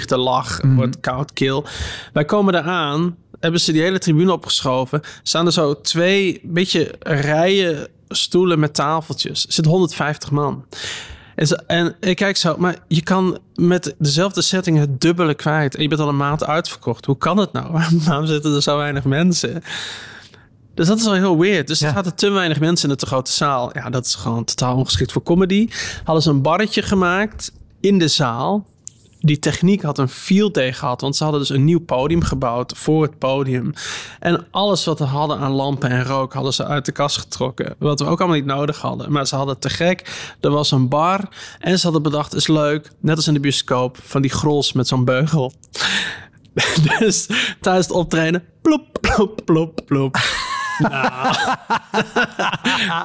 de 0.06 0.16
lach, 0.16 0.62
Mhm. 0.62 0.74
wordt 0.74 1.00
koud, 1.00 1.32
kil. 1.32 1.64
Wij 2.12 2.24
komen 2.24 2.54
eraan, 2.54 3.16
hebben 3.40 3.60
ze 3.60 3.72
die 3.72 3.82
hele 3.82 3.98
tribune 3.98 4.32
opgeschoven. 4.32 5.00
Staan 5.22 5.46
er 5.46 5.52
zo 5.52 5.80
twee 5.80 6.40
beetje 6.42 6.94
rijen 7.00 7.88
stoelen 8.08 8.58
met 8.58 8.74
tafeltjes. 8.74 9.46
Er 9.46 9.52
zit 9.52 9.64
150 9.64 10.30
man. 10.30 10.64
En, 11.34 11.64
en 11.66 11.96
ik 12.00 12.16
kijk 12.16 12.36
zo, 12.36 12.54
maar 12.58 12.76
je 12.88 13.02
kan 13.02 13.38
met 13.54 13.94
dezelfde 13.98 14.42
setting 14.42 14.78
het 14.78 15.00
dubbele 15.00 15.34
kwijt. 15.34 15.74
En 15.74 15.82
je 15.82 15.88
bent 15.88 16.00
al 16.00 16.08
een 16.08 16.16
maand 16.16 16.44
uitverkocht. 16.46 17.04
Hoe 17.04 17.18
kan 17.18 17.36
het 17.36 17.52
nou? 17.52 17.70
Waarom 18.06 18.26
zitten 18.26 18.54
er 18.54 18.62
zo 18.62 18.76
weinig 18.76 19.04
mensen? 19.04 19.62
Dus 20.78 20.86
dat 20.86 20.98
is 20.98 21.04
wel 21.04 21.14
heel 21.14 21.38
weird. 21.38 21.66
Dus 21.66 21.80
er 21.80 21.92
zaten 21.94 22.14
te 22.14 22.30
weinig 22.30 22.60
mensen 22.60 22.88
in 22.88 22.94
de 22.94 23.00
te 23.00 23.06
grote 23.06 23.32
zaal. 23.32 23.70
Ja, 23.72 23.90
dat 23.90 24.06
is 24.06 24.14
gewoon 24.14 24.44
totaal 24.44 24.76
ongeschikt 24.76 25.12
voor 25.12 25.22
comedy. 25.22 25.68
Hadden 26.04 26.22
ze 26.22 26.30
een 26.30 26.42
barretje 26.42 26.82
gemaakt 26.82 27.52
in 27.80 27.98
de 27.98 28.08
zaal. 28.08 28.66
Die 29.20 29.38
techniek 29.38 29.82
had 29.82 29.98
een 29.98 30.08
field 30.08 30.54
day 30.54 30.72
gehad. 30.72 31.00
Want 31.00 31.16
ze 31.16 31.22
hadden 31.22 31.40
dus 31.40 31.50
een 31.50 31.64
nieuw 31.64 31.80
podium 31.80 32.22
gebouwd 32.22 32.72
voor 32.76 33.02
het 33.02 33.18
podium. 33.18 33.72
En 34.20 34.46
alles 34.50 34.84
wat 34.84 34.98
we 34.98 35.04
hadden 35.04 35.38
aan 35.38 35.52
lampen 35.52 35.90
en 35.90 36.04
rook 36.04 36.32
hadden 36.32 36.54
ze 36.54 36.66
uit 36.66 36.84
de 36.84 36.92
kast 36.92 37.16
getrokken. 37.16 37.74
Wat 37.78 38.00
we 38.00 38.06
ook 38.06 38.18
allemaal 38.18 38.38
niet 38.38 38.46
nodig 38.46 38.80
hadden. 38.80 39.12
Maar 39.12 39.26
ze 39.26 39.36
hadden 39.36 39.54
het 39.54 39.62
te 39.62 39.70
gek. 39.70 40.30
Er 40.40 40.50
was 40.50 40.70
een 40.70 40.88
bar. 40.88 41.28
En 41.58 41.78
ze 41.78 41.84
hadden 41.84 42.02
bedacht, 42.02 42.34
is 42.34 42.46
leuk. 42.46 42.90
Net 43.00 43.16
als 43.16 43.26
in 43.26 43.34
de 43.34 43.40
bioscoop. 43.40 43.98
Van 44.02 44.22
die 44.22 44.30
grols 44.30 44.72
met 44.72 44.88
zo'n 44.88 45.04
beugel. 45.04 45.52
dus 46.98 47.26
tijdens 47.60 47.86
het 47.86 47.96
optreden. 47.96 48.44
Plop, 48.62 48.98
plop, 49.00 49.40
plop, 49.44 49.80
plop. 49.86 50.16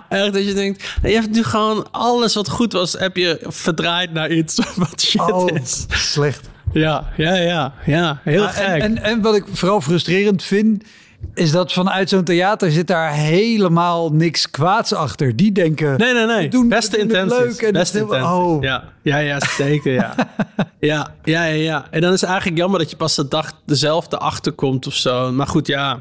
Echt 0.09 0.33
dat 0.33 0.45
je 0.45 0.53
denkt, 0.53 0.83
je 1.01 1.07
hebt 1.09 1.29
nu 1.31 1.43
gewoon 1.43 1.91
alles 1.91 2.33
wat 2.35 2.49
goed 2.49 2.73
was, 2.73 2.93
heb 2.93 3.17
je 3.17 3.39
verdraaid 3.47 4.13
naar 4.13 4.31
iets 4.31 4.59
wat 4.75 5.01
shit 5.01 5.21
Oh, 5.31 5.47
is. 5.61 5.85
slecht. 5.89 6.49
Ja, 6.73 7.11
ja, 7.17 7.35
ja, 7.35 7.73
ja. 7.85 8.19
Heel 8.23 8.47
gek. 8.47 8.65
en, 8.65 8.81
en, 8.81 8.97
en 9.03 9.21
wat 9.21 9.35
ik 9.35 9.45
vooral 9.51 9.81
frustrerend 9.81 10.43
vind, 10.43 10.83
is 11.33 11.51
dat 11.51 11.73
vanuit 11.73 12.09
zo'n 12.09 12.23
theater 12.23 12.71
zit 12.71 12.87
daar 12.87 13.11
helemaal 13.13 14.09
niks 14.13 14.49
kwaads 14.49 14.93
achter. 14.93 15.35
Die 15.35 15.51
denken, 15.51 15.97
nee, 15.97 16.13
nee, 16.13 16.25
nee. 16.25 16.49
doen- 16.49 16.69
Beste 16.69 16.97
intenties. 16.97 17.37
leuk 17.37 17.61
en 17.61 17.73
Beste 17.73 17.99
intenties. 17.99 18.27
oh. 18.29 18.63
Ja. 18.63 18.83
Ja, 19.01 19.17
ja, 19.17 19.39
zeker, 19.57 19.93
ja. 19.93 20.15
ja. 20.79 21.07
Ja, 21.23 21.43
ja, 21.43 21.53
ja. 21.53 21.85
En 21.91 22.01
dan 22.01 22.13
is 22.13 22.21
het 22.21 22.29
eigenlijk 22.29 22.59
jammer 22.59 22.79
dat 22.79 22.89
je 22.89 22.95
pas 22.95 23.15
de 23.15 23.27
dag 23.27 23.51
dezelfde 23.65 24.17
achterkomt 24.17 24.87
of 24.87 24.93
zo. 24.93 25.31
Maar 25.31 25.47
goed, 25.47 25.67
ja. 25.67 25.99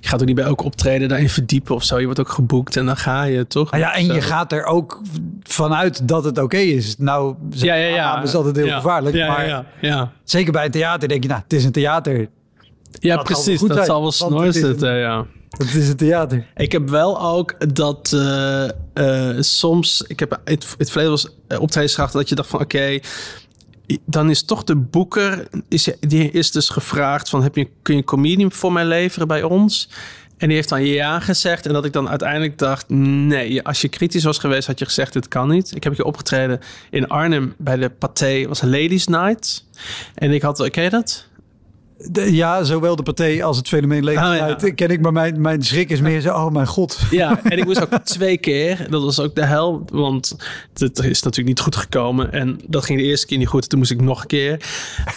Je 0.00 0.08
gaat 0.08 0.20
ook 0.20 0.26
niet 0.26 0.36
bij 0.36 0.44
elk 0.44 0.62
optreden 0.64 1.08
daarin 1.08 1.28
verdiepen 1.28 1.74
of 1.74 1.84
zo. 1.84 1.98
Je 1.98 2.04
wordt 2.04 2.20
ook 2.20 2.28
geboekt 2.28 2.76
en 2.76 2.86
dan 2.86 2.96
ga 2.96 3.22
je, 3.22 3.46
toch? 3.46 3.70
Ah 3.70 3.78
ja, 3.78 3.94
en 3.94 4.04
Zo. 4.04 4.14
je 4.14 4.20
gaat 4.20 4.52
er 4.52 4.64
ook 4.64 5.00
vanuit 5.42 6.08
dat 6.08 6.24
het 6.24 6.38
oké 6.38 6.56
is. 6.56 6.94
Nou, 6.98 7.34
Ja, 7.50 7.74
ja, 7.74 7.94
ja. 7.94 8.16
Dat 8.16 8.28
is 8.28 8.34
altijd 8.34 8.56
heel 8.56 8.68
gevaarlijk. 8.68 9.16
Ja, 9.16 9.28
maar 9.28 9.46
ja, 9.46 9.64
ja. 9.80 10.10
zeker 10.24 10.52
bij 10.52 10.64
een 10.64 10.70
theater 10.70 11.08
denk 11.08 11.22
je, 11.22 11.28
nou, 11.28 11.40
het 11.42 11.52
is 11.52 11.64
een 11.64 11.72
theater. 11.72 12.28
Ja, 13.00 13.16
Dat 13.16 13.24
precies. 13.24 13.58
goed 13.58 13.68
Dat 13.68 13.76
zijn, 13.76 13.88
zal 13.88 14.00
wel 14.00 14.12
snor 14.12 14.44
het 14.44 14.54
is 14.54 14.62
een- 14.62 14.68
zitten, 14.68 14.94
ja. 14.96 15.26
Het 15.56 15.74
is 15.74 15.88
een 15.88 15.96
theater. 15.96 16.46
Ik 16.56 16.72
heb 16.72 16.88
wel 16.88 17.20
ook 17.22 17.74
dat 17.74 18.12
eh, 18.12 18.64
eh, 18.94 19.36
soms... 19.40 20.04
Ik 20.06 20.20
heb 20.20 20.40
in 20.44 20.52
het, 20.54 20.74
het 20.78 20.88
verleden 20.90 21.10
was 21.12 21.28
uh, 21.48 21.60
optredens 21.60 21.94
gehad 21.94 22.12
dat 22.12 22.28
je 22.28 22.34
dacht 22.34 22.48
van... 22.48 22.60
Oké, 22.60 22.98
dan 24.06 24.30
is 24.30 24.44
toch 24.44 24.64
de 24.64 24.76
boeker... 24.76 25.48
Is, 25.68 25.88
die 26.00 26.30
is 26.30 26.50
dus 26.50 26.68
gevraagd 26.68 27.28
van... 27.28 27.42
Heb 27.42 27.56
je, 27.56 27.68
kun 27.82 27.94
je 27.94 28.00
een 28.00 28.06
comedian 28.06 28.52
voor 28.52 28.72
mij 28.72 28.84
leveren 28.84 29.28
bij 29.28 29.42
ons? 29.42 29.88
En 30.38 30.46
die 30.48 30.56
heeft 30.56 30.68
dan 30.68 30.84
ja 30.84 31.20
gezegd. 31.20 31.66
En 31.66 31.72
dat 31.72 31.84
ik 31.84 31.92
dan 31.92 32.08
uiteindelijk 32.08 32.58
dacht... 32.58 32.88
Nee, 32.88 33.62
als 33.62 33.80
je 33.80 33.88
kritisch 33.88 34.24
was 34.24 34.38
geweest 34.38 34.66
had 34.66 34.78
je 34.78 34.84
gezegd... 34.84 35.12
Dit 35.12 35.28
kan 35.28 35.48
niet. 35.48 35.76
Ik 35.76 35.82
heb 35.82 35.92
een 35.92 35.98
keer 35.98 36.06
opgetreden 36.06 36.60
in 36.90 37.08
Arnhem 37.08 37.54
bij 37.58 37.76
de 37.76 37.90
Pathé. 37.90 38.48
was 38.48 38.62
een 38.62 38.70
Ladies 38.70 39.06
Night. 39.06 39.64
En 40.14 40.30
ik 40.32 40.42
had... 40.42 40.70
Ken 40.70 40.82
je 40.82 40.90
dat? 40.90 41.26
De- 42.10 42.34
ja, 42.34 42.64
zowel 42.64 42.96
de 42.96 43.02
paté 43.02 43.42
als 43.44 43.56
het 43.56 43.68
fenomeen 43.68 44.04
leven 44.04 44.22
Oh, 44.28 44.34
ja. 44.36 44.40
uit 44.40 44.74
ken 44.74 44.88
ik. 44.90 45.00
Maar 45.00 45.12
mijn, 45.12 45.40
mijn 45.40 45.62
schrik 45.62 45.90
is 45.90 46.00
meer 46.00 46.20
zo, 46.20 46.28
oh 46.34 46.50
mijn 46.52 46.66
god. 46.66 46.98
Ja, 47.10 47.40
en 47.42 47.58
ik 47.58 47.64
moest 47.64 47.82
ook 47.82 47.98
twee 48.04 48.38
keer. 48.38 48.86
Dat 48.90 49.02
was 49.02 49.20
ook 49.20 49.34
de 49.34 49.44
hel, 49.44 49.84
want 49.92 50.36
het 50.74 50.98
is 50.98 51.22
natuurlijk 51.22 51.48
niet 51.48 51.60
goed 51.60 51.76
gekomen. 51.76 52.32
En 52.32 52.60
dat 52.66 52.84
ging 52.84 52.98
de 53.00 53.04
eerste 53.04 53.26
keer 53.26 53.38
niet 53.38 53.48
goed. 53.48 53.68
Toen 53.68 53.78
moest 53.78 53.90
ik 53.90 54.00
nog 54.00 54.20
een 54.20 54.26
keer. 54.26 54.60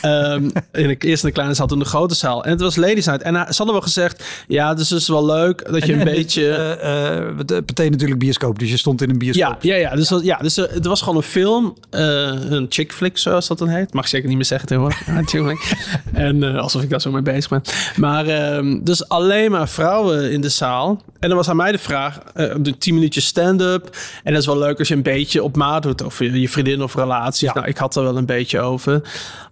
Ehm 0.01 0.43
in 0.71 0.87
de, 0.87 0.95
eerst 0.99 1.23
in 1.23 1.27
de 1.29 1.33
kleine 1.35 1.53
zaal, 1.53 1.67
toen 1.67 1.79
de 1.79 1.85
grote 1.85 2.15
zaal. 2.15 2.43
En 2.43 2.51
het 2.51 2.61
was 2.61 2.75
Ladies 2.75 3.05
Night. 3.05 3.21
En 3.21 3.35
hij- 3.35 3.45
ze 3.51 3.57
hadden 3.57 3.75
wel 3.75 3.81
gezegd, 3.83 4.23
ja, 4.47 4.73
dus 4.73 4.89
het 4.89 4.99
is 5.01 5.07
wel 5.07 5.25
leuk 5.25 5.71
dat 5.71 5.85
je 5.85 5.93
En- 5.93 6.01
een 6.01 6.07
en 6.07 6.13
beetje... 6.15 6.49
eh, 6.51 7.17
eh, 7.17 7.37
de 7.45 7.61
paté 7.63 7.89
natuurlijk 7.89 8.19
bioscoop, 8.19 8.59
dus 8.59 8.69
je 8.69 8.77
stond 8.77 9.01
in 9.01 9.09
een 9.09 9.17
bioscoop. 9.17 9.63
Ja, 9.63 9.73
ja, 9.75 9.79
ja. 9.89 9.95
Dus, 9.95 10.07
dat- 10.07 10.23
ja, 10.23 10.37
dus 10.37 10.57
eh, 10.57 10.73
het 10.73 10.85
was 10.85 10.99
gewoon 11.01 11.15
een 11.17 11.23
film. 11.23 11.77
eh, 11.89 12.01
een 12.49 12.65
chick 12.69 12.93
flick, 12.93 13.17
zoals 13.17 13.47
dat 13.47 13.57
dan 13.57 13.67
heet. 13.67 13.93
Mag 13.93 14.03
ik 14.03 14.09
zeker 14.09 14.27
niet 14.27 14.35
meer 14.37 14.45
zeggen 14.45 14.67
tegenwoordig. 14.67 15.07
En 16.13 16.43
eh, 16.43 16.63
alsof 16.67 16.83
ik 16.83 16.89
daar 16.89 17.01
zo 17.01 17.11
mee 17.11 17.21
bezig 17.21 17.49
ben. 17.49 17.61
Maar 17.95 18.25
ehm, 18.27 18.79
dus 18.83 19.09
alleen 19.09 19.51
maar 19.51 19.69
vrouwen 19.69 20.31
in 20.31 20.41
de 20.41 20.49
zaal. 20.49 21.01
En 21.19 21.27
dan 21.27 21.37
was 21.37 21.49
aan 21.49 21.55
mij 21.55 21.71
de 21.71 21.77
vraag, 21.77 22.19
eh, 22.33 22.55
de 22.59 22.77
10 22.77 22.93
minuutjes 22.93 23.25
stand-up. 23.25 23.97
En 24.23 24.31
dat 24.31 24.41
is 24.41 24.47
wel 24.47 24.57
leuk 24.57 24.79
als 24.79 24.87
je 24.87 24.95
een 24.95 25.01
beetje 25.01 25.43
op 25.43 25.55
maat 25.55 25.83
doet 25.83 26.03
over 26.03 26.25
je, 26.25 26.41
je 26.41 26.49
vriendin 26.49 26.81
of 26.81 26.95
relaties. 26.95 27.53
Nou, 27.53 27.67
ik 27.67 27.77
had 27.77 27.95
er 27.95 28.03
wel 28.03 28.17
een 28.17 28.25
beetje 28.25 28.59
over. 28.59 29.01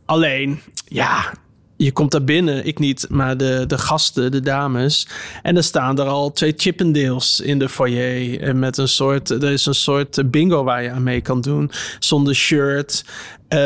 Alleen, 0.06 0.62
ja, 0.88 1.32
je 1.78 1.92
komt 1.92 2.12
daar 2.12 2.24
binnen, 2.24 2.66
ik 2.66 2.80
niet, 2.80 3.06
maar 3.10 3.38
de, 3.38 3.64
de 3.68 3.78
gasten, 3.78 4.32
de 4.32 4.40
dames. 4.40 5.08
En 5.42 5.58
er 5.58 5.64
staan 5.64 6.00
er 6.00 6.06
al 6.06 6.32
twee 6.32 6.54
Chippendales 6.58 7.40
in 7.40 7.60
de 7.60 7.70
foyer. 7.70 8.42
En 8.42 8.60
met 8.60 8.78
een 8.78 8.88
soort, 8.88 9.30
er 9.30 9.52
is 9.52 9.66
een 9.66 9.76
soort 9.76 10.32
bingo 10.32 10.64
waar 10.64 10.84
je 10.84 10.92
aan 10.92 11.04
mee 11.04 11.22
kan 11.22 11.42
doen. 11.42 11.72
Zonder 12.00 12.36
shirt. 12.36 13.06
Eh, 13.48 13.60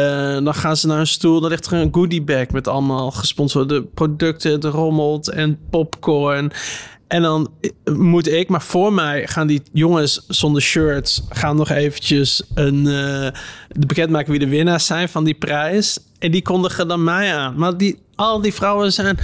dan 0.44 0.54
gaan 0.54 0.78
ze 0.78 0.88
naar 0.88 1.00
een 1.00 1.08
stoel, 1.08 1.42
dan 1.42 1.50
ligt 1.50 1.66
er 1.66 1.74
een 1.74 1.94
goodie 1.94 2.22
bag 2.22 2.50
met 2.50 2.68
allemaal 2.68 3.12
gesponsorde 3.12 3.84
producten. 3.84 4.62
Er 4.62 4.70
rommelt 4.70 5.30
en 5.30 5.60
popcorn. 5.70 6.52
En 7.08 7.22
dan 7.22 7.52
moet 7.94 8.28
ik, 8.28 8.50
maar 8.50 8.62
voor 8.62 8.94
mij 8.94 9.28
gaan 9.28 9.48
die 9.48 9.62
jongens 9.74 10.26
zonder 10.28 10.62
shirts... 10.62 11.24
gaan 11.30 11.56
nog 11.56 11.70
eventjes 11.70 12.44
een, 12.54 12.88
eh 12.88 13.28
bekendmaken 13.80 14.32
wie 14.32 14.40
de 14.40 14.48
winnaars 14.48 14.86
zijn 14.86 15.10
van 15.10 15.24
die 15.24 15.34
prijs. 15.34 16.00
En 16.20 16.32
die 16.32 16.42
kondigen 16.42 16.88
dan 16.88 17.04
mij 17.04 17.36
aan. 17.36 17.56
Maar 17.58 17.78
die, 17.78 18.00
al 18.16 18.42
die 18.42 18.54
vrouwen 18.54 18.94
zijn... 18.94 19.18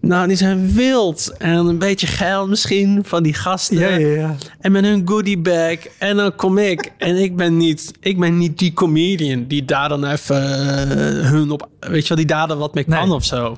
Nou, 0.00 0.26
die 0.28 0.36
zijn 0.36 0.72
wild. 0.72 1.34
En 1.38 1.54
een 1.66 1.78
beetje 1.78 2.06
geil 2.06 2.48
misschien 2.48 3.02
van 3.06 3.22
die 3.22 3.34
gasten. 3.34 3.78
Ja, 3.78 3.88
ja, 3.88 4.06
ja. 4.08 4.36
En 4.60 4.72
met 4.72 4.84
hun 4.84 5.02
goodie 5.08 5.38
bag. 5.38 5.76
En 5.98 6.16
dan 6.16 6.34
kom 6.34 6.58
ik. 6.58 6.92
En 6.98 7.16
ik 7.16 7.36
ben 7.36 7.56
niet, 7.56 7.92
ik 8.00 8.18
ben 8.18 8.38
niet 8.38 8.58
die 8.58 8.72
comedian 8.72 9.44
die 9.46 9.64
daar 9.64 9.88
dan 9.88 10.04
even 10.04 10.42
eh, 10.42 11.30
hun 11.30 11.50
op... 11.50 11.68
Weet 11.80 12.02
je 12.02 12.08
wel, 12.08 12.16
die 12.16 12.26
daar 12.26 12.48
dan 12.48 12.58
wat 12.58 12.74
mee 12.74 12.84
kan 12.84 13.06
Nee. 13.08 13.16
of 13.16 13.24
zo. 13.24 13.56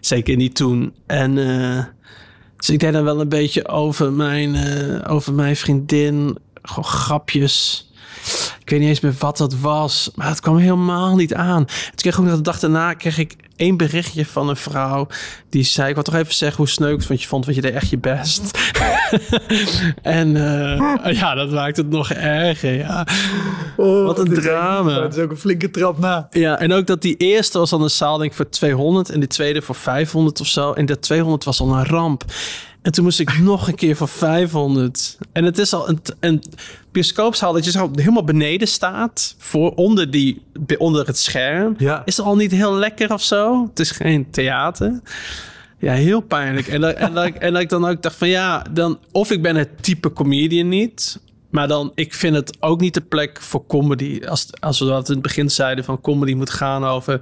Zeker 0.00 0.36
niet 0.36 0.54
toen. 0.54 0.92
En... 1.06 1.38
eh, 1.38 1.84
dus 2.56 2.70
ik 2.70 2.80
deed 2.80 2.92
dan 2.92 3.04
wel 3.04 3.20
een 3.20 3.28
beetje 3.28 3.68
over 3.68 4.12
mijn, 4.12 4.54
eh, 4.54 5.12
over 5.12 5.32
mijn 5.32 5.56
vriendin. 5.56 6.38
Gewoon 6.62 6.84
grapjes. 6.84 7.87
Ik 8.68 8.74
weet 8.74 8.82
niet 8.82 8.92
eens 8.92 9.00
meer 9.00 9.14
wat 9.18 9.36
dat 9.36 9.54
was. 9.54 10.10
Maar 10.14 10.28
het 10.28 10.40
kwam 10.40 10.56
helemaal 10.56 11.16
niet 11.16 11.34
aan. 11.34 11.64
Toen 11.64 11.94
kreeg 11.94 12.12
ik 12.12 12.20
ook 12.20 12.26
nog 12.26 12.36
de 12.36 12.42
dag 12.42 12.58
daarna 12.58 12.94
kreeg 12.94 13.18
ik 13.18 13.36
één 13.56 13.76
berichtje 13.76 14.26
van 14.26 14.48
een 14.48 14.56
vrouw. 14.56 15.06
Die 15.50 15.64
zei, 15.64 15.88
ik 15.88 15.94
wil 15.94 16.02
toch 16.02 16.14
even 16.14 16.34
zeggen 16.34 16.56
hoe 16.56 16.68
sneu 16.68 16.88
ik 16.88 16.96
het 16.96 17.06
vond 17.06 17.22
je 17.22 17.28
vond. 17.28 17.44
Want 17.44 17.56
je 17.56 17.62
deed 17.62 17.74
echt 17.74 17.90
je 17.90 17.98
best. 17.98 18.58
en 20.02 20.36
eh, 20.36 21.12
ja, 21.12 21.34
dat 21.34 21.50
maakt 21.50 21.76
het 21.76 21.88
nog 21.88 22.10
erger. 22.10 22.74
Ja. 22.74 23.06
wat 23.76 24.18
een 24.18 24.34
drama. 24.34 25.02
Het 25.02 25.16
is 25.16 25.22
ook 25.22 25.30
een 25.30 25.36
flinke 25.36 25.70
trap 25.70 25.98
na. 25.98 26.28
Ja, 26.30 26.58
en 26.58 26.72
ook 26.72 26.86
dat 26.86 27.02
die 27.02 27.16
eerste 27.16 27.58
was 27.58 27.70
dan 27.70 27.82
een 27.82 27.90
zaal 27.90 28.18
denk 28.18 28.30
ik 28.30 28.36
voor 28.36 28.48
200 28.48 29.10
en 29.10 29.20
die 29.20 29.28
tweede 29.28 29.62
voor 29.62 29.74
500 29.74 30.40
of 30.40 30.46
zo. 30.46 30.72
En 30.72 30.86
dat 30.86 31.02
200 31.02 31.44
was 31.44 31.60
al 31.60 31.72
een 31.72 31.86
ramp. 31.86 32.24
En 32.82 32.92
toen 32.92 33.04
moest 33.04 33.20
ik 33.20 33.38
nog 33.38 33.68
een 33.68 33.74
keer 33.74 33.96
voor 33.96 34.08
500. 34.08 35.18
En 35.32 35.44
het 35.44 35.58
is 35.58 35.72
al 35.72 35.88
een, 35.88 36.00
een 36.20 36.42
bioscoopzaal 36.92 37.52
dat 37.52 37.64
je 37.64 37.70
zo 37.70 37.90
helemaal 37.94 38.24
beneden 38.24 38.68
staat. 38.68 39.34
Voor 39.38 39.74
onder, 39.74 40.10
die, 40.10 40.42
onder 40.78 41.06
het 41.06 41.18
scherm. 41.18 41.74
Ja. 41.78 42.02
Is 42.04 42.20
al 42.20 42.36
niet 42.36 42.50
heel 42.50 42.74
lekker 42.74 43.12
of 43.12 43.22
zo? 43.22 43.66
Het 43.68 43.80
is 43.80 43.90
geen 43.90 44.30
theater. 44.30 45.00
Ja, 45.78 45.92
heel 45.92 46.20
pijnlijk. 46.20 46.66
En 46.68 46.80
dat, 46.80 46.94
en, 46.94 47.14
dat, 47.14 47.24
ik- 47.26 47.34
en 47.36 47.52
dat 47.52 47.62
ik 47.62 47.68
dan 47.68 47.84
ook 47.86 48.02
dacht 48.02 48.16
van 48.16 48.28
ja, 48.28 48.64
dan, 48.72 48.98
of 49.12 49.30
ik 49.30 49.42
ben 49.42 49.56
het 49.56 49.82
type 49.82 50.12
comedian 50.12 50.68
niet. 50.68 51.20
Maar 51.50 51.68
dan, 51.68 51.92
ik 51.94 52.14
vind 52.14 52.34
het 52.36 52.56
ook 52.60 52.80
niet 52.80 52.94
de 52.94 53.00
plek 53.00 53.42
voor 53.42 53.66
comedy. 53.66 54.20
Als, 54.26 54.46
als 54.60 54.78
we 54.78 54.84
dat 54.86 55.06
in 55.08 55.12
het 55.14 55.22
begin 55.22 55.50
zeiden 55.50 55.84
van 55.84 56.00
comedy 56.00 56.34
moet 56.34 56.50
gaan 56.50 56.84
over 56.84 57.20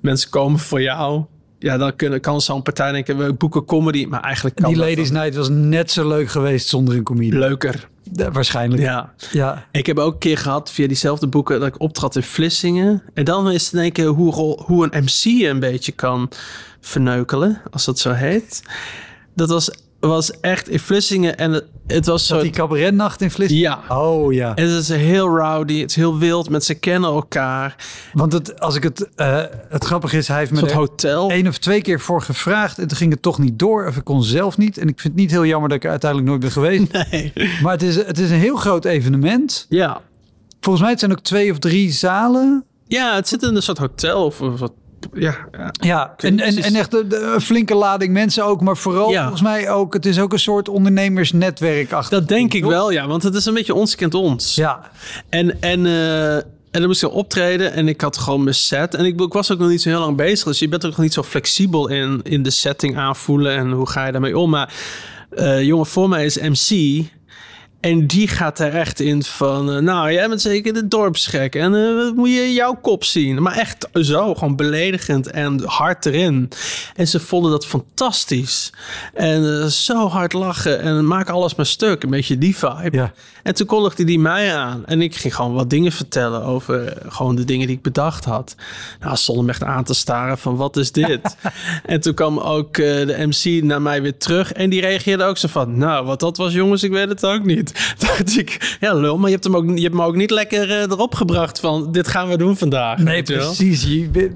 mensen 0.00 0.30
komen 0.30 0.58
voor 0.58 0.82
jou. 0.82 1.24
Ja, 1.64 1.76
dan 1.76 1.96
kunnen, 1.96 2.20
kan 2.20 2.40
zo'n 2.40 2.62
partij 2.62 2.92
denken, 2.92 3.18
we 3.18 3.32
boeken 3.32 3.64
comedy. 3.64 4.06
Maar 4.06 4.20
eigenlijk 4.20 4.56
kan 4.56 4.68
Die 4.72 4.78
Ladies 4.78 5.10
Night 5.10 5.34
was 5.34 5.48
net 5.48 5.90
zo 5.90 6.08
leuk 6.08 6.28
geweest 6.28 6.68
zonder 6.68 6.96
een 6.96 7.02
comedian. 7.02 7.38
leuker. 7.38 7.88
Ja, 8.12 8.30
waarschijnlijk. 8.30 8.82
Ja. 8.82 9.12
ja. 9.32 9.66
Ik 9.70 9.86
heb 9.86 9.98
ook 9.98 10.12
een 10.12 10.18
keer 10.18 10.38
gehad 10.38 10.70
via 10.70 10.86
diezelfde 10.86 11.26
boeken 11.26 11.58
dat 11.60 11.68
ik 11.68 11.80
optrad 11.80 12.16
in 12.16 12.22
Vlissingen. 12.22 13.02
En 13.14 13.24
dan 13.24 13.50
is 13.50 13.64
het 13.64 13.72
in 13.72 13.78
één 13.78 13.92
keer 13.92 14.06
hoe, 14.06 14.32
rol- 14.32 14.62
hoe 14.66 14.88
een 14.90 15.02
MC 15.04 15.24
een 15.42 15.60
beetje 15.60 15.92
kan 15.92 16.30
verneukelen, 16.80 17.60
als 17.70 17.84
dat 17.84 17.98
zo 17.98 18.12
heet. 18.12 18.62
Dat 19.34 19.48
was, 19.48 19.70
was 20.08 20.40
echt 20.40 20.68
in 20.68 20.78
Vlissingen 20.80 21.36
en 21.36 21.52
het, 21.52 21.64
het 21.86 22.06
was 22.06 22.26
zo. 22.26 22.40
Die 22.42 22.50
cabaretnacht 22.50 23.20
in 23.20 23.30
Vlissingen. 23.30 23.62
Ja. 23.62 23.96
Oh 23.96 24.32
ja. 24.32 24.54
En 24.54 24.68
het 24.68 24.82
is 24.82 24.88
heel 24.88 25.26
rowdy, 25.26 25.80
het 25.80 25.90
is 25.90 25.96
heel 25.96 26.18
wild, 26.18 26.48
mensen 26.50 26.78
kennen 26.80 27.10
elkaar. 27.10 27.76
Want 28.12 28.32
het, 28.32 28.60
als 28.60 28.76
ik 28.76 28.82
het, 28.82 29.08
eh, 29.16 29.42
het 29.68 29.84
grappige 29.84 30.16
is, 30.16 30.28
hij 30.28 30.38
heeft 30.38 30.50
me 30.50 30.60
er 30.60 30.74
hotel. 30.74 31.30
één 31.30 31.46
of 31.46 31.58
twee 31.58 31.82
keer 31.82 32.00
voor 32.00 32.22
gevraagd 32.22 32.78
en 32.78 32.88
toen 32.88 32.96
ging 32.96 33.12
het 33.12 33.22
toch 33.22 33.38
niet 33.38 33.58
door 33.58 33.86
of 33.86 33.96
ik 33.96 34.04
kon 34.04 34.22
zelf 34.22 34.58
niet. 34.58 34.78
En 34.78 34.88
ik 34.88 35.00
vind 35.00 35.12
het 35.12 35.22
niet 35.22 35.30
heel 35.30 35.46
jammer 35.46 35.68
dat 35.68 35.78
ik 35.78 35.84
er 35.84 35.90
uiteindelijk 35.90 36.30
nooit 36.30 36.42
ben 36.42 36.50
geweest. 36.52 36.92
Nee. 37.10 37.32
Maar 37.62 37.72
het 37.72 37.82
is, 37.82 37.96
het 37.96 38.18
is 38.18 38.30
een 38.30 38.38
heel 38.38 38.56
groot 38.56 38.84
evenement. 38.84 39.66
Ja. 39.68 40.00
Volgens 40.60 40.82
mij 40.82 40.90
het 40.92 41.00
zijn 41.00 41.12
ook 41.12 41.20
twee 41.20 41.50
of 41.50 41.58
drie 41.58 41.92
zalen. 41.92 42.64
ja, 42.86 43.14
het 43.14 43.28
zit 43.28 43.42
in 43.42 43.56
een 43.56 43.62
soort 43.62 43.78
hotel 43.78 44.24
of 44.24 44.40
een 44.40 44.58
soort. 44.58 44.72
Ja, 45.12 45.36
ja. 45.72 46.14
En, 46.16 46.40
en, 46.40 46.56
en 46.56 46.74
echt 46.74 46.94
een, 46.94 47.34
een 47.34 47.40
flinke 47.40 47.74
lading 47.74 48.12
mensen 48.12 48.44
ook. 48.44 48.60
Maar 48.60 48.76
vooral 48.76 49.10
Ja. 49.10 49.20
volgens 49.20 49.42
mij 49.42 49.70
ook, 49.70 49.94
het 49.94 50.06
is 50.06 50.18
ook 50.18 50.32
een 50.32 50.38
soort 50.38 50.68
ondernemersnetwerk 50.68 51.92
achter. 51.92 52.18
dat 52.18 52.28
denk 52.28 52.54
ik 52.54 52.64
wel, 52.64 52.90
ja, 52.90 53.06
want 53.06 53.22
het 53.22 53.34
is 53.34 53.44
een 53.46 53.54
beetje 53.54 53.74
ons 53.74 53.94
kent 53.94 54.14
ons. 54.14 54.54
Ja, 54.54 54.90
En, 55.28 55.60
en, 55.62 55.86
eh, 55.86 56.34
en 56.34 56.80
dan 56.80 56.86
moest 56.86 57.02
ik 57.02 57.12
optreden 57.12 57.72
en 57.72 57.88
ik 57.88 58.00
had 58.00 58.16
gewoon 58.16 58.42
mijn 58.42 58.54
set. 58.54 58.94
En 58.94 59.04
ik, 59.04 59.20
ik 59.20 59.32
was 59.32 59.52
ook 59.52 59.58
nog 59.58 59.68
niet 59.68 59.82
zo 59.82 59.88
heel 59.88 60.00
lang 60.00 60.16
bezig. 60.16 60.46
Dus 60.46 60.58
je 60.58 60.68
bent 60.68 60.84
ook 60.84 60.90
nog 60.90 61.00
niet 61.00 61.12
zo 61.12 61.22
flexibel 61.22 61.88
in, 61.88 62.20
in 62.22 62.42
de 62.42 62.50
setting 62.50 62.96
aanvoelen. 62.96 63.56
En 63.56 63.70
hoe 63.70 63.88
ga 63.88 64.06
je 64.06 64.12
daarmee 64.12 64.38
om. 64.38 64.50
Maar 64.50 64.72
eh 65.30 65.62
jongen 65.62 65.86
voor 65.86 66.08
mij 66.08 66.24
is 66.24 66.38
MC. 66.38 67.04
En 67.84 68.06
die 68.06 68.28
gaat 68.28 68.58
er 68.58 68.74
echt 68.74 69.00
in 69.00 69.22
van, 69.22 69.72
eh, 69.72 69.78
nou, 69.78 70.12
jij 70.12 70.28
bent 70.28 70.40
zeker 70.40 70.72
de 70.72 70.88
dorpsgek. 70.88 71.54
En 71.54 71.72
uh, 71.72 72.12
moet 72.12 72.28
je 72.28 72.52
jouw 72.52 72.74
kop 72.74 73.04
zien? 73.04 73.42
Maar 73.42 73.56
echt 73.56 73.88
zo, 73.92 74.34
gewoon 74.34 74.56
beledigend 74.56 75.30
en 75.30 75.62
hard 75.64 76.06
erin. 76.06 76.50
En 76.94 77.08
ze 77.08 77.20
vonden 77.20 77.50
dat 77.50 77.66
fantastisch. 77.66 78.72
En 79.14 79.42
uh, 79.42 79.64
zo 79.64 80.08
hard 80.08 80.32
lachen 80.32 80.80
en 80.80 81.06
maak 81.06 81.28
alles 81.28 81.54
maar 81.54 81.66
stuk. 81.66 82.02
Een 82.02 82.10
beetje 82.10 82.38
die 82.38 82.56
vibe. 82.56 82.96
Ja. 82.96 83.12
En 83.42 83.54
toen 83.54 83.66
kondigde 83.66 84.04
die 84.04 84.18
mij 84.18 84.56
aan. 84.56 84.86
En 84.86 85.02
ik 85.02 85.16
ging 85.16 85.34
gewoon 85.34 85.54
wat 85.54 85.70
dingen 85.70 85.92
vertellen 85.92 86.42
over 86.42 86.96
gewoon 87.08 87.36
de 87.36 87.44
dingen 87.44 87.66
die 87.66 87.76
ik 87.76 87.82
bedacht 87.82 88.24
had. 88.24 88.54
Nou, 89.00 89.16
stond 89.16 89.38
hem 89.38 89.48
echt 89.48 89.62
aan 89.62 89.84
te 89.84 89.94
staren 89.94 90.38
van, 90.38 90.56
wat 90.56 90.76
is 90.76 90.92
dit? 90.92 91.36
en 91.86 92.00
toen 92.00 92.14
kwam 92.14 92.38
ook 92.38 92.74
de 92.74 93.26
MC 93.28 93.62
naar 93.62 93.82
mij 93.82 94.02
weer 94.02 94.16
terug. 94.16 94.52
En 94.52 94.70
die 94.70 94.80
reageerde 94.80 95.24
ook 95.24 95.38
zo 95.38 95.48
van, 95.48 95.78
nou, 95.78 96.06
wat 96.06 96.20
dat 96.20 96.36
was 96.36 96.52
jongens, 96.52 96.82
ik 96.82 96.90
weet 96.90 97.08
het 97.08 97.26
ook 97.26 97.44
niet. 97.44 97.73
dacht 97.98 98.38
ik, 98.38 98.76
ja 98.80 98.94
lul, 98.94 99.18
maar 99.18 99.28
je 99.28 99.34
hebt, 99.34 99.44
hem 99.44 99.56
ook, 99.56 99.76
je 99.76 99.82
hebt 99.82 99.94
me 99.94 100.02
ook 100.02 100.16
niet 100.16 100.30
lekker 100.30 100.68
uh, 100.68 100.80
erop 100.80 101.14
gebracht 101.14 101.60
van 101.60 101.92
dit 101.92 102.08
gaan 102.08 102.28
we 102.28 102.36
doen 102.36 102.56
vandaag. 102.56 102.98
Nee, 102.98 103.22
precies. 103.22 103.82
Je... 103.82 104.30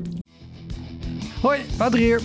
Hoi, 1.40 1.60
Wouter 1.76 1.98
hier. 1.98 2.20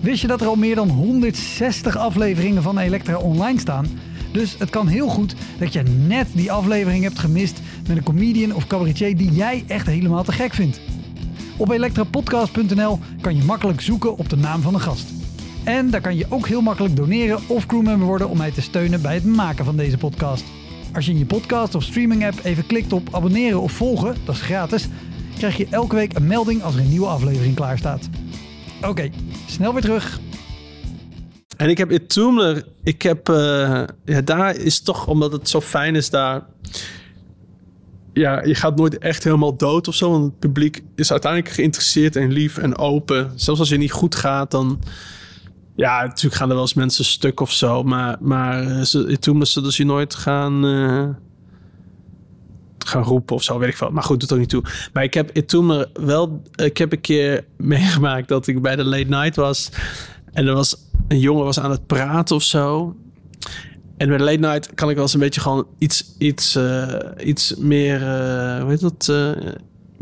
Wist 0.00 0.20
je 0.20 0.26
dat 0.26 0.40
er 0.40 0.46
al 0.46 0.56
meer 0.56 0.74
dan 0.74 0.88
160 0.88 1.96
afleveringen 1.96 2.62
van 2.62 2.78
Elektra 2.78 3.16
online 3.16 3.60
staan? 3.60 3.86
Dus 4.32 4.54
het 4.58 4.70
kan 4.70 4.86
heel 4.86 5.08
goed 5.08 5.34
dat 5.58 5.72
je 5.72 5.82
net 5.82 6.26
die 6.32 6.52
aflevering 6.52 7.02
hebt 7.02 7.18
gemist 7.18 7.60
met 7.88 7.96
een 7.96 8.02
comedian 8.02 8.54
of 8.54 8.66
cabaretier 8.66 9.16
die 9.16 9.32
jij 9.32 9.64
echt 9.66 9.86
helemaal 9.86 10.24
te 10.24 10.32
gek 10.32 10.54
vindt. 10.54 10.80
Op 11.56 11.70
elektrapodcast.nl 11.70 12.98
kan 13.20 13.36
je 13.36 13.44
makkelijk 13.44 13.80
zoeken 13.80 14.16
op 14.16 14.28
de 14.28 14.36
naam 14.36 14.62
van 14.62 14.72
de 14.72 14.78
gast. 14.78 15.17
En 15.68 15.90
daar 15.90 16.00
kan 16.00 16.16
je 16.16 16.26
ook 16.28 16.46
heel 16.46 16.60
makkelijk 16.60 16.96
doneren 16.96 17.40
of 17.46 17.66
crewmember 17.66 18.06
worden 18.06 18.28
om 18.28 18.36
mij 18.36 18.50
te 18.50 18.62
steunen 18.62 19.02
bij 19.02 19.14
het 19.14 19.24
maken 19.24 19.64
van 19.64 19.76
deze 19.76 19.96
podcast. 19.96 20.44
Als 20.94 21.06
je 21.06 21.12
in 21.12 21.18
je 21.18 21.26
podcast 21.26 21.74
of 21.74 21.82
streaming 21.82 22.26
app 22.26 22.44
even 22.44 22.66
klikt 22.66 22.92
op 22.92 23.14
abonneren 23.14 23.60
of 23.60 23.72
volgen, 23.72 24.16
dat 24.24 24.34
is 24.34 24.40
gratis, 24.40 24.88
krijg 25.36 25.56
je 25.56 25.66
elke 25.70 25.94
week 25.94 26.16
een 26.16 26.26
melding 26.26 26.62
als 26.62 26.74
er 26.74 26.80
een 26.80 26.88
nieuwe 26.88 27.06
aflevering 27.06 27.54
klaar 27.54 27.78
staat. 27.78 28.08
Oké, 28.82 29.10
snel 29.46 29.72
weer 29.72 29.82
terug. 29.82 30.20
En 31.56 31.68
ik 31.68 31.78
heb 31.78 31.90
in 31.90 32.06
Toomler, 32.06 32.64
ik 32.82 33.02
heb, 33.02 33.28
uh, 33.28 33.36
ja, 34.04 34.20
daar 34.24 34.56
is 34.56 34.80
toch, 34.80 35.06
omdat 35.06 35.32
het 35.32 35.48
zo 35.48 35.60
fijn 35.60 35.94
is 35.94 36.10
daar, 36.10 36.46
ja, 38.12 38.44
je 38.44 38.54
gaat 38.54 38.76
nooit 38.76 38.98
echt 38.98 39.24
helemaal 39.24 39.56
dood 39.56 39.88
of 39.88 39.94
zo. 39.94 40.10
Want 40.10 40.24
het 40.24 40.38
publiek 40.38 40.82
is 40.94 41.10
uiteindelijk 41.10 41.52
geïnteresseerd 41.54 42.16
en 42.16 42.32
lief 42.32 42.58
en 42.58 42.76
open. 42.76 43.32
Zelfs 43.34 43.60
als 43.60 43.68
je 43.68 43.76
niet 43.76 43.92
goed 43.92 44.14
gaat, 44.14 44.50
dan 44.50 44.80
ja, 45.78 46.02
natuurlijk 46.02 46.34
gaan 46.34 46.48
er 46.48 46.54
wel 46.54 46.62
eens 46.62 46.74
mensen 46.74 47.04
stuk 47.04 47.40
of 47.40 47.52
zo. 47.52 47.82
Maar, 47.82 48.16
maar 48.20 48.84
ze, 48.86 49.18
toen 49.18 49.46
ze 49.46 49.84
nooit 49.84 50.14
gaan, 50.14 50.64
uh, 50.64 51.08
gaan 52.78 53.02
roepen 53.02 53.36
of 53.36 53.42
zo, 53.42 53.58
weet 53.58 53.68
ik 53.68 53.76
veel. 53.76 53.90
Maar 53.90 54.02
goed, 54.02 54.20
doet 54.20 54.30
er 54.30 54.38
niet 54.38 54.48
toe. 54.48 54.62
Maar 54.92 55.02
ik 55.02 55.14
heb 55.14 55.34
toen 55.34 55.86
wel... 55.92 56.42
Ik 56.54 56.76
heb 56.76 56.92
een 56.92 57.00
keer 57.00 57.44
meegemaakt 57.56 58.28
dat 58.28 58.46
ik 58.46 58.62
bij 58.62 58.76
de 58.76 58.84
late 58.84 59.08
night 59.08 59.36
was. 59.36 59.70
En 60.32 60.46
er 60.46 60.54
was 60.54 60.76
een 61.08 61.20
jongen 61.20 61.44
was 61.44 61.60
aan 61.60 61.70
het 61.70 61.86
praten 61.86 62.36
of 62.36 62.42
zo. 62.42 62.96
En 63.96 64.08
bij 64.08 64.16
de 64.16 64.24
late 64.24 64.38
night 64.38 64.74
kan 64.74 64.88
ik 64.88 64.94
wel 64.94 65.04
eens 65.04 65.14
een 65.14 65.20
beetje 65.20 65.40
gewoon 65.40 65.66
iets, 65.78 66.14
iets, 66.18 66.56
uh, 66.56 66.94
iets 67.24 67.54
meer... 67.56 68.00
Hoe 68.60 68.70
heet 68.70 68.80
dat? 68.80 69.12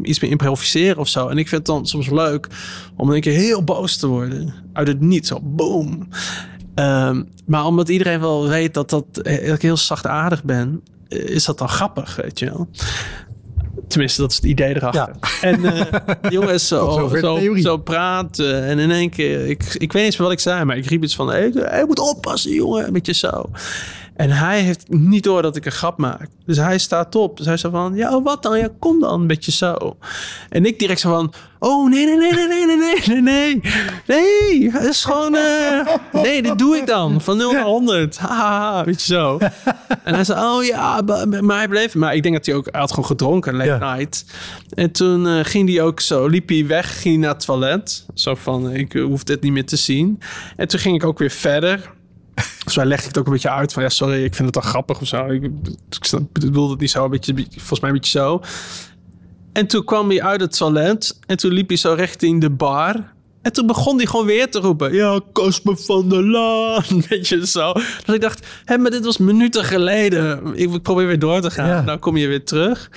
Iets 0.03 0.21
meer 0.21 0.31
improviseren 0.31 0.99
of 0.99 1.09
zo. 1.09 1.29
En 1.29 1.39
ik 1.39 1.49
vind 1.49 1.67
het 1.67 1.77
dan 1.77 1.87
soms 1.87 2.11
leuk 2.11 2.49
om 2.97 3.11
een 3.11 3.21
keer 3.21 3.33
heel 3.33 3.65
boos 3.65 3.97
te 3.97 4.07
worden. 4.07 4.55
Uit 4.73 4.89
het 4.89 5.01
niet, 5.01 5.27
zo 5.27 5.41
boom. 5.43 6.09
Um, 6.75 7.29
maar 7.47 7.67
omdat 7.67 7.89
iedereen 7.89 8.21
wel 8.21 8.49
weet 8.49 8.75
dat, 8.75 8.91
dat, 8.91 9.15
dat 9.15 9.27
ik 9.27 9.63
heel 9.63 9.77
zachtaardig 9.77 10.45
ben, 10.45 10.83
is 11.09 11.45
dat 11.45 11.59
dan 11.59 11.69
grappig, 11.69 12.17
weet 12.17 12.39
je 12.39 12.47
wel. 12.47 12.69
Tenminste, 13.89 14.21
dat 14.21 14.31
is 14.31 14.37
het 14.37 14.45
idee 14.45 14.77
erachter. 14.77 15.17
Ja. 15.21 15.29
En 15.51 15.61
uh, 15.61 15.83
jongens 16.29 16.69
zo, 16.69 17.09
zo, 17.21 17.57
zo 17.57 17.77
praten. 17.77 18.65
En 18.65 18.79
in 18.79 18.91
één 18.91 19.11
keer, 19.11 19.47
ik, 19.47 19.63
ik 19.63 19.93
weet 19.93 19.93
niet 19.93 20.03
eens 20.03 20.17
wat 20.17 20.33
ik 20.33 20.41
zei, 20.41 20.65
maar 20.65 20.77
ik 20.77 20.87
riep 20.87 21.03
iets 21.03 21.15
van: 21.15 21.29
hey, 21.29 21.85
moet 21.87 21.99
oppassen, 21.99 22.53
jongen. 22.53 22.87
Een 22.87 22.93
beetje 22.93 23.15
zo. 23.15 23.51
En 24.17 24.31
hij 24.31 24.61
heeft 24.61 24.89
niet 24.89 25.25
door 25.25 25.43
dat 25.43 25.57
ik 25.57 25.65
een 25.65 25.73
grap 25.73 25.99
maak. 25.99 26.29
Dus 26.47 26.57
hij 26.57 26.79
staat 26.79 27.15
op. 27.15 27.37
Dus 27.37 27.47
hij 27.47 27.57
zei 27.57 27.73
van, 27.73 27.95
ja, 27.95 28.23
wat 28.23 28.43
dan? 28.43 28.59
Ja, 28.59 28.69
kom 28.79 29.01
dan, 29.01 29.21
een 29.21 29.27
beetje 29.27 29.53
zo. 29.53 29.97
En 30.49 30.65
ik 30.65 30.79
direct 30.79 31.01
zo 31.01 31.11
van, 31.11 31.33
oh, 31.59 31.91
nee, 31.91 32.07
nee, 32.07 32.17
nee, 32.17 32.33
nee, 32.33 32.67
nee, 32.67 32.77
nee, 32.77 33.01
nee, 33.07 33.21
nee, 33.21 33.61
nee. 34.07 34.71
Het 34.71 34.85
is 34.85 35.05
gewoon, 35.05 35.35
uh, 35.35 35.87
nee, 36.13 36.43
dit 36.43 36.59
doe 36.59 36.77
ik 36.77 36.87
dan. 36.87 37.21
Van 37.21 37.37
0 37.37 37.53
naar 37.53 37.63
100. 37.63 38.19
Haha, 38.19 38.85
weet 38.85 39.03
je 39.03 39.15
zo. 39.15 39.39
En 40.05 40.15
hij 40.15 40.25
zei, 40.25 40.41
oh 40.41 40.65
ja, 40.65 41.01
maar 41.41 41.57
hij 41.57 41.69
bleef. 41.69 41.95
Maar 41.95 42.15
ik 42.15 42.23
denk 42.23 42.35
dat 42.35 42.47
hij 42.47 42.55
ook, 42.55 42.69
hij 42.71 42.81
had 42.81 42.91
gewoon 42.91 43.07
gedronken, 43.07 43.57
late 43.57 43.71
ja. 43.71 43.95
night. 43.95 44.25
En 44.75 44.91
toen 44.91 45.27
uh, 45.27 45.39
ging 45.43 45.69
hij 45.69 45.83
ook 45.83 46.01
zo, 46.01 46.27
liep 46.27 46.49
hij 46.49 46.67
weg, 46.67 47.01
ging 47.01 47.21
naar 47.21 47.31
het 47.31 47.45
toilet. 47.45 48.07
Zo 48.15 48.35
van, 48.35 48.71
ik 48.71 48.93
hoef 48.93 49.25
dit 49.25 49.43
niet 49.43 49.53
meer 49.53 49.67
te 49.67 49.77
zien. 49.77 50.21
En 50.57 50.69
toen 50.69 50.81
ging 50.81 50.95
ik 50.95 51.05
ook 51.05 51.19
weer 51.19 51.31
verder. 51.31 51.95
Dus 52.65 52.75
wij 52.75 52.85
legde 52.85 53.03
ik 53.03 53.09
het 53.09 53.19
ook 53.19 53.27
een 53.27 53.33
beetje 53.33 53.51
uit 53.51 53.73
van 53.73 53.83
ja, 53.83 53.89
sorry, 53.89 54.25
ik 54.25 54.35
vind 54.35 54.45
het 54.45 54.63
dan 54.63 54.71
grappig 54.73 55.01
of 55.01 55.07
zo. 55.07 55.27
Ik, 55.27 55.43
ik 55.43 56.33
bedoelde 56.33 56.71
het 56.71 56.81
niet 56.81 56.91
zo, 56.91 57.05
een 57.05 57.11
beetje, 57.11 57.35
volgens 57.51 57.81
mij 57.81 57.91
een 57.91 57.97
beetje 57.97 58.19
zo. 58.19 58.41
En 59.53 59.67
toen 59.67 59.85
kwam 59.85 60.09
hij 60.09 60.23
uit 60.23 60.41
het 60.41 60.57
toilet 60.57 61.19
en 61.27 61.37
toen 61.37 61.53
liep 61.53 61.69
hij 61.69 61.77
zo 61.77 61.93
richting 61.93 62.41
de 62.41 62.51
bar. 62.51 63.15
En 63.43 63.53
toen 63.53 63.67
begon 63.67 63.97
hij 63.97 64.07
gewoon 64.07 64.27
weer 64.27 64.51
te 64.51 64.59
roepen. 64.59 64.95
Ja, 64.95 65.21
Casper 65.33 65.77
van 65.77 66.09
der 66.09 66.25
Laan. 66.25 66.85
Weet 67.09 67.29
je 67.29 67.47
zo. 67.47 67.73
Dus 67.73 68.15
ik 68.15 68.21
dacht, 68.21 68.47
hé, 68.65 68.79
maar 68.79 68.91
dit 68.91 69.05
was 69.05 69.19
minuten 69.19 69.65
geleden. 69.65 70.53
Ik 70.55 70.83
probeer 70.83 71.07
weer 71.07 71.19
door 71.19 71.41
te 71.41 71.51
gaan. 71.51 71.69
Ja. 71.69 71.81
Nou 71.81 71.99
kom 71.99 72.17
je 72.17 72.27
weer 72.27 72.45
terug. 72.45 72.91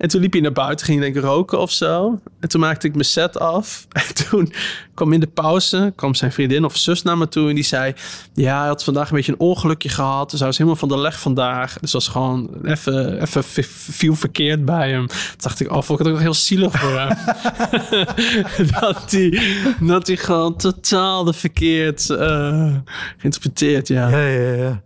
En 0.00 0.08
toen 0.08 0.20
liep 0.20 0.32
hij 0.32 0.40
naar 0.40 0.52
buiten, 0.52 0.86
ging 0.86 1.00
denk 1.00 1.16
ik 1.16 1.22
roken 1.22 1.58
of 1.58 1.70
zo. 1.70 2.20
En 2.40 2.48
toen 2.48 2.60
maakte 2.60 2.86
ik 2.86 2.92
mijn 2.92 3.04
set 3.04 3.38
af. 3.38 3.86
En 4.08 4.14
toen 4.14 4.52
kwam 4.94 5.12
in 5.12 5.20
de 5.20 5.26
pauze, 5.26 5.92
kwam 5.96 6.14
zijn 6.14 6.32
vriendin 6.32 6.64
of 6.64 6.76
zus 6.76 7.02
naar 7.02 7.18
me 7.18 7.28
toe 7.28 7.48
en 7.48 7.54
die 7.54 7.64
zei... 7.64 7.94
Ja, 8.34 8.58
hij 8.58 8.66
had 8.66 8.84
vandaag 8.84 9.10
een 9.10 9.16
beetje 9.16 9.32
een 9.32 9.38
ongelukje 9.38 9.88
gehad. 9.88 10.30
Dus 10.30 10.38
hij 10.38 10.48
was 10.48 10.58
helemaal 10.58 10.78
van 10.78 10.88
de 10.88 10.98
leg 10.98 11.20
vandaag. 11.20 11.78
Dus 11.78 11.92
was 11.92 12.08
gewoon 12.08 12.50
even, 12.64 13.20
even 13.20 13.44
viel 13.74 14.14
verkeerd 14.14 14.64
bij 14.64 14.90
hem. 14.90 15.06
Toen 15.06 15.16
dacht 15.36 15.60
ik, 15.60 15.72
oh, 15.72 15.82
vond 15.82 16.00
ik 16.00 16.06
het 16.06 16.14
ook 16.14 16.20
heel 16.20 16.34
zielig 16.34 16.80
voor 16.80 16.98
hem. 16.98 17.08
dat, 18.80 19.10
hij, 19.10 19.40
dat 19.80 20.06
hij 20.06 20.16
gewoon 20.16 20.56
totaal 20.56 21.24
de 21.24 21.32
verkeerd 21.32 22.08
uh, 22.08 22.74
geïnterpreteerd, 23.16 23.88
ja. 23.88 24.08
Ja, 24.08 24.26
ja, 24.26 24.52
ja. 24.52 24.82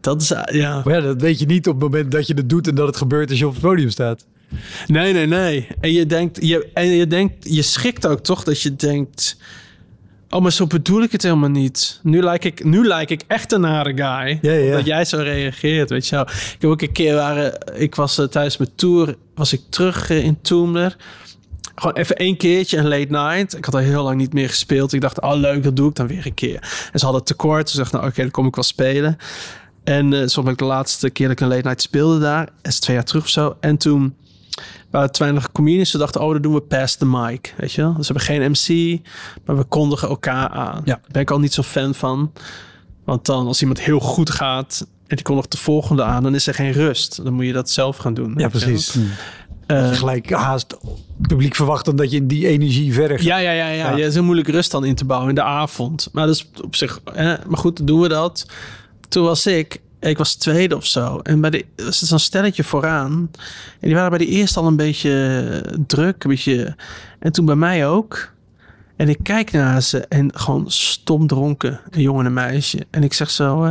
Dat 0.00 0.22
is, 0.22 0.32
ja. 0.52 0.82
Maar 0.84 0.94
ja, 0.94 1.00
dat 1.00 1.20
weet 1.20 1.38
je 1.38 1.46
niet 1.46 1.68
op 1.68 1.74
het 1.74 1.82
moment 1.82 2.10
dat 2.10 2.26
je 2.26 2.34
het 2.34 2.48
doet 2.48 2.68
en 2.68 2.74
dat 2.74 2.86
het 2.86 2.96
gebeurt 2.96 3.30
als 3.30 3.38
je 3.38 3.46
op 3.46 3.52
het 3.52 3.62
podium 3.62 3.90
staat. 3.90 4.24
Nee, 4.86 5.12
nee, 5.12 5.26
nee. 5.26 5.68
En 5.80 5.92
je 5.92 6.06
denkt, 6.06 6.46
je, 6.46 6.68
en 6.74 6.86
je 6.86 7.06
denkt, 7.06 7.54
je 7.54 7.62
schikt 7.62 8.06
ook 8.06 8.20
toch 8.20 8.44
dat 8.44 8.60
je 8.60 8.76
denkt. 8.76 9.36
Oh, 10.30 10.42
maar 10.42 10.52
zo 10.52 10.66
bedoel 10.66 11.02
ik 11.02 11.12
het 11.12 11.22
helemaal 11.22 11.48
niet. 11.48 12.00
Nu 12.02 12.22
lijk 12.22 12.44
ik, 12.44 12.64
nu 12.64 12.86
lijk 12.86 13.10
ik 13.10 13.22
echt 13.26 13.52
een 13.52 13.60
nare 13.60 13.92
guy. 13.94 14.38
Ja, 14.42 14.52
ja. 14.52 14.76
Dat 14.76 14.86
jij 14.86 15.04
zo 15.04 15.16
reageert, 15.16 15.90
weet 15.90 16.08
je 16.08 16.14
wel. 16.14 16.24
Ik 16.28 16.56
heb 16.58 16.70
ook 16.70 16.82
een 16.82 16.92
keer 16.92 17.14
waren, 17.14 17.58
ik 17.74 17.94
was 17.94 18.18
uh, 18.18 18.26
tijdens 18.26 18.56
mijn 18.56 18.70
tour, 18.74 19.16
was 19.34 19.52
ik 19.52 19.60
terug 19.68 20.10
uh, 20.10 20.24
in 20.24 20.38
Toomler. 20.42 20.96
Gewoon 21.74 21.96
even 21.96 22.16
één 22.16 22.36
keertje 22.36 22.78
een 22.78 22.88
late 22.88 23.10
night. 23.10 23.56
Ik 23.56 23.64
had 23.64 23.74
al 23.74 23.80
heel 23.80 24.02
lang 24.02 24.16
niet 24.16 24.32
meer 24.32 24.48
gespeeld. 24.48 24.92
Ik 24.92 25.00
dacht, 25.00 25.20
oh 25.20 25.34
leuk, 25.34 25.62
dat 25.62 25.76
doe 25.76 25.88
ik 25.88 25.94
dan 25.94 26.06
weer 26.06 26.26
een 26.26 26.34
keer. 26.34 26.88
En 26.92 26.98
ze 26.98 27.04
hadden 27.04 27.24
tekort. 27.24 27.70
Ze 27.70 27.76
dachten, 27.76 27.96
nou 27.98 28.10
oké, 28.10 28.20
okay, 28.20 28.30
dan 28.30 28.42
kom 28.42 28.46
ik 28.46 28.54
wel 28.54 28.64
spelen. 28.64 29.16
En 29.84 30.12
uh, 30.12 30.26
soms 30.26 30.48
ik 30.48 30.58
de 30.58 30.64
laatste 30.64 31.10
keer 31.10 31.28
dat 31.28 31.36
ik 31.36 31.42
een 31.42 31.48
late 31.52 31.66
night 31.66 31.82
speelde 31.82 32.18
daar. 32.18 32.48
is 32.62 32.80
twee 32.80 32.96
jaar 32.96 33.04
terug 33.04 33.22
of 33.22 33.28
zo. 33.28 33.56
En 33.60 33.76
toen 33.76 34.14
waren 34.90 35.12
te 35.12 35.18
weinig 35.18 35.52
comedians. 35.52 35.90
Ze 35.90 35.98
dachten, 35.98 36.20
oh, 36.20 36.32
dan 36.32 36.42
doen 36.42 36.54
we 36.54 36.60
past 36.60 36.98
the 36.98 37.06
mic. 37.06 37.54
Weet 37.56 37.72
je 37.72 37.82
wel? 37.82 37.94
Dus 37.94 38.08
we 38.08 38.14
hebben 38.14 38.34
geen 38.34 38.50
MC, 38.50 39.00
maar 39.44 39.56
we 39.56 39.64
kondigen 39.64 40.08
elkaar 40.08 40.48
aan. 40.48 40.82
Ja. 40.84 40.94
Daar 40.94 41.10
ben 41.10 41.22
ik 41.22 41.30
al 41.30 41.38
niet 41.38 41.52
zo 41.52 41.62
fan 41.62 41.94
van. 41.94 42.32
Want 43.04 43.26
dan, 43.26 43.46
als 43.46 43.60
iemand 43.60 43.80
heel 43.80 44.00
goed 44.00 44.30
gaat 44.30 44.86
en 45.06 45.16
die 45.16 45.24
kondigt 45.24 45.50
de 45.50 45.58
volgende 45.58 46.02
aan, 46.02 46.22
dan 46.22 46.34
is 46.34 46.46
er 46.46 46.54
geen 46.54 46.72
rust. 46.72 47.24
Dan 47.24 47.32
moet 47.32 47.46
je 47.46 47.52
dat 47.52 47.70
zelf 47.70 47.96
gaan 47.96 48.14
doen. 48.14 48.34
Ja, 48.36 48.48
precies. 48.48 48.96
Uh, 49.66 49.92
gelijk 49.92 50.30
haast 50.30 50.76
publiek 51.20 51.54
verwacht 51.54 51.84
dan 51.84 51.96
dat 51.96 52.10
je 52.10 52.16
in 52.16 52.26
die 52.26 52.46
energie 52.46 52.92
verder 52.92 53.16
gaat. 53.16 53.26
Ja, 53.26 53.36
ja, 53.36 53.50
ja, 53.50 53.66
ja. 53.66 53.90
ja. 53.90 53.96
ja 53.96 54.06
is 54.06 54.14
heel 54.14 54.22
moeilijk 54.22 54.48
rust 54.48 54.70
dan 54.70 54.84
in 54.84 54.94
te 54.94 55.04
bouwen 55.04 55.28
in 55.28 55.34
de 55.34 55.42
avond. 55.42 56.08
Maar 56.12 56.26
dat 56.26 56.34
is 56.34 56.50
op 56.62 56.76
zich, 56.76 57.00
maar 57.14 57.58
goed, 57.58 57.86
doen 57.86 58.00
we 58.00 58.08
dat. 58.08 58.46
Toen 59.08 59.24
was 59.24 59.46
ik 59.46 59.80
ik 60.08 60.18
was 60.18 60.34
tweede 60.34 60.76
of 60.76 60.86
zo. 60.86 61.18
En 61.18 61.40
bij 61.40 61.50
de 61.50 61.64
was 61.76 61.98
zo'n 61.98 62.18
stelletje 62.18 62.64
vooraan. 62.64 63.30
En 63.80 63.88
die 63.88 63.94
waren 63.94 64.10
bij 64.10 64.18
de 64.18 64.26
eerste 64.26 64.60
al 64.60 64.66
een 64.66 64.76
beetje 64.76 65.64
druk. 65.86 66.24
Een 66.24 66.30
beetje, 66.30 66.76
en 67.18 67.32
toen 67.32 67.44
bij 67.44 67.54
mij 67.54 67.86
ook. 67.86 68.32
En 68.96 69.08
ik 69.08 69.18
kijk 69.22 69.52
naar 69.52 69.82
ze 69.82 70.06
en 70.06 70.30
gewoon 70.34 70.70
stom 70.70 71.26
dronken. 71.26 71.80
Een 71.90 72.02
jongen 72.02 72.20
en 72.20 72.26
een 72.26 72.32
meisje. 72.32 72.86
En 72.90 73.02
ik 73.02 73.12
zeg 73.12 73.30
zo... 73.30 73.64
Uh, 73.64 73.70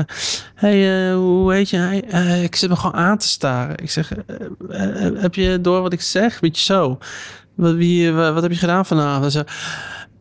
hey, 0.56 1.10
uh, 1.10 1.16
hoe 1.16 1.54
heet? 1.54 1.72
Uh, 1.72 2.44
ik 2.44 2.56
zit 2.56 2.70
me 2.70 2.76
gewoon 2.76 2.96
aan 2.96 3.18
te 3.18 3.28
staren. 3.28 3.78
Ik 3.78 3.92
zeg... 3.92 4.12
heb 5.16 5.36
je 5.36 5.62
door 5.62 5.82
wat 5.82 5.94
ik 5.94 6.02
zeg? 6.02 6.40
Beetje 6.40 6.64
zo. 6.64 6.98
Wat, 7.56 7.74
wie, 7.74 8.12
wat, 8.12 8.42
heb 8.42 8.52
je 8.52 8.58
gedaan 8.58 8.86
vanavond? 8.86 9.32
Zo, 9.32 9.44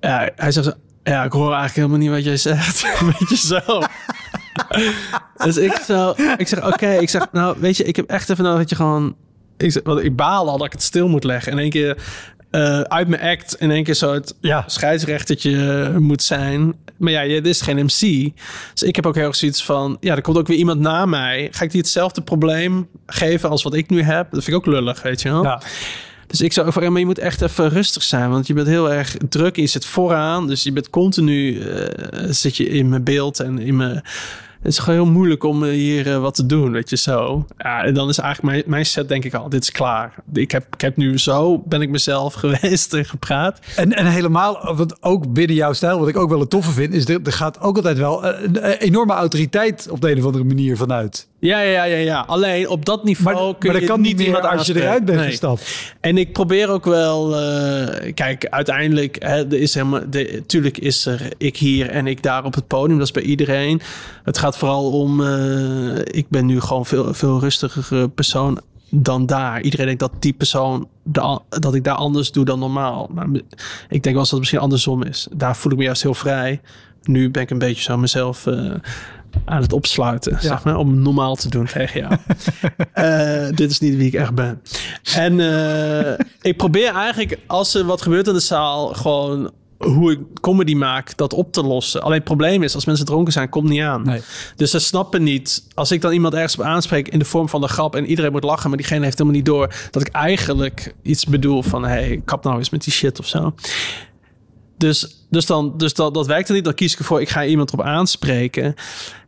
hij 0.00 0.52
zegt 0.52 0.66
zo... 0.66 0.72
Ja, 1.02 1.24
ik 1.24 1.32
hoor 1.32 1.52
eigenlijk 1.52 1.74
helemaal 1.74 1.98
niet 1.98 2.10
wat 2.10 2.24
jij 2.24 2.36
zegt. 2.36 2.84
Beetje 3.18 3.36
zo. 3.36 3.82
Dus 5.44 5.56
ik, 5.56 5.72
zo, 5.86 6.14
ik 6.36 6.48
zeg, 6.48 6.66
oké, 6.66 6.92
ik 6.92 7.08
zeg, 7.10 7.26
nou, 7.32 7.56
weet 7.60 7.76
je, 7.76 7.84
ik 7.84 7.96
heb 7.96 8.06
echt 8.10 8.30
even 8.30 8.44
nodig 8.44 8.58
dat 8.60 8.70
je 8.70 8.76
gewoon... 8.76 9.16
Ik, 9.56 9.72
zeg, 9.72 9.82
want 9.84 10.04
ik 10.04 10.16
baal 10.16 10.48
al 10.48 10.56
dat 10.56 10.66
ik 10.66 10.72
het 10.72 10.82
stil 10.82 11.08
moet 11.08 11.24
leggen. 11.24 11.52
In 11.52 11.58
één 11.58 11.70
keer 11.70 11.96
eh, 12.50 12.80
uit 12.80 13.08
mijn 13.08 13.22
act 13.22 13.54
in 13.58 13.70
één 13.70 13.84
keer 13.84 13.94
zo 13.94 14.12
het 14.12 14.34
Ja. 14.40 14.64
scheidsrechtertje 14.66 15.90
moet 15.98 16.22
zijn. 16.22 16.74
Maar 16.96 17.12
ja, 17.12 17.22
dit 17.24 17.46
is 17.46 17.60
geen 17.60 17.76
MC. 17.84 18.32
Dus 18.72 18.82
ik 18.82 18.96
heb 18.96 19.06
ook 19.06 19.14
heel 19.14 19.26
erg 19.26 19.36
zoiets 19.36 19.64
van... 19.64 19.96
Ja, 20.00 20.16
er 20.16 20.22
komt 20.22 20.36
ook 20.38 20.46
weer 20.46 20.56
iemand 20.58 20.80
na 20.80 21.06
mij. 21.06 21.48
Ga 21.50 21.64
ik 21.64 21.70
die 21.70 21.80
hetzelfde 21.80 22.22
probleem 22.22 22.88
geven 23.06 23.48
als 23.50 23.62
wat 23.62 23.74
ik 23.74 23.90
nu 23.90 24.02
heb? 24.02 24.30
Dat 24.30 24.44
vind 24.44 24.56
ik 24.56 24.66
ook 24.66 24.74
lullig, 24.74 25.02
weet 25.02 25.22
je 25.22 25.30
wel? 25.30 25.42
Ja. 25.42 25.62
Dus 26.30 26.40
ik 26.40 26.52
zou 26.52 26.82
ja, 26.82 26.90
maar 26.90 27.00
je 27.00 27.06
moet 27.06 27.18
echt 27.18 27.42
even 27.42 27.68
rustig 27.68 28.02
zijn, 28.02 28.30
want 28.30 28.46
je 28.46 28.54
bent 28.54 28.66
heel 28.66 28.92
erg 28.92 29.16
druk. 29.28 29.56
Je 29.56 29.66
zit 29.66 29.84
vooraan, 29.84 30.46
dus 30.46 30.62
je 30.62 30.72
bent 30.72 30.90
continu 30.90 31.60
eh, 31.60 32.24
zit 32.28 32.56
je 32.56 32.68
in 32.68 32.88
mijn 32.88 33.04
beeld 33.04 33.40
en 33.40 33.58
in 33.58 33.76
mijn. 33.76 34.02
Het 34.62 34.72
is 34.72 34.78
gewoon 34.78 35.00
heel 35.02 35.12
moeilijk 35.12 35.44
om 35.44 35.64
eh, 35.64 35.70
hier 35.70 36.12
eh, 36.12 36.20
wat 36.20 36.34
te 36.34 36.46
doen, 36.46 36.72
weet 36.72 36.90
je 36.90 36.96
zo. 36.96 37.46
Ja, 37.58 37.84
en 37.84 37.94
dan 37.94 38.08
is 38.08 38.18
eigenlijk 38.18 38.54
mijn, 38.54 38.70
mijn 38.70 38.86
set 38.86 39.08
denk 39.08 39.24
ik 39.24 39.34
al, 39.34 39.48
dit 39.48 39.62
is 39.62 39.70
klaar. 39.70 40.14
Ik 40.32 40.50
heb, 40.50 40.74
ik 40.74 40.80
heb 40.80 40.96
nu 40.96 41.18
zo, 41.18 41.58
ben 41.58 41.82
ik 41.82 41.88
mezelf 41.88 42.34
geweest 42.44 42.94
en 42.94 43.04
gepraat. 43.04 43.60
En, 43.76 43.92
en 43.92 44.06
helemaal, 44.06 44.74
wat 44.74 45.02
ook 45.02 45.32
binnen 45.32 45.56
jouw 45.56 45.72
stijl, 45.72 45.98
wat 45.98 46.08
ik 46.08 46.16
ook 46.16 46.30
wel 46.30 46.40
het 46.40 46.50
toffe 46.50 46.70
vind, 46.70 46.94
is 46.94 47.08
er, 47.08 47.20
er 47.24 47.32
gaat 47.32 47.60
ook 47.60 47.76
altijd 47.76 47.98
wel 47.98 48.24
een, 48.24 48.66
een 48.66 48.78
enorme 48.78 49.12
autoriteit 49.12 49.88
op 49.90 50.00
de 50.00 50.10
een 50.10 50.18
of 50.18 50.24
andere 50.24 50.44
manier 50.44 50.76
vanuit. 50.76 51.28
Ja, 51.40 51.60
ja, 51.60 51.84
ja, 51.84 51.96
ja. 51.96 52.24
Alleen 52.26 52.68
op 52.68 52.84
dat 52.84 53.04
niveau 53.04 53.34
Maar, 53.36 53.54
kun 53.58 53.72
maar 53.72 53.80
je 53.80 53.86
kan 53.86 54.00
niet 54.00 54.16
meer 54.16 54.26
iemand 54.26 54.44
als 54.44 54.66
je 54.66 54.80
eruit 54.80 55.04
bent 55.04 55.18
Nee. 55.18 55.28
gestapt. 55.28 55.92
En 56.00 56.18
ik 56.18 56.32
probeer 56.32 56.68
ook 56.68 56.84
wel, 56.84 57.36
eh, 57.36 58.14
kijk, 58.14 58.46
uiteindelijk, 58.46 59.16
hè, 59.18 59.36
er 59.46 59.60
is 59.60 59.74
helemaal, 59.74 60.00
de, 60.10 60.42
tuurlijk 60.46 60.78
is 60.78 61.06
er 61.06 61.32
ik 61.36 61.56
hier 61.56 61.90
en 61.90 62.06
ik 62.06 62.22
daar 62.22 62.44
op 62.44 62.54
het 62.54 62.66
podium. 62.66 62.98
Dat 62.98 63.06
is 63.06 63.12
bij 63.12 63.22
iedereen. 63.22 63.80
Het 64.24 64.38
gaat 64.38 64.56
vooral 64.56 64.90
om, 64.90 65.24
eh, 65.26 65.96
ik 66.04 66.26
ben 66.28 66.46
nu 66.46 66.60
gewoon 66.60 66.86
veel, 66.86 67.14
veel 67.14 67.40
rustiger 67.40 68.08
persoon 68.08 68.60
dan 68.90 69.26
daar. 69.26 69.60
Iedereen 69.60 69.86
denkt 69.86 70.00
dat 70.00 70.12
die 70.18 70.32
persoon, 70.32 70.88
de, 71.02 71.38
dat 71.48 71.74
ik 71.74 71.84
daar 71.84 71.94
anders 71.94 72.32
doe 72.32 72.44
dan 72.44 72.58
normaal. 72.58 73.08
Maar 73.12 73.26
ik 73.88 74.02
denk 74.02 74.04
wel 74.04 74.14
eens 74.14 74.22
dat 74.22 74.30
het 74.30 74.38
misschien 74.38 74.60
andersom 74.60 75.02
is. 75.02 75.26
Daar 75.34 75.56
voel 75.56 75.72
ik 75.72 75.78
me 75.78 75.84
juist 75.84 76.02
heel 76.02 76.14
vrij. 76.14 76.60
Nu 77.02 77.30
ben 77.30 77.42
ik 77.42 77.50
een 77.50 77.58
beetje 77.58 77.82
zo 77.82 77.96
mezelf 77.96 78.46
eh, 78.46 78.70
aan 79.44 79.62
het 79.62 79.72
opsluiten, 79.72 80.38
zeg 80.40 80.64
maar, 80.64 80.76
om 80.76 81.02
normaal 81.02 81.34
te 81.34 81.48
doen 81.48 81.66
tegen 81.66 82.00
jou. 82.00 82.14
Eh, 82.92 83.48
dit 83.54 83.70
is 83.70 83.80
niet 83.80 83.96
wie 83.96 84.06
ik 84.06 84.14
echt 84.14 84.34
ben. 84.34 84.62
En 85.14 85.40
eh, 85.40 86.26
ik 86.40 86.56
probeer 86.56 86.94
eigenlijk, 86.94 87.38
als 87.46 87.74
er 87.74 87.84
wat 87.84 88.02
gebeurt 88.02 88.26
in 88.26 88.32
de 88.32 88.40
zaal, 88.40 88.94
gewoon 88.94 89.50
hoe 89.78 90.12
ik 90.12 90.18
comedy 90.40 90.74
maak, 90.74 91.16
dat 91.16 91.32
op 91.32 91.52
te 91.52 91.62
lossen. 91.62 92.02
Alleen 92.02 92.16
het 92.16 92.24
probleem 92.24 92.62
is, 92.62 92.74
als 92.74 92.84
mensen 92.84 93.06
dronken 93.06 93.32
zijn, 93.32 93.48
komt 93.48 93.68
niet 93.68 93.80
aan. 93.80 94.02
Nee. 94.02 94.20
Dus 94.56 94.70
ze 94.70 94.78
snappen 94.78 95.22
niet, 95.22 95.66
als 95.74 95.92
ik 95.92 96.00
dan 96.00 96.12
iemand 96.12 96.34
ergens 96.34 96.56
op 96.58 96.64
aanspreek 96.64 97.08
in 97.08 97.18
de 97.18 97.24
vorm 97.24 97.48
van 97.48 97.62
een 97.62 97.68
grap 97.68 97.96
en 97.96 98.06
iedereen 98.06 98.32
moet 98.32 98.44
lachen, 98.44 98.68
maar 98.68 98.78
diegene 98.78 99.04
heeft 99.04 99.18
helemaal 99.18 99.38
niet 99.38 99.48
door 99.48 99.74
dat 99.90 100.02
ik 100.02 100.08
eigenlijk 100.08 100.94
iets 101.02 101.24
bedoel 101.24 101.62
van, 101.62 101.84
hey, 101.84 102.20
kap 102.24 102.44
nou 102.44 102.58
eens 102.58 102.70
met 102.70 102.84
die 102.84 102.92
shit 102.92 103.18
of 103.18 103.26
zo. 103.26 103.54
Dus, 104.80 105.26
dus, 105.30 105.46
dan, 105.46 105.76
dus 105.76 105.94
dat, 105.94 106.14
dat 106.14 106.26
werkt 106.26 106.46
dan 106.46 106.56
niet. 106.56 106.64
Dan 106.64 106.74
kies 106.74 106.92
ik 106.92 106.98
ervoor, 106.98 107.20
ik 107.20 107.28
ga 107.28 107.44
iemand 107.44 107.72
erop 107.72 107.84
aanspreken. 107.84 108.74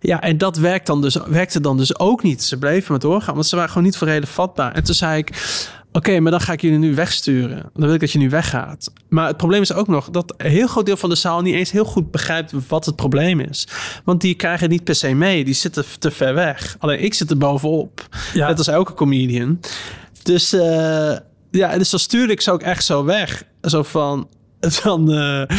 Ja, 0.00 0.20
en 0.20 0.38
dat 0.38 0.56
werkt 0.56 0.86
dan 0.86 1.00
dus, 1.00 1.16
werkte 1.26 1.60
dan 1.60 1.76
dus 1.76 1.98
ook 1.98 2.22
niet. 2.22 2.42
Ze 2.42 2.58
bleven 2.58 2.90
maar 2.90 3.00
doorgaan, 3.00 3.34
want 3.34 3.46
ze 3.46 3.54
waren 3.56 3.70
gewoon 3.70 3.84
niet 3.84 3.96
voor 3.96 4.06
reden 4.08 4.28
vatbaar. 4.28 4.72
En 4.72 4.84
toen 4.84 4.94
zei 4.94 5.18
ik, 5.18 5.30
oké, 5.92 6.20
maar 6.20 6.30
dan 6.30 6.40
ga 6.40 6.52
ik 6.52 6.60
jullie 6.60 6.78
nu 6.78 6.94
wegsturen. 6.94 7.70
Dan 7.74 7.84
wil 7.84 7.94
ik 7.94 8.00
dat 8.00 8.10
je 8.10 8.18
nu 8.18 8.30
weggaat. 8.30 8.92
Maar 9.08 9.26
het 9.26 9.36
probleem 9.36 9.62
is 9.62 9.72
ook 9.72 9.88
nog 9.88 10.10
dat 10.10 10.34
een 10.36 10.50
heel 10.50 10.66
groot 10.66 10.86
deel 10.86 10.96
van 10.96 11.08
de 11.08 11.14
zaal 11.14 11.40
niet 11.40 11.54
eens 11.54 11.70
heel 11.70 11.84
goed 11.84 12.10
begrijpt 12.10 12.52
wat 12.68 12.86
het 12.86 12.96
probleem 12.96 13.40
is. 13.40 13.68
Want 14.04 14.20
die 14.20 14.34
krijgen 14.34 14.60
het 14.60 14.70
niet 14.70 14.84
per 14.84 14.94
se 14.94 15.14
mee. 15.14 15.44
Die 15.44 15.54
zitten 15.54 15.84
te 15.98 16.10
ver 16.10 16.34
weg. 16.34 16.76
Alleen 16.78 17.02
ik 17.02 17.14
zit 17.14 17.30
er 17.30 17.38
bovenop. 17.38 18.08
Ja. 18.34 18.48
Net 18.48 18.58
als 18.58 18.68
elke 18.68 18.94
comedian. 18.94 19.60
Dus 20.22 20.52
eh, 20.52 21.16
ja, 21.50 21.78
dus 21.78 21.90
dan 21.90 22.00
stuurde 22.00 22.32
ik 22.32 22.40
ze 22.40 22.50
ook 22.50 22.62
echt 22.62 22.84
zo 22.84 23.04
weg. 23.04 23.44
Zo 23.62 23.82
van, 23.82 24.28
van 24.82 25.12
eh, 25.12 25.58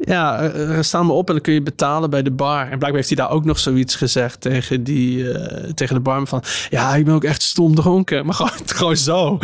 ja, 0.00 0.40
eh, 0.40 0.78
staan 0.80 1.06
me 1.06 1.12
op 1.12 1.26
en 1.28 1.34
dan 1.34 1.42
kun 1.42 1.52
je 1.52 1.62
betalen 1.62 2.10
bij 2.10 2.22
de 2.22 2.30
bar. 2.30 2.60
En 2.60 2.66
blijkbaar 2.66 2.94
heeft 2.94 3.08
hij 3.08 3.16
daar 3.16 3.30
ook 3.30 3.44
nog 3.44 3.58
zoiets 3.58 3.94
gezegd 3.94 4.40
tegen, 4.40 4.84
die, 4.84 5.32
eh, 5.32 5.72
tegen 5.72 5.94
de 5.94 6.00
barman 6.00 6.26
van... 6.26 6.42
Ja, 6.70 6.94
ik 6.94 7.04
ben 7.04 7.14
ook 7.14 7.24
echt 7.24 7.42
stom 7.42 7.74
dronken. 7.74 8.26
Maar 8.26 8.34
gewoon, 8.40 8.52
gewoon 8.66 8.96
zo. 8.96 9.38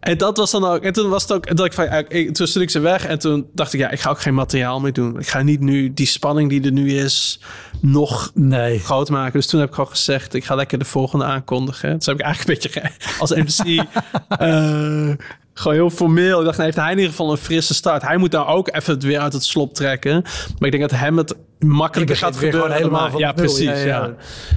En 0.00 0.18
dat 0.18 0.36
was 0.36 0.50
dan 0.50 0.64
ook. 0.64 0.82
En 0.82 0.92
toen 0.92 1.08
was 1.08 1.22
het 1.22 1.32
ook. 1.32 1.56
Dat 1.56 1.66
ik 1.66 1.72
van, 1.72 2.04
ik, 2.08 2.34
toen 2.34 2.46
stuurde 2.46 2.66
ik 2.66 2.70
ze 2.70 2.78
weg. 2.78 3.06
En 3.06 3.18
toen 3.18 3.46
dacht 3.54 3.72
ik, 3.72 3.80
ja, 3.80 3.90
ik 3.90 4.00
ga 4.00 4.10
ook 4.10 4.20
geen 4.20 4.34
materiaal 4.34 4.80
meer 4.80 4.92
doen. 4.92 5.18
Ik 5.18 5.28
ga 5.28 5.42
niet 5.42 5.60
nu 5.60 5.94
die 5.94 6.06
spanning 6.06 6.50
die 6.50 6.64
er 6.64 6.72
nu 6.72 6.92
is 6.92 7.40
nog 7.80 8.30
Nee. 8.34 8.78
groot 8.78 9.10
maken. 9.10 9.32
Dus 9.32 9.46
toen 9.46 9.60
heb 9.60 9.68
ik 9.68 9.74
gewoon 9.74 9.90
gezegd, 9.90 10.34
ik 10.34 10.44
ga 10.44 10.54
lekker 10.54 10.78
de 10.78 10.84
volgende 10.84 11.24
aankondigen. 11.24 11.96
Dus 11.96 12.06
heb 12.06 12.18
ik 12.18 12.24
eigenlijk 12.24 12.64
een 12.64 12.72
beetje 12.72 12.90
als 13.18 13.30
MC 13.30 13.66
eh, 14.28 15.10
gewoon 15.54 15.74
heel 15.74 15.90
formeel. 15.90 16.38
Ik 16.38 16.44
dacht, 16.44 16.56
nou 16.56 16.68
heeft 16.70 16.82
hij 16.82 16.90
in 16.90 16.96
ieder 16.96 17.10
geval 17.10 17.30
een 17.30 17.36
frisse 17.36 17.74
start. 17.74 18.02
Hij 18.02 18.16
moet 18.16 18.32
nou 18.32 18.46
ook 18.46 18.68
even 18.74 18.94
het 18.94 19.02
weer 19.02 19.18
uit 19.20 19.32
het 19.32 19.44
slop 19.44 19.74
trekken. 19.74 20.22
Maar 20.22 20.68
ik 20.68 20.70
denk 20.70 20.90
dat 20.90 20.98
hem 21.00 21.16
het 21.16 21.36
makkelijker 21.58 22.16
gaat 22.16 22.34
gebeuren. 22.34 22.60
gewoon 22.60 22.76
helemaal 22.76 23.10
van 23.10 23.20
ja, 23.20 23.32
precies. 23.32 23.64
Ja, 23.64 23.74
Ja, 23.74 23.84
ja. 23.84 24.14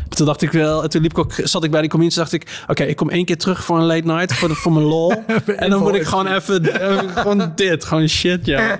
Toen 0.09 0.25
dacht 0.25 0.41
ik 0.41 0.51
wel, 0.51 0.83
en 0.83 0.89
toen 0.89 1.01
liep 1.01 1.11
ik 1.11 1.17
ook, 1.17 1.33
zat 1.43 1.63
ik 1.63 1.71
bij 1.71 1.81
die 1.81 1.89
comedians, 1.89 2.15
dacht 2.15 2.33
ik, 2.33 2.63
oké, 2.67 2.83
ik 2.83 2.95
kom 2.95 3.09
één 3.09 3.25
keer 3.25 3.37
terug 3.37 3.63
voor 3.63 3.77
een 3.77 3.85
late 3.85 4.05
night 4.07 4.33
voor, 4.33 4.47
de, 4.47 4.55
voor 4.55 4.71
mijn 4.71 4.85
lol. 4.85 5.11
en 5.55 5.69
dan 5.69 5.81
moet 5.81 5.95
ik 5.95 6.03
gewoon 6.03 6.27
even, 6.27 6.81
eh, 6.81 6.97
gewoon 7.15 7.51
dit, 7.55 7.85
gewoon 7.85 8.07
shit, 8.07 8.45
ja. 8.45 8.79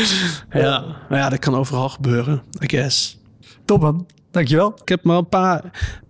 ja, 0.52 0.84
maar 1.08 1.18
ja, 1.18 1.28
dat 1.28 1.38
kan 1.38 1.54
overal 1.54 1.88
gebeuren, 1.88 2.42
I 2.62 2.68
guess. 2.68 3.18
Top 3.64 3.80
man. 3.80 4.06
Dankjewel. 4.30 4.74
Ik 4.80 4.88
heb 4.88 5.02
maar 5.02 5.16
een 5.16 5.28
paar, 5.28 5.62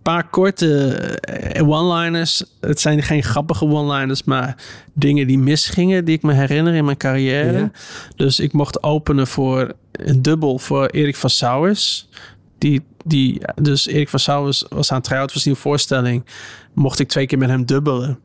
paar 0.03 0.29
korte 0.29 0.89
eh, 1.21 1.69
one-liners. 1.69 2.45
Het 2.61 2.81
zijn 2.81 3.03
geen 3.03 3.23
grappige 3.23 3.65
one-liners, 3.65 4.25
maar 4.25 4.57
dingen 4.93 5.27
die 5.27 5.39
misgingen, 5.39 6.05
die 6.05 6.17
ik 6.17 6.23
me 6.23 6.33
herinner 6.33 6.75
in 6.75 6.85
mijn 6.85 6.97
carrière. 6.97 7.59
Ja. 7.59 7.71
Dus 8.17 8.41
ik 8.41 8.53
mocht 8.53 8.83
openen 8.83 9.27
voor 9.27 9.73
een 9.93 10.23
dubbel 10.23 10.59
voor 10.59 10.87
Erik 10.87 11.17
van 11.17 11.31
Sauers. 11.31 12.09
Die, 12.59 12.83
die, 13.05 13.41
dus 13.55 13.87
Erik 13.87 14.09
van 14.09 14.19
Sauers 14.19 14.65
was 14.69 14.91
aan 14.91 14.97
het 14.97 15.07
try-out, 15.07 15.45
een 15.45 15.57
voorstelling. 15.57 16.25
Mocht 16.75 16.99
ik 16.99 17.09
twee 17.09 17.27
keer 17.27 17.39
met 17.39 17.49
hem 17.49 17.65
dubbelen. 17.65 18.19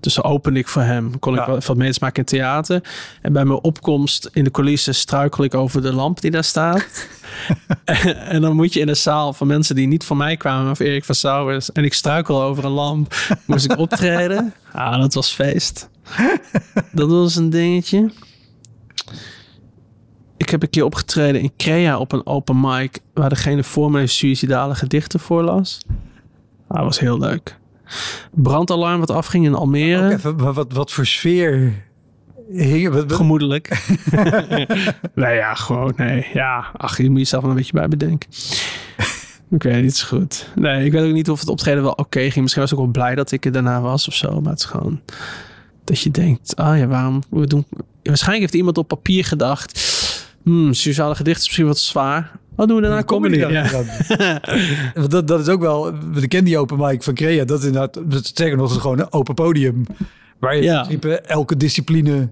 Dus 0.00 0.14
dan 0.14 0.24
opende 0.24 0.58
ik 0.58 0.68
voor 0.68 0.82
hem. 0.82 1.18
Kon 1.18 1.34
ik 1.34 1.46
wat, 1.46 1.66
wat 1.66 1.76
mensen 1.76 2.04
maken 2.04 2.18
in 2.18 2.24
theater. 2.24 2.82
En 3.22 3.32
bij 3.32 3.44
mijn 3.44 3.62
opkomst 3.62 4.28
in 4.32 4.44
de 4.44 4.50
coulissen 4.50 4.94
struikel 4.94 5.44
ik 5.44 5.54
over 5.54 5.82
de 5.82 5.92
lamp 5.92 6.20
die 6.20 6.30
daar 6.30 6.44
staat. 6.44 6.86
en 8.34 8.40
dan 8.40 8.56
moet 8.56 8.72
je 8.72 8.80
in 8.80 8.88
een 8.88 8.96
zaal 8.96 9.32
van 9.32 9.46
mensen 9.46 9.74
die 9.74 9.86
niet 9.86 10.04
van 10.04 10.16
mij 10.16 10.36
kwamen, 10.36 10.76
van 10.76 10.86
Erik 10.86 11.04
van 11.04 11.14
Sauers. 11.14 11.72
En 11.72 11.84
ik 11.84 11.94
struikel 11.94 12.42
over 12.42 12.64
een 12.64 12.70
lamp. 12.70 13.14
Moest 13.46 13.64
ik 13.64 13.78
optreden. 13.78 14.54
Ah, 14.72 15.00
dat 15.00 15.14
was 15.14 15.32
feest. 15.32 15.88
Dat 16.92 17.10
was 17.10 17.36
een 17.36 17.50
dingetje. 17.50 18.10
Ik 20.36 20.50
heb 20.50 20.62
een 20.62 20.70
keer 20.70 20.84
opgetreden 20.84 21.40
in 21.40 21.52
Crea 21.56 21.98
op 21.98 22.12
een 22.12 22.26
open 22.26 22.60
mic. 22.60 23.00
Waar 23.14 23.28
degene 23.28 23.64
voor 23.64 23.90
mij 23.90 24.06
suïcidale 24.06 24.74
gedichten 24.74 25.20
voorlas. 25.20 25.80
Ah, 26.68 26.76
dat 26.76 26.84
was 26.84 26.98
heel 26.98 27.18
leuk. 27.18 27.58
Brandalarm 28.34 29.00
wat 29.00 29.10
afging 29.10 29.44
in 29.44 29.54
Almere. 29.54 30.12
Even, 30.12 30.36
maar 30.36 30.52
wat, 30.52 30.72
wat 30.72 30.92
voor 30.92 31.06
sfeer 31.06 31.84
Gemoedelijk. 33.06 33.86
nee, 35.14 35.34
ja, 35.34 35.54
gewoon, 35.54 35.92
nee. 35.96 36.26
Ja, 36.32 36.66
ach, 36.76 36.96
je 36.96 37.10
moet 37.10 37.18
jezelf 37.18 37.42
er 37.42 37.48
een 37.48 37.56
beetje 37.56 37.72
bij 37.72 37.88
bedenken. 37.88 38.28
Oké, 39.50 39.74
niet 39.74 39.96
zo 39.96 40.06
goed. 40.06 40.48
Nee, 40.54 40.84
ik 40.84 40.92
weet 40.92 41.06
ook 41.06 41.12
niet 41.12 41.30
of 41.30 41.40
het 41.40 41.48
optreden 41.48 41.82
wel 41.82 41.92
oké 41.92 42.20
ging. 42.20 42.36
Misschien 42.36 42.62
was 42.62 42.72
ik 42.72 42.78
ook 42.78 42.84
wel 42.84 42.92
blij 42.92 43.14
dat 43.14 43.32
ik 43.32 43.44
er 43.44 43.52
daarna 43.52 43.80
was 43.80 44.08
of 44.08 44.14
zo. 44.14 44.40
Maar 44.40 44.52
het 44.52 44.60
is 44.60 44.64
gewoon 44.64 45.00
dat 45.84 46.00
je 46.00 46.10
denkt, 46.10 46.56
ah 46.56 46.78
ja, 46.78 46.86
waarom? 46.86 47.22
We 47.30 47.46
doen... 47.46 47.66
Waarschijnlijk 48.02 48.42
heeft 48.42 48.54
iemand 48.54 48.78
op 48.78 48.88
papier 48.88 49.24
gedacht, 49.24 49.80
hmm, 50.42 50.72
sociale 50.72 51.14
gedicht 51.14 51.38
is 51.38 51.44
misschien 51.44 51.66
wat 51.66 51.78
zwaar. 51.78 52.30
Wat 52.56 52.68
doen 52.68 52.76
we 52.76 52.82
daarna? 52.82 53.02
Comedy. 53.02 53.38
dan 53.38 53.52
Ja. 53.52 53.66
dat, 55.08 55.28
dat 55.28 55.40
is 55.40 55.48
ook 55.48 55.60
wel, 55.60 55.92
we 56.12 56.28
kennen 56.28 56.44
die 56.50 56.58
open 56.58 56.78
mic 56.78 57.02
van 57.02 57.14
Crea. 57.14 57.44
Dat 57.44 57.58
is 57.58 57.64
inderdaad, 57.66 58.00
sterker 58.10 58.56
nog, 58.56 58.70
is 58.70 58.76
gewoon 58.76 58.98
een 58.98 59.12
open 59.12 59.34
podium. 59.34 59.86
Waar 60.38 60.56
je 60.56 60.62
Ja. 60.62 60.76
in 60.80 60.98
principe 60.98 61.20
elke 61.20 61.56
discipline, 61.56 62.28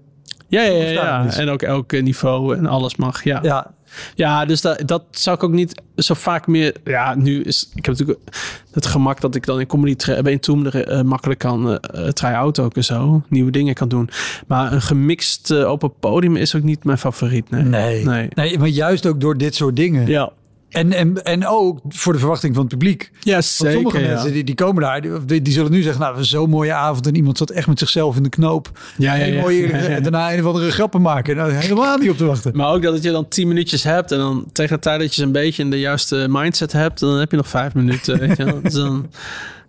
Ja, 0.49 0.63
ja, 0.63 0.91
ja. 0.91 1.27
En 1.31 1.49
ook 1.49 1.63
elk 1.63 1.93
niveau 2.03 2.57
en 2.57 2.67
alles 2.67 2.97
mag. 2.97 3.25
Ja, 3.25 3.39
ja. 3.43 3.75
Ja, 4.15 4.45
dus 4.45 4.61
dat, 4.61 4.83
dat 4.87 5.05
zou 5.11 5.37
ik 5.37 5.43
ook 5.43 5.53
niet 5.53 5.83
zo 5.97 6.15
vaak 6.15 6.47
meer. 6.47 6.75
Ja, 6.85 7.15
nu 7.15 7.43
is. 7.43 7.71
Ik 7.75 7.85
heb 7.85 7.99
natuurlijk 7.99 8.31
het 8.73 8.87
gemak 8.87 9.21
dat 9.21 9.35
ik 9.35 9.47
dan 9.47 9.61
in 9.61 9.67
comedy 9.67 9.95
tra- 9.95 10.23
bij 10.23 10.39
Toom 10.39 10.67
uh, 10.67 11.01
makkelijk 11.03 11.41
kan 11.41 11.79
eh 11.79 12.09
try-out 12.09 12.59
ook 12.59 12.77
en 12.77 12.85
zo. 12.85 13.23
Nieuwe 13.29 13.51
dingen 13.51 13.75
kan 13.75 13.89
doen. 13.89 14.11
Maar 14.47 14.73
een 14.73 14.83
gemixt 14.83 15.51
eh, 15.51 15.71
open 15.71 15.93
podium 16.01 16.37
is 16.37 16.55
ook 16.55 16.63
niet 16.63 16.85
mijn 16.85 16.99
favoriet. 16.99 17.51
Nee. 17.51 17.63
nee. 17.63 18.05
Nee. 18.05 18.29
nee. 18.35 18.59
maar 18.59 18.69
juist 18.69 19.07
ook 19.07 19.21
door 19.21 19.37
dit 19.39 19.55
soort 19.55 19.77
dingen. 19.77 20.07
Ja. 20.07 20.33
En, 20.75 20.93
en, 20.93 21.25
en 21.25 21.47
ook 21.47 21.81
voor 21.89 22.13
de 22.13 22.19
verwachting 22.19 22.55
van 22.55 22.65
het 22.65 22.73
publiek. 22.73 23.11
Ja, 23.21 23.41
zeker. 23.41 23.73
sommige 23.73 24.01
ja. 24.01 24.07
mensen 24.07 24.33
die, 24.33 24.45
die 24.45 24.55
komen 24.55 24.83
daar, 24.83 25.01
die, 25.27 25.43
die, 25.43 25.53
zullen 25.53 25.71
nu 25.71 25.83
zeggen, 25.83 26.01
nou, 26.01 26.25
zo'n 26.25 26.51
mooie 26.51 26.73
avond 26.73 27.07
en 27.07 27.15
iemand 27.15 27.39
zat 27.39 27.51
echt 27.51 27.67
met 27.67 27.79
zichzelf 27.79 28.17
in 28.17 28.23
de 28.23 28.29
knoop. 28.29 28.71
Ja, 28.97 29.15
ja, 29.15 29.25
en 29.25 29.33
ja. 29.33 29.41
mooie, 29.41 29.69
Ja, 29.69 29.77
ja. 29.77 29.89
en 29.89 30.03
daarna 30.03 30.33
een 30.33 30.41
of 30.41 30.47
andere 30.47 30.71
grappen 30.71 31.03
maken. 31.03 31.37
Nou, 31.37 31.53
helemaal 31.53 31.99
niet 31.99 32.11
op 32.11 32.17
te 32.17 32.25
wachten. 32.25 32.57
Maar 32.57 32.73
ook 32.73 32.83
dat 32.83 33.03
je 33.03 33.11
dan 33.11 33.29
10 33.29 33.49
minuutjes 33.49 33.83
hebt 33.83 34.13
en 34.13 34.19
dan 34.19 34.45
tegen 34.53 34.75
de 34.75 34.83
tijd 34.83 35.01
dat 35.01 35.09
je 35.09 35.21
ze 35.21 35.27
een 35.27 35.33
beetje 35.33 35.63
in 35.63 35.71
de 35.71 35.81
juiste 35.81 36.27
mindset 36.29 36.73
hebt, 36.73 37.01
dan 37.01 37.19
heb 37.19 37.31
je 37.31 37.37
nog 37.37 37.49
vijf 37.49 37.75
minuten. 37.75 38.19
Weet 38.19 38.37
je 38.37 38.45
wel. 38.45 38.61
Dus 38.63 38.73
dan, 38.73 39.11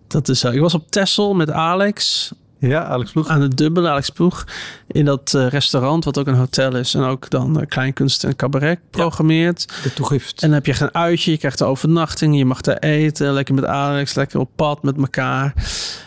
dat 0.07 0.29
is 0.29 0.39
zo. 0.39 0.49
Ik 0.49 0.59
was 0.59 0.73
op 0.73 0.91
Texel 0.91 1.33
met 1.33 1.51
Alex 1.51 2.31
Ja, 2.67 2.83
Alex 2.83 3.11
Ploeg. 3.11 3.27
aan 3.27 3.41
het 3.41 3.57
dubbele, 3.57 3.89
Alex 3.89 4.09
Ploeg, 4.09 4.45
in 4.87 5.05
dat 5.05 5.33
eh, 5.33 5.47
restaurant 5.47 6.03
wat 6.03 6.17
ook 6.17 6.27
een 6.27 6.35
hotel 6.35 6.75
is 6.75 6.93
en 6.93 7.01
ook 7.01 7.29
dan 7.29 7.59
eh, 7.59 7.67
kleinkunst 7.67 8.23
en 8.23 8.35
cabaret 8.35 8.79
programmeert. 8.89 9.83
De 9.83 9.93
toegift. 9.93 10.41
En 10.41 10.47
dan 10.47 10.57
heb 10.63 10.65
je 10.65 10.83
een 10.83 10.93
uitje, 10.93 11.31
je 11.31 11.37
krijgt 11.37 11.59
een 11.59 11.67
overnachting, 11.67 12.37
je 12.37 12.45
mag 12.45 12.61
daar 12.61 12.77
eten, 12.77 13.33
lekker 13.33 13.53
met 13.53 13.65
Alex, 13.65 14.13
lekker 14.13 14.39
op 14.39 14.49
pad 14.55 14.83
met 14.83 14.97
elkaar. 14.97 15.53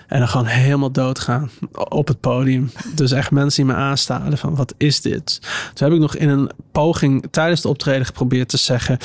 En 0.06 0.18
dan 0.18 0.28
gewoon 0.28 0.46
helemaal 0.46 0.90
doodgaan 0.90 1.50
op 1.72 2.08
het 2.08 2.20
podium. 2.20 2.70
Dus 2.94 3.12
echt 3.12 3.30
mensen 3.30 3.64
die 3.64 3.74
me 3.74 3.78
aanstaren 3.78 4.38
van, 4.38 4.54
wat 4.54 4.74
is 4.76 5.00
dit? 5.00 5.40
Toen 5.74 5.86
heb 5.86 5.96
ik 5.96 6.02
nog 6.02 6.16
in 6.16 6.28
een 6.28 6.50
poging 6.72 7.24
tijdens 7.30 7.60
de 7.60 7.68
optreden 7.68 8.06
geprobeerd 8.06 8.48
te 8.48 8.56
zeggen... 8.56 8.98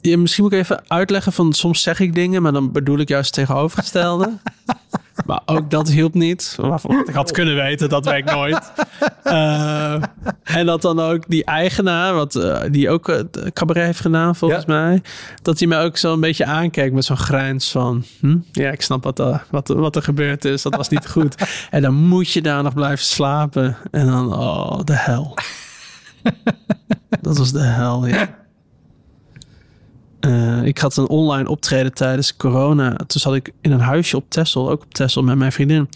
ja, 0.00 0.18
misschien 0.18 0.44
moet 0.44 0.52
ik 0.52 0.58
even 0.58 0.82
uitleggen 0.86 1.32
van, 1.32 1.52
soms 1.52 1.82
zeg 1.82 2.00
ik 2.00 2.14
dingen, 2.14 2.42
maar 2.42 2.52
dan 2.52 2.72
bedoel 2.72 2.98
ik 2.98 3.08
juist 3.08 3.36
het 3.36 3.46
tegenovergestelde. 3.46 4.32
Maar 5.24 5.40
ook 5.46 5.70
dat 5.70 5.88
hielp 5.88 6.14
niet. 6.14 6.54
Waarvan 6.60 7.04
ik 7.06 7.14
had 7.14 7.30
kunnen 7.30 7.54
weten, 7.54 7.88
dat 7.88 8.04
werkt 8.04 8.30
nooit. 8.30 8.72
Eh, 9.22 10.02
en 10.42 10.66
dat 10.66 10.82
dan 10.82 11.00
ook 11.00 11.24
die 11.28 11.44
eigenaar, 11.44 12.14
wat, 12.14 12.34
eh, 12.34 12.60
die 12.70 12.90
ook 12.90 13.08
eh, 13.08 13.16
het 13.16 13.50
cabaret 13.52 13.84
heeft 13.84 14.00
gedaan 14.00 14.36
volgens 14.36 14.64
Ja. 14.66 14.72
mij. 14.74 15.02
Dat 15.42 15.58
hij 15.58 15.68
mij 15.68 15.82
ook 15.84 15.96
zo 15.96 16.12
een 16.12 16.20
beetje 16.20 16.44
aankijkt 16.44 16.94
met 16.94 17.04
zo'n 17.04 17.16
grijns 17.16 17.70
van... 17.70 18.04
Hm? 18.20 18.36
Ja, 18.52 18.70
ik 18.70 18.82
snap 18.82 19.04
wat, 19.04 19.18
wat, 19.50 19.68
wat 19.68 19.96
er 19.96 20.02
gebeurd 20.02 20.44
is. 20.44 20.62
Dat 20.62 20.76
was 20.76 20.88
niet 20.88 21.06
goed. 21.16 21.34
en 21.70 21.82
dan 21.82 21.94
moet 21.94 22.30
je 22.30 22.42
daar 22.42 22.62
nog 22.62 22.74
blijven 22.74 23.04
slapen. 23.04 23.76
En 23.90 24.06
dan, 24.06 24.34
oh, 24.34 24.80
de 24.84 24.94
hel. 24.96 25.34
dat 27.20 27.38
was 27.38 27.52
de 27.52 27.62
hel, 27.62 28.06
ja. 28.06 28.28
Eh, 30.26 30.62
ik 30.62 30.78
had 30.78 30.96
een 30.96 31.08
online 31.08 31.48
optreden 31.48 31.94
tijdens 31.94 32.36
corona. 32.36 32.96
Toen 32.96 33.20
zat 33.20 33.34
ik 33.34 33.52
in 33.60 33.72
een 33.72 33.80
huisje 33.80 34.16
op 34.16 34.24
Texel, 34.28 34.70
ook 34.70 34.82
op 34.82 34.94
Texel 34.94 35.22
met 35.22 35.36
mijn 35.36 35.52
vriendin. 35.52 35.88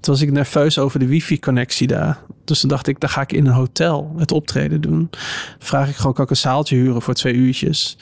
Toen 0.00 0.14
was 0.14 0.20
ik 0.20 0.32
nerveus 0.32 0.78
over 0.78 0.98
de 0.98 1.06
wifi-connectie 1.06 1.86
daar. 1.86 2.18
Dus 2.44 2.60
toen 2.60 2.68
dacht 2.68 2.86
ik, 2.86 3.00
dan 3.00 3.08
ga 3.08 3.20
ik 3.20 3.32
in 3.32 3.46
een 3.46 3.52
hotel 3.52 4.14
het 4.16 4.32
optreden 4.32 4.80
doen. 4.80 5.10
Vraag 5.58 5.88
ik 5.88 5.96
gewoon, 5.96 6.12
kan 6.12 6.24
ik 6.24 6.30
een 6.30 6.36
zaaltje 6.36 6.76
huren 6.76 7.02
voor 7.02 7.14
twee 7.14 7.34
uurtjes? 7.34 7.98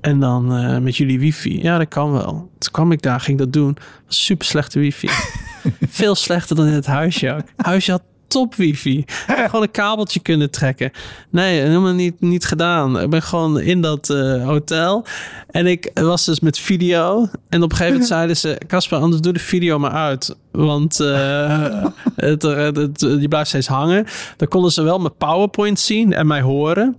En 0.00 0.20
dan 0.20 0.56
eh, 0.56 0.78
met 0.78 0.96
jullie 0.96 1.18
wifi. 1.18 1.62
Ja, 1.62 1.78
dat 1.78 1.88
kan 1.88 2.12
wel. 2.12 2.50
Toen 2.58 2.72
kwam 2.72 2.92
ik 2.92 3.02
daar, 3.02 3.20
ging 3.20 3.38
dat 3.38 3.52
doen. 3.52 3.76
Was 4.06 4.24
super 4.24 4.46
slechte 4.46 4.78
wifi. 4.78 5.08
Veel 5.88 6.14
slechter 6.14 6.56
dan 6.56 6.66
in 6.66 6.72
het 6.72 6.86
huisje 6.86 7.32
ook. 7.32 7.44
Huisje 7.56 7.90
had 7.90 8.02
top 8.28 8.54
wifi. 8.54 9.04
Gewoon 9.46 9.62
een 9.62 9.70
kabeltje 9.70 10.20
kunnen 10.20 10.50
trekken. 10.50 10.90
Nee, 11.30 11.60
helemaal 11.60 11.92
niet, 11.92 12.20
niet 12.20 12.44
gedaan. 12.44 13.00
Ik 13.00 13.10
ben 13.10 13.22
gewoon 13.22 13.60
in 13.60 13.80
dat 13.80 14.10
eh, 14.10 14.44
hotel. 14.44 15.04
En 15.50 15.66
ik 15.66 15.90
was 15.94 16.24
dus 16.24 16.40
met 16.40 16.58
video. 16.58 17.28
En 17.48 17.62
op 17.62 17.70
een 17.70 17.76
gegeven 17.76 17.92
moment 17.92 18.06
zeiden 18.16 18.36
ze... 18.36 18.60
Casper, 18.66 18.98
anders 18.98 19.22
doe 19.22 19.32
de 19.32 19.38
video 19.38 19.78
maar 19.78 19.90
uit. 19.90 20.36
Want 20.50 20.96
het, 22.16 22.42
het, 22.42 22.76
het- 22.76 23.00
je 23.00 23.28
blijft 23.28 23.48
steeds 23.48 23.66
hangen. 23.66 24.06
Dan 24.36 24.48
konden 24.48 24.72
ze 24.72 24.82
wel 24.82 24.98
mijn 24.98 25.16
PowerPoint 25.16 25.80
zien 25.80 26.12
en 26.12 26.26
mij 26.26 26.40
horen. 26.42 26.96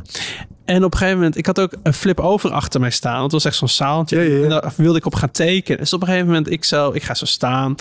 En 0.68 0.84
op 0.84 0.92
een 0.92 0.98
gegeven 0.98 1.18
moment, 1.18 1.38
ik 1.38 1.46
had 1.46 1.60
ook 1.60 1.74
een 1.84 1.94
flip 1.94 2.20
over 2.20 2.52
achter 2.52 2.80
mij 2.80 2.90
staan. 2.90 3.20
Want 3.20 3.24
het 3.24 3.32
was 3.32 3.46
echt 3.46 3.56
zo'n 3.56 3.68
zaaltje. 3.68 4.18
Ja, 4.18 4.24
ja, 4.24 4.38
ja. 4.38 4.44
En 4.44 4.50
daar 4.50 4.74
wilde 4.76 4.98
ik 4.98 5.06
op 5.06 5.16
gaan 5.16 5.32
tekenen. 5.32 5.80
Dus 5.80 5.94
op 5.94 6.02
een 6.02 6.08
gegeven 6.08 6.28
moment, 6.28 6.52
ik, 6.52 6.64
zo, 6.64 6.92
ik 6.92 7.04
ga 7.04 7.14
zo 7.14 7.26
staan. 7.26 7.76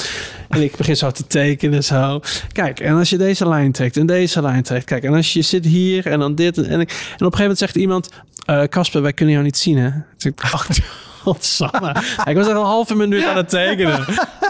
En 0.49 0.63
ik 0.63 0.77
begin 0.77 0.97
zo 0.97 1.11
te 1.11 1.27
tekenen. 1.27 1.85
Zo. 1.85 2.21
Kijk, 2.53 2.81
en 2.81 2.95
als 2.97 3.11
je 3.11 3.17
deze 3.17 3.49
lijn 3.49 3.73
trekt 3.73 3.97
en 3.97 4.07
deze 4.07 4.43
lijn 4.43 4.63
trekt. 4.63 4.85
Kijk, 4.85 5.05
en 5.05 5.15
als 5.15 5.33
je 5.33 5.43
zit 5.43 5.65
hier 5.65 6.07
en 6.07 6.19
dan 6.19 6.35
dit. 6.35 6.59
En, 6.59 6.65
en, 6.65 6.81
op 6.81 6.81
een 6.81 6.91
gegeven 7.19 7.39
moment 7.41 7.59
zegt 7.59 7.77
iemand... 7.77 8.09
eh, 8.45 8.63
Casper, 8.63 9.03
wij 9.03 9.13
kunnen 9.13 9.35
jou 9.35 9.47
niet 9.47 9.59
zien, 9.59 9.79
hè? 9.79 9.91
Dus 10.17 10.25
ik 10.25 10.41
ach, 10.41 10.67
godsamme. 11.23 11.89
Ik 12.25 12.37
was 12.37 12.47
echt 12.47 12.57
een 12.57 12.63
halve 12.63 12.95
minuut 12.95 13.25
aan 13.25 13.37
het 13.37 13.49
tekenen. 13.49 14.05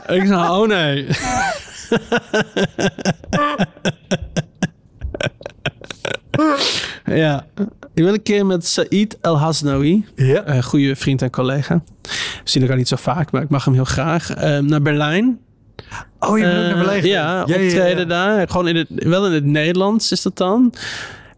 En 0.06 0.16
ik 0.16 0.26
zei, 0.26 0.48
oh 0.48 0.66
nee. 0.68 1.06
Ja, 7.04 7.46
ik 7.96 8.04
ben 8.04 8.12
een 8.14 8.22
keer 8.22 8.46
met 8.46 8.66
Said 8.66 9.18
El 9.20 9.38
Hasnaoui, 9.38 10.04
Ja. 10.16 10.42
een 10.48 10.62
goede 10.62 10.96
vriend 10.96 11.22
en 11.22 11.30
collega. 11.30 11.82
We 12.02 12.10
zien 12.44 12.62
elkaar 12.62 12.76
niet 12.76 12.88
zo 12.88 12.96
vaak, 12.96 13.30
maar 13.32 13.42
ik 13.42 13.48
mag 13.48 13.64
hem 13.64 13.74
heel 13.74 13.84
graag. 13.84 14.30
eh, 14.30 14.58
naar 14.58 14.82
Berlijn. 14.82 15.38
Oh, 16.20 16.38
je 16.38 16.44
bent 16.44 16.56
naar 16.56 16.70
Eh, 16.70 16.74
Berlijn 16.76 17.06
Ja, 17.06 17.40
geweest. 17.40 17.72
ja, 17.74 17.78
optreden 17.82 18.08
ja. 18.08 18.26
daar. 18.36 18.48
Gewoon 18.48 18.68
in 18.68 18.76
het, 18.76 18.88
wel 18.90 19.26
in 19.26 19.32
het 19.32 19.44
Nederlands 19.44 20.12
is 20.12 20.22
dat 20.22 20.36
dan. 20.36 20.72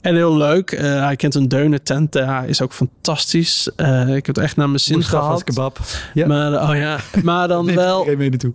En 0.01 0.15
heel 0.15 0.37
leuk. 0.37 0.71
Eh, 0.71 1.05
hij 1.05 1.17
kent 1.17 1.35
een 1.35 1.49
deuner 1.49 1.83
tent. 1.83 2.15
Hij 2.15 2.45
is 2.49 2.63
ook 2.63 2.73
fantastisch. 2.73 3.71
Eh, 3.77 4.01
ik 4.17 4.27
heb 4.27 4.35
het 4.35 4.45
echt 4.45 4.57
naar 4.57 4.67
mijn 4.69 4.81
zin 4.81 4.97
Mustafa's 4.97 5.25
gehad. 5.27 5.45
kebab. 5.45 5.79
Ja. 6.15 6.27
Maar, 6.27 6.71
oh 6.71 6.77
ja. 6.77 6.99
maar 7.23 7.49
dan 7.49 7.75
wel 7.85 8.07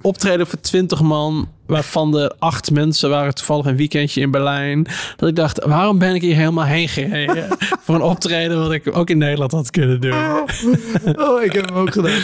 optreden 0.01 0.47
voor 0.47 0.59
20 0.59 1.01
man, 1.01 1.47
waarvan 1.73 2.17
er 2.17 2.31
acht 2.39 2.71
mensen 2.71 3.09
waren 3.09 3.35
toevallig 3.35 3.65
een 3.65 3.75
weekendje 3.75 4.21
in 4.21 4.31
Berlijn. 4.31 4.87
Dat 5.15 5.29
ik 5.29 5.35
dacht, 5.35 5.63
waarom 5.65 5.97
ben 5.97 6.15
ik 6.15 6.21
hier 6.21 6.35
helemaal 6.35 6.65
heen 6.65 6.87
gereden? 6.87 7.47
voor 7.83 7.95
een 7.95 8.01
optreden 8.01 8.59
wat 8.59 8.71
ik 8.71 8.97
ook 8.97 9.09
in 9.09 9.17
Nederland 9.17 9.51
had 9.51 9.69
kunnen 9.69 10.01
doen. 10.01 10.13
Oh, 11.15 11.43
ik 11.43 11.53
heb 11.53 11.65
hem 11.65 11.77
ook 11.77 11.91
gedaan. 11.91 12.21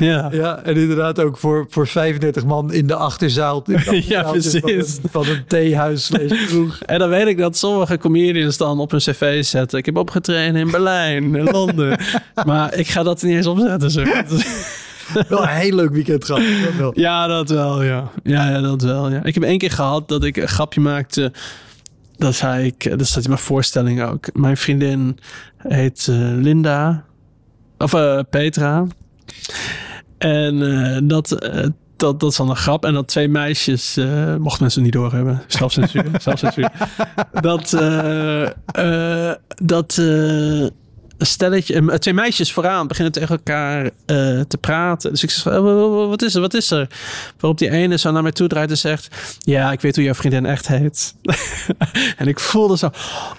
Ja. 0.00 0.28
Ja, 0.32 0.62
en 0.62 0.76
inderdaad 0.76 1.20
ook 1.20 1.38
voor, 1.38 1.66
voor 1.68 1.86
35 1.86 2.44
man 2.44 2.72
in 2.72 2.86
de 2.86 2.94
achterzaal. 2.94 3.62
In 3.66 3.76
de 3.84 4.04
Ja, 4.06 4.22
precies. 4.22 4.98
Van 5.10 5.22
een, 5.22 5.30
een 5.30 5.44
theehuis. 5.46 6.10
En 6.86 6.98
dan 6.98 7.08
weet 7.08 7.26
ik 7.26 7.38
dat 7.38 7.56
sommige 7.56 7.98
comedians 7.98 8.56
dan 8.56 8.80
op 8.80 8.90
hun 8.90 9.00
cv 9.00 9.44
zetten. 9.44 9.78
Ik 9.78 9.86
heb 9.86 9.96
opgetreden 9.96 10.56
in 10.56 10.70
Berlijn, 10.70 11.34
in 11.36 11.44
Londen. 11.44 11.98
maar 12.44 12.74
ik 12.74 12.88
ga 12.88 13.02
dat 13.02 13.22
niet 13.22 13.36
eens 13.36 13.46
opzetten. 13.46 13.90
Zo. 13.90 14.02
Wel 15.28 15.42
een 15.42 15.48
heel 15.48 15.74
leuk 15.74 15.90
weekend 15.90 16.24
gehad. 16.24 16.42
Ja, 16.94 17.26
dat 17.26 17.48
wel, 17.48 17.82
ja. 17.82 18.10
Ja, 18.22 18.50
ja, 18.50 18.60
dat 18.60 18.82
wel, 18.82 19.10
ja. 19.10 19.24
Ik 19.24 19.34
heb 19.34 19.42
één 19.42 19.58
keer 19.58 19.70
gehad 19.70 20.08
dat 20.08 20.24
ik 20.24 20.36
een 20.36 20.48
grapje 20.48 20.80
maakte. 20.80 21.32
Dat 22.16 22.34
zei 22.34 22.66
ik, 22.66 22.98
dat 22.98 23.06
staat 23.06 23.22
in 23.22 23.30
mijn 23.30 23.42
voorstelling 23.42 24.02
ook. 24.02 24.36
Mijn 24.36 24.56
vriendin 24.56 25.18
heet 25.56 26.08
eh, 26.08 26.16
Linda. 26.18 27.04
Of 27.78 27.94
eh, 27.94 28.20
Petra. 28.30 28.86
En 30.18 30.62
eh, 30.62 30.98
dat, 31.02 31.28
dat, 31.96 32.20
dat 32.20 32.30
is 32.30 32.36
dan 32.36 32.50
een 32.50 32.56
grap. 32.56 32.84
En 32.84 32.94
dat 32.94 33.08
twee 33.08 33.28
meisjes, 33.28 33.96
eh 33.96 34.36
mochten 34.36 34.62
mensen 34.62 34.82
niet 34.82 34.92
doorhebben. 34.92 35.42
Zelfcensuur, 35.46 36.04
zelfcensuur. 36.18 36.70
Dat, 37.40 37.70
dat 39.62 40.00
stelletje, 41.18 41.98
twee 41.98 42.14
meisjes 42.14 42.52
vooraan 42.52 42.86
beginnen 42.86 43.12
tegen 43.12 43.28
elkaar 43.36 43.84
eh, 43.84 43.90
te 44.40 44.58
praten. 44.60 45.10
Dus 45.10 45.22
ik 45.22 45.30
zeg, 45.30 45.46
oh, 45.58 46.08
wat 46.08 46.22
is 46.22 46.34
er, 46.34 46.40
wat 46.40 46.54
is 46.54 46.70
er? 46.70 46.88
Waarop 47.38 47.58
die 47.58 47.70
ene 47.70 47.98
zo 47.98 48.10
naar 48.10 48.22
mij 48.22 48.32
toe 48.32 48.48
draait 48.48 48.70
en 48.70 48.78
zegt, 48.78 49.08
ja, 49.38 49.72
ik 49.72 49.80
weet 49.80 49.94
hoe 49.94 50.04
jouw 50.04 50.14
vriendin 50.14 50.46
echt 50.46 50.68
heet. 50.68 51.14
en 52.16 52.28
ik 52.28 52.40
voelde 52.40 52.76
zo 52.76 52.90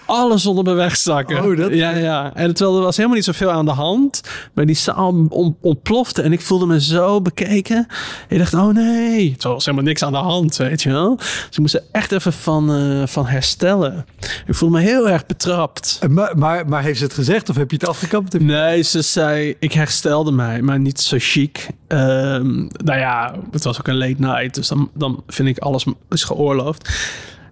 alles 0.06 0.46
onder 0.46 0.64
me 0.64 0.74
wegzakken. 0.74 1.44
Oh, 1.44 1.58
dat- 1.58 1.74
Ja, 1.74 1.90
ja. 1.90 2.32
En 2.36 2.54
terwijl 2.54 2.78
er 2.78 2.84
was 2.84 2.96
helemaal 2.96 3.18
niet 3.18 3.26
zoveel 3.26 3.52
aan 3.52 3.66
de 3.66 3.72
hand. 3.72 4.22
Maar 4.54 4.66
die 4.66 4.76
zaal 4.76 5.26
on- 5.30 5.58
ontplofte 5.62 6.22
en 6.22 6.32
ik 6.34 6.42
voelde 6.42 6.66
me 6.66 6.82
zo 6.82 7.22
bekeken. 7.22 7.88
Ik 8.28 8.38
dacht, 8.38 8.54
oh 8.54 8.68
nee. 8.74 9.36
Er 9.40 9.50
was 9.50 9.66
helemaal 9.66 9.86
niks 9.88 10.04
aan 10.04 10.12
de 10.12 10.18
hand, 10.18 10.56
weet 10.58 10.82
je 10.82 10.92
wel. 10.92 11.16
Dus 11.18 11.48
ik 11.52 11.58
moest 11.60 11.74
er 11.74 11.84
echt 11.92 12.12
even 12.12 12.34
van, 12.34 12.74
eh, 12.74 13.08
van 13.08 13.26
herstellen. 13.26 14.06
Ik 14.48 14.56
voelde 14.56 14.78
me 14.78 14.82
heel 14.84 15.10
erg 15.10 15.26
betrapt. 15.26 16.00
Maar, 16.10 16.38
maar, 16.38 16.68
maar 16.68 16.84
heeft 16.84 16.98
ze 16.98 17.04
het 17.04 17.14
gezegd 17.14 17.50
of 17.50 17.56
heb 17.56 17.69
je 17.70 17.78
het 17.78 17.88
afgekapt? 17.88 18.40
Nee, 18.40 18.82
ze 18.82 19.02
zei, 19.02 19.56
ik 19.60 19.74
herstelde 19.74 20.32
mij, 20.32 20.62
maar 20.62 20.80
niet 20.80 21.00
zo 21.00 21.18
chic. 21.20 21.68
Ehm, 21.88 22.56
nou 22.84 23.00
ja, 23.00 23.36
het 23.52 23.64
was 23.64 23.80
ook 23.80 23.88
een 23.88 23.98
late 23.98 24.16
night, 24.18 24.56
dus 24.56 24.68
dan, 24.68 24.90
dan 24.94 25.24
vind 25.28 25.48
ik 25.48 25.58
alles 25.58 25.86
is 26.10 26.24
geoorloofd. 26.24 26.90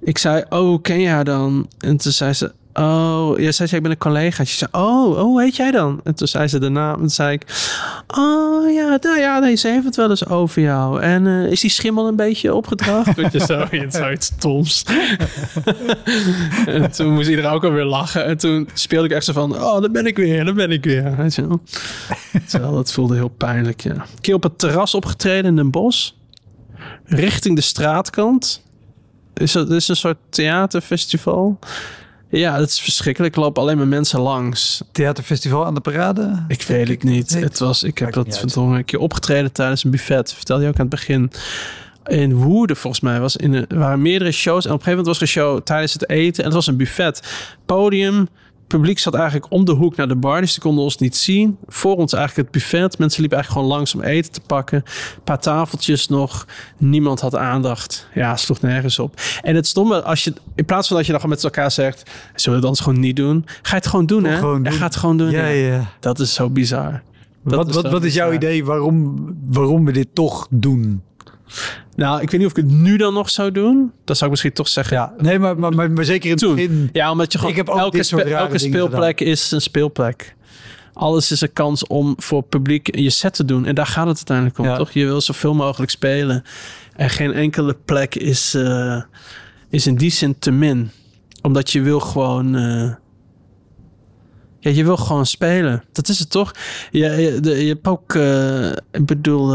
Ik 0.01 0.17
zei, 0.17 0.43
oh, 0.49 0.81
ken 0.81 0.99
je 0.99 1.23
dan? 1.23 1.69
En 1.79 1.97
toen 1.97 2.11
zei 2.11 2.33
ze, 2.33 2.53
oh, 2.79 3.39
ja, 3.39 3.51
zij 3.51 3.67
zei, 3.67 3.75
ik 3.75 3.81
ben 3.81 3.91
een 3.91 3.97
collega. 3.97 4.43
Ze 4.43 4.55
zei, 4.55 4.69
oh, 4.71 5.09
oh, 5.09 5.19
hoe 5.19 5.41
heet 5.41 5.55
jij 5.55 5.71
dan? 5.71 5.99
En 6.03 6.15
toen 6.15 6.27
zei 6.27 6.47
ze 6.47 6.59
de 6.59 6.69
naam 6.69 6.93
en 6.93 6.99
toen 6.99 7.09
zei 7.09 7.33
ik, 7.33 7.43
oh 8.07 8.73
ja, 8.73 8.97
nou 9.01 9.19
ja, 9.19 9.39
nee, 9.39 9.55
ze 9.55 9.67
heeft 9.67 9.85
het 9.85 9.95
wel 9.95 10.09
eens 10.09 10.27
over 10.27 10.61
jou. 10.61 11.01
En 11.01 11.27
eh, 11.27 11.51
is 11.51 11.59
die 11.59 11.69
schimmel 11.69 12.07
een 12.07 12.15
beetje 12.15 12.53
opgedragen? 12.53 13.15
Weet 13.15 13.31
je, 13.31 13.39
zo, 13.39 13.65
zoiets 13.89 14.25
stoms. 14.25 14.85
en 16.65 16.91
toen 16.91 17.13
moest 17.13 17.29
iedereen 17.29 17.51
ook 17.51 17.63
alweer 17.63 17.85
lachen. 17.85 18.25
En 18.25 18.37
toen 18.37 18.69
speelde 18.73 19.07
ik 19.07 19.13
echt 19.13 19.25
zo 19.25 19.33
van, 19.33 19.55
oh, 19.55 19.79
daar 19.79 19.91
ben 19.91 20.05
ik 20.05 20.17
weer, 20.17 20.45
daar 20.45 20.53
ben 20.53 20.71
ik 20.71 20.83
weer. 20.83 21.15
Weet 21.15 21.35
je 21.35 21.47
wel. 21.47 21.61
Terwijl 22.47 22.73
dat 22.73 22.91
voelde 22.91 23.15
heel 23.15 23.33
pijnlijk, 23.37 23.81
ja. 23.81 23.91
Een 23.91 24.21
keer 24.21 24.35
op 24.35 24.43
het 24.43 24.59
terras 24.59 24.93
opgetreden 24.93 25.51
in 25.51 25.57
een 25.57 25.71
bos. 25.71 26.17
Richting 27.05 27.55
de 27.55 27.61
straatkant. 27.61 28.63
Is 29.33 29.51
dat 29.51 29.71
is 29.71 29.87
een 29.87 29.95
soort 29.95 30.17
theaterfestival. 30.29 31.59
Ja, 32.29 32.57
dat 32.57 32.67
is 32.67 32.79
verschrikkelijk. 32.79 33.35
Ik 33.35 33.41
loop 33.41 33.57
alleen 33.57 33.77
maar 33.77 33.87
mensen 33.87 34.19
langs. 34.19 34.81
Theaterfestival 34.91 35.65
aan 35.65 35.73
de 35.73 35.81
parade? 35.81 36.43
Ik 36.47 36.61
weet 36.61 36.87
het 36.87 37.03
niet. 37.03 37.33
Het 37.39 37.59
was, 37.59 37.83
ik 37.83 37.97
heb 37.97 38.15
Maakt 38.15 38.27
dat 38.27 38.39
verdomme 38.39 38.77
een 38.77 38.85
keer 38.85 38.99
opgetreden 38.99 39.51
tijdens 39.51 39.83
een 39.83 39.91
buffet. 39.91 40.33
Vertelde 40.33 40.63
je 40.63 40.69
ook 40.69 40.75
aan 40.75 40.81
het 40.81 40.89
begin. 40.89 41.31
In 42.05 42.35
Woerden 42.35 42.77
volgens 42.77 43.01
mij 43.01 43.19
was 43.19 43.35
in 43.35 43.53
een, 43.53 43.65
waren 43.69 44.01
meerdere 44.01 44.31
shows. 44.31 44.65
En 44.65 44.71
op 44.71 44.77
een 44.77 44.83
gegeven 44.83 44.89
moment 44.89 45.07
was 45.07 45.15
er 45.15 45.21
een 45.21 45.43
show 45.43 45.61
tijdens 45.63 45.93
het 45.93 46.09
eten. 46.09 46.37
En 46.37 46.45
het 46.45 46.53
was 46.53 46.67
een 46.67 46.77
buffet. 46.77 47.21
Podium. 47.65 48.27
Publiek 48.67 48.99
zat 48.99 49.13
eigenlijk 49.13 49.51
om 49.51 49.65
de 49.65 49.71
hoek 49.71 49.95
naar 49.95 50.07
de 50.07 50.15
bar. 50.15 50.41
Dus 50.41 50.51
die 50.51 50.61
konden 50.61 50.83
ons 50.83 50.97
niet 50.97 51.15
zien. 51.15 51.57
Voor 51.67 51.95
ons 51.95 52.13
eigenlijk 52.13 52.47
het 52.47 52.57
buffet. 52.61 52.97
Mensen 52.97 53.19
liepen 53.19 53.37
eigenlijk 53.37 53.47
gewoon 53.67 53.67
langs 53.77 53.95
om 53.95 54.01
eten 54.01 54.31
te 54.31 54.41
pakken. 54.41 54.77
Een 54.77 55.21
paar 55.23 55.39
tafeltjes 55.39 56.07
nog. 56.07 56.45
Niemand 56.77 57.19
had 57.19 57.35
aandacht. 57.35 58.07
Ja, 58.13 58.35
sloeg 58.35 58.61
nergens 58.61 58.99
op. 58.99 59.21
En 59.41 59.55
het 59.55 59.67
stomme, 59.67 60.03
als 60.03 60.23
je, 60.23 60.33
in 60.55 60.65
plaats 60.65 60.87
van 60.87 60.97
dat 60.97 61.05
je 61.05 61.11
dan 61.11 61.21
gewoon 61.21 61.35
met 61.35 61.45
elkaar 61.45 61.71
zegt... 61.71 62.03
Zullen 62.35 62.49
we 62.49 62.55
het 62.55 62.63
anders 62.65 62.79
gewoon 62.79 62.99
niet 62.99 63.15
doen? 63.15 63.45
Ga 63.45 63.69
je 63.69 63.75
het 63.75 63.87
gewoon 63.87 64.05
doen, 64.05 64.23
hè? 64.23 64.37
Gewoon 64.37 64.63
Ja, 64.63 64.69
doen. 64.69 64.79
ga 64.79 64.85
het 64.85 64.95
gewoon 64.95 65.17
doen. 65.17 65.29
Ja, 65.31 65.45
ja. 65.47 65.67
ja. 65.73 65.89
Dat 65.99 66.19
is 66.19 66.33
zo 66.33 66.49
bizar. 66.49 67.01
Dat 67.43 67.55
Wat, 67.55 67.67
is 67.69 67.75
wat, 67.75 67.91
wat 67.91 68.03
is 68.03 68.13
jouw 68.13 68.31
idee 68.31 68.65
waarom, 68.65 69.15
waarom 69.45 69.85
we 69.85 69.91
dit 69.91 70.07
toch 70.13 70.47
doen? 70.49 71.01
Nou, 71.95 72.21
ik 72.21 72.29
weet 72.31 72.39
niet 72.39 72.49
of 72.51 72.57
ik 72.57 72.63
het 72.63 72.71
nu 72.73 72.97
dan 72.97 73.13
nog 73.13 73.29
zou 73.29 73.51
doen. 73.51 73.91
Dan 74.03 74.15
zou 74.15 74.23
ik 74.25 74.29
misschien 74.29 74.53
toch 74.53 74.67
zeggen... 74.67 74.97
Ja, 74.97 75.13
nee, 75.17 75.39
maar, 75.39 75.59
maar, 75.59 75.73
maar, 75.73 75.91
maar 75.91 76.05
zeker 76.05 76.25
in 76.29 76.35
het 76.35 76.55
begin. 76.55 76.89
Ja, 76.93 77.11
omdat 77.11 77.31
je 77.31 77.37
gewoon... 77.37 77.51
Ik 77.53 77.57
heb 77.57 77.69
ook 77.69 77.77
elke, 77.79 78.03
spe- 78.03 78.21
elke 78.21 78.57
speelplek 78.57 79.21
is 79.21 79.51
een 79.51 79.61
speelplek. 79.61 80.35
Alles 80.93 81.31
is 81.31 81.41
een 81.41 81.53
kans 81.53 81.87
om 81.87 82.13
voor 82.17 82.43
publiek 82.43 82.95
je 82.95 83.09
set 83.09 83.33
te 83.33 83.45
doen. 83.45 83.65
En 83.65 83.75
daar 83.75 83.85
gaat 83.85 84.07
het 84.07 84.15
uiteindelijk 84.15 84.57
om, 84.57 84.65
Ja. 84.65 84.75
toch? 84.77 84.91
Je 84.91 85.05
wil 85.05 85.21
zoveel 85.21 85.53
mogelijk 85.53 85.91
spelen. 85.91 86.43
En 86.95 87.09
geen 87.09 87.33
enkele 87.33 87.77
plek 87.85 88.15
is, 88.15 88.53
eh, 88.53 89.01
is 89.69 89.87
in 89.87 89.95
die 89.95 90.11
zin 90.11 90.39
te 90.39 90.51
min. 90.51 90.91
Omdat 91.41 91.71
je 91.71 91.81
wil 91.81 91.99
gewoon... 91.99 92.55
eh, 92.55 92.91
ja, 94.59 94.71
je 94.71 94.83
wil 94.83 94.97
gewoon 94.97 95.25
spelen. 95.25 95.83
Dat 95.91 96.07
is 96.07 96.19
het 96.19 96.29
toch? 96.29 96.51
Je, 96.91 96.99
je 97.43 97.67
hebt 97.67 97.87
ook... 97.87 98.13
eh, 98.15 98.69
ik 98.91 99.05
bedoel... 99.05 99.53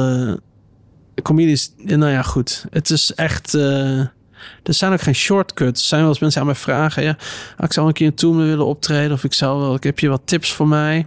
comedies... 1.22 1.72
Nou 1.76 2.10
ja, 2.12 2.22
goed. 2.22 2.64
Het 2.70 2.90
is 2.90 3.14
echt... 3.14 3.54
eh, 3.54 3.98
er 4.62 4.74
zijn 4.74 4.92
ook 4.92 5.00
geen 5.00 5.14
shortcuts. 5.14 5.80
Er 5.80 5.86
zijn 5.88 6.00
wel 6.00 6.10
eens 6.10 6.18
mensen 6.18 6.40
aan 6.40 6.46
mij 6.46 6.56
vragen... 6.56 7.02
Ja, 7.02 7.16
ah, 7.56 7.64
ik 7.64 7.72
zou 7.72 7.86
een 7.86 7.92
keer 7.92 8.06
een 8.06 8.14
tour 8.14 8.36
willen 8.36 8.66
optreden... 8.66 9.12
of 9.12 9.24
ik 9.24 9.32
zou 9.32 9.60
wel... 9.60 9.74
Ik 9.74 9.82
heb 9.82 9.98
je 9.98 10.08
wat 10.08 10.22
tips 10.24 10.52
voor 10.52 10.68
mij? 10.68 11.06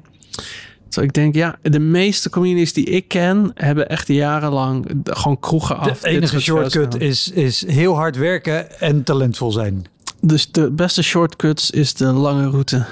Zo 0.89 1.01
ik 1.01 1.13
denk, 1.13 1.35
ja, 1.35 1.55
de 1.61 1.79
meeste 1.79 2.29
comedies 2.29 2.73
die 2.73 2.85
ik 2.85 3.07
ken... 3.07 3.51
hebben 3.53 3.89
echt 3.89 4.07
jarenlang 4.07 5.01
gewoon 5.03 5.39
kroegen 5.39 5.77
af. 5.77 5.99
De 5.99 6.07
enige 6.07 6.39
shortcut 6.39 7.01
is, 7.01 7.31
is 7.31 7.67
heel 7.67 7.95
hard 7.95 8.17
werken 8.17 8.79
en 8.79 9.03
talentvol 9.03 9.51
zijn. 9.51 9.85
Dus 10.21 10.51
de 10.51 10.71
beste 10.71 11.03
shortcuts 11.03 11.71
is 11.71 11.93
de 11.93 12.05
lange 12.05 12.49
route. 12.49 12.85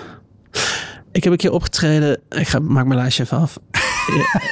Ik 1.12 1.24
heb 1.24 1.32
een 1.32 1.38
keer 1.38 1.52
opgetreden. 1.52 2.20
Ik 2.30 2.48
ga, 2.48 2.60
maak 2.60 2.86
mijn 2.86 3.00
lijstje 3.00 3.24
even 3.24 3.38
af. 3.38 3.58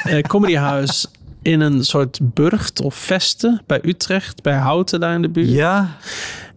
Eh, 0.03 0.17
eh, 0.17 0.23
Comedyhuis 0.23 1.07
in 1.41 1.59
een 1.61 1.85
soort 1.85 2.19
burcht 2.21 2.81
of 2.81 2.95
vesten 2.95 3.61
bij 3.67 3.79
Utrecht, 3.83 4.41
bij 4.43 4.55
Houten 4.55 4.99
daar 4.99 5.13
in 5.13 5.21
de 5.21 5.29
buurt. 5.29 5.49
Ja, 5.49 5.97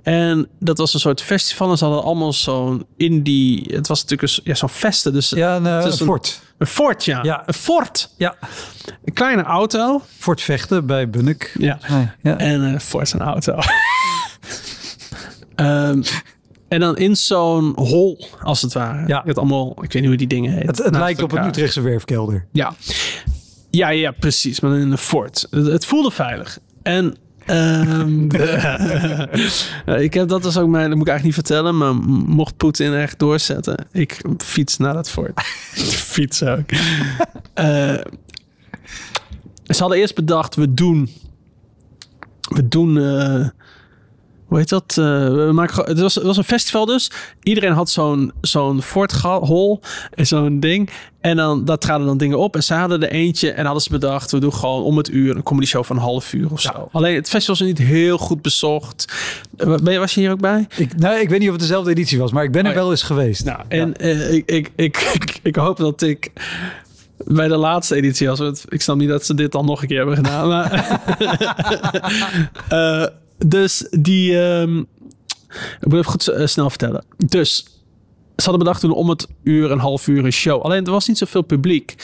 En 0.03 0.49
dat 0.61 0.79
was 0.79 0.95
een 0.95 1.01
soort 1.01 1.23
festival. 1.23 1.71
En 1.71 1.79
ze 1.79 1.85
hadden 1.85 2.03
allemaal 2.05 2.33
zo'n 2.33 2.87
indie. 2.97 3.65
Het 3.75 3.87
was 3.89 4.03
natuurlijk 4.03 4.33
een, 4.33 4.41
ja, 4.45 4.55
zo'n 4.55 4.69
vesten. 4.69 5.13
Dus 5.13 5.29
ja 5.31 5.57
een, 5.57 5.67
eh, 5.67 5.77
Het 5.77 5.93
is 5.93 6.01
een- 6.01 6.07
fort. 6.07 6.41
een 6.59 6.67
fort, 6.67 7.05
ja. 7.05 7.23
Ja. 7.23 7.43
Een 7.47 7.55
fort. 7.55 8.11
Ja, 8.17 8.35
Een 9.05 9.13
kleine 9.13 9.43
auto. 9.43 10.03
fort 10.19 10.41
vechten 10.41 10.87
bij 10.87 11.11
Bunnik. 11.11 11.55
Ja. 11.59 11.79
Nee, 11.89 12.09
ja. 12.23 12.39
En 12.39 12.61
een 12.61 12.81
fort 12.81 13.13
een 13.13 13.21
auto. 13.21 13.59
Ehm, 15.55 16.03
en 16.69 16.81
dan 16.81 16.97
in 16.97 17.17
zo'n 17.17 17.73
hol, 17.77 18.27
als 18.43 18.63
het 18.63 18.73
ware. 18.73 18.99
Ja. 19.07 19.17
Je 19.19 19.23
hebt 19.25 19.39
allemaal, 19.39 19.71
ik 19.71 19.93
weet 19.93 19.95
niet 19.95 20.07
hoe 20.07 20.17
die 20.17 20.27
dingen 20.27 20.53
heet. 20.53 20.67
Het, 20.67 20.79
het 20.79 20.97
lijkt 20.97 21.23
op 21.23 21.33
een. 21.33 21.47
Utrechtse 21.47 21.81
werfkelder. 21.81 22.47
Ja. 22.53 22.75
Ja, 23.75 23.89
ja, 23.89 24.11
precies. 24.11 24.61
Maar 24.61 24.79
in 24.79 24.91
een 24.91 24.99
fort. 24.99 25.47
Het, 25.51 25.67
het 25.67 25.87
voelde 25.87 26.11
veilig. 26.11 26.59
En 26.83 27.17
ehm, 27.47 28.25
ik 30.07 30.15
heb 30.15 30.29
dat 30.29 30.43
dus 30.43 30.59
ook 30.59 30.69
mijn, 30.69 30.89
dat 30.89 30.99
moet 30.99 31.07
ik 31.07 31.13
eigenlijk 31.13 31.23
niet 31.23 31.35
vertellen, 31.35 31.77
maar 31.77 31.95
mocht 32.27 32.57
Poetin 32.57 32.95
echt 32.95 33.19
doorzetten, 33.19 33.87
ik 33.93 34.25
fiets 34.39 34.77
naar 34.77 34.95
dat 34.95 35.11
fort. 35.11 35.41
fiets 36.15 36.43
ook. 36.43 36.71
Eh, 37.55 37.95
ze 39.67 39.81
hadden 39.81 39.99
eerst 39.99 40.15
bedacht, 40.15 40.55
we 40.55 40.75
doen, 40.75 41.11
we 42.41 42.69
doen, 42.69 42.99
eh, 42.99 43.49
hoe 44.55 44.63
heet 44.63 44.73
dat? 44.73 44.91
Eh, 44.99 45.47
we 45.47 45.51
maken, 45.53 45.85
het, 45.85 46.01
was, 46.01 46.15
het 46.15 46.25
was 46.25 46.37
een 46.37 46.45
festival 46.45 46.87
dus. 46.87 47.11
Iedereen 47.43 47.73
had 47.73 47.91
zo'n 47.91 48.33
zo'n 48.41 48.83
forthol 48.83 49.81
en 50.11 50.27
zo'n 50.27 50.61
ding. 50.61 50.91
En 51.21 51.37
dan, 51.37 51.65
daar 51.65 51.79
traden 51.79 52.07
dan 52.07 52.19
dingen 52.19 52.39
op. 52.39 52.57
En 52.57 52.63
ze 52.63 52.75
hadden 52.75 53.03
er 53.03 53.09
eentje 53.09 53.51
en 53.51 53.65
hadden 53.65 53.83
ze 53.83 53.91
bedacht, 53.91 54.31
we 54.31 54.39
doen 54.39 54.55
gewoon 54.55 54.83
om 54.83 54.97
het 54.97 55.09
uur 55.09 55.37
een 55.37 55.43
comedy 55.43 55.67
show 55.67 55.85
van 55.85 55.97
een 55.97 56.03
half 56.03 56.33
uur 56.33 56.51
of 56.51 56.61
zo. 56.61 56.89
Alleen 56.93 57.15
het 57.15 57.29
festival 57.29 57.55
is 57.55 57.61
niet 57.61 57.89
heel 57.89 58.19
goed 58.19 58.43
bezocht. 58.43 59.13
Eh, 59.57 59.75
Ben 59.83 59.93
je, 59.93 59.99
was 59.99 60.15
je 60.15 60.21
hier 60.21 60.31
ook 60.31 60.41
bij? 60.41 60.67
Ik, 60.77 60.97
nou, 60.97 61.21
ik 61.21 61.29
weet 61.29 61.39
niet 61.39 61.49
of 61.49 61.55
het 61.55 61.63
dezelfde 61.63 61.91
editie 61.91 62.19
was, 62.19 62.33
maar 62.33 62.45
ik 62.45 62.53
ben 62.53 62.65
er 62.65 62.71
Oh 62.71 62.77
wel 62.77 62.91
eens 62.91 63.03
geweest. 63.03 63.45
Nou, 63.45 63.61
en 63.69 63.97
eh, 63.97 64.33
ik, 64.33 64.51
ik, 64.51 64.71
ik, 64.77 65.11
ik, 65.15 65.41
ik 65.43 65.57
hoop 65.57 65.77
dat 65.77 66.03
ik 66.03 66.33
bij 67.17 67.49
de 67.49 67.57
laatste 67.57 67.95
editie 67.95 68.29
was. 68.29 68.39
want 68.39 68.65
Ik 68.69 68.81
snap 68.81 68.97
niet 68.97 69.09
dat 69.09 69.27
ze 69.27 69.35
dit 69.35 69.53
dan 69.53 69.65
nog 69.65 69.83
een 69.83 69.89
keer 69.89 69.97
hebben 69.97 70.17
gedaan. 70.17 70.49
Maar 70.49 71.01
dus 73.47 73.87
die. 73.91 74.43
ehm, 74.43 74.79
ik 75.81 75.87
moet 75.87 75.93
even 75.93 76.05
goed 76.05 76.29
eh, 76.29 76.47
snel 76.47 76.71
vertellen. 76.71 77.05
Dus. 77.17 77.65
Ze 78.37 78.43
hadden 78.43 78.65
bedacht 78.65 78.81
toen 78.81 78.93
om 78.93 79.09
het 79.09 79.27
uur, 79.43 79.71
een 79.71 79.79
half 79.79 80.07
uur 80.07 80.25
een 80.25 80.33
show. 80.33 80.63
Alleen 80.63 80.85
er 80.85 80.91
was 80.91 81.09
niet 81.09 81.19
zoveel 81.19 81.43
publiek. 81.43 81.95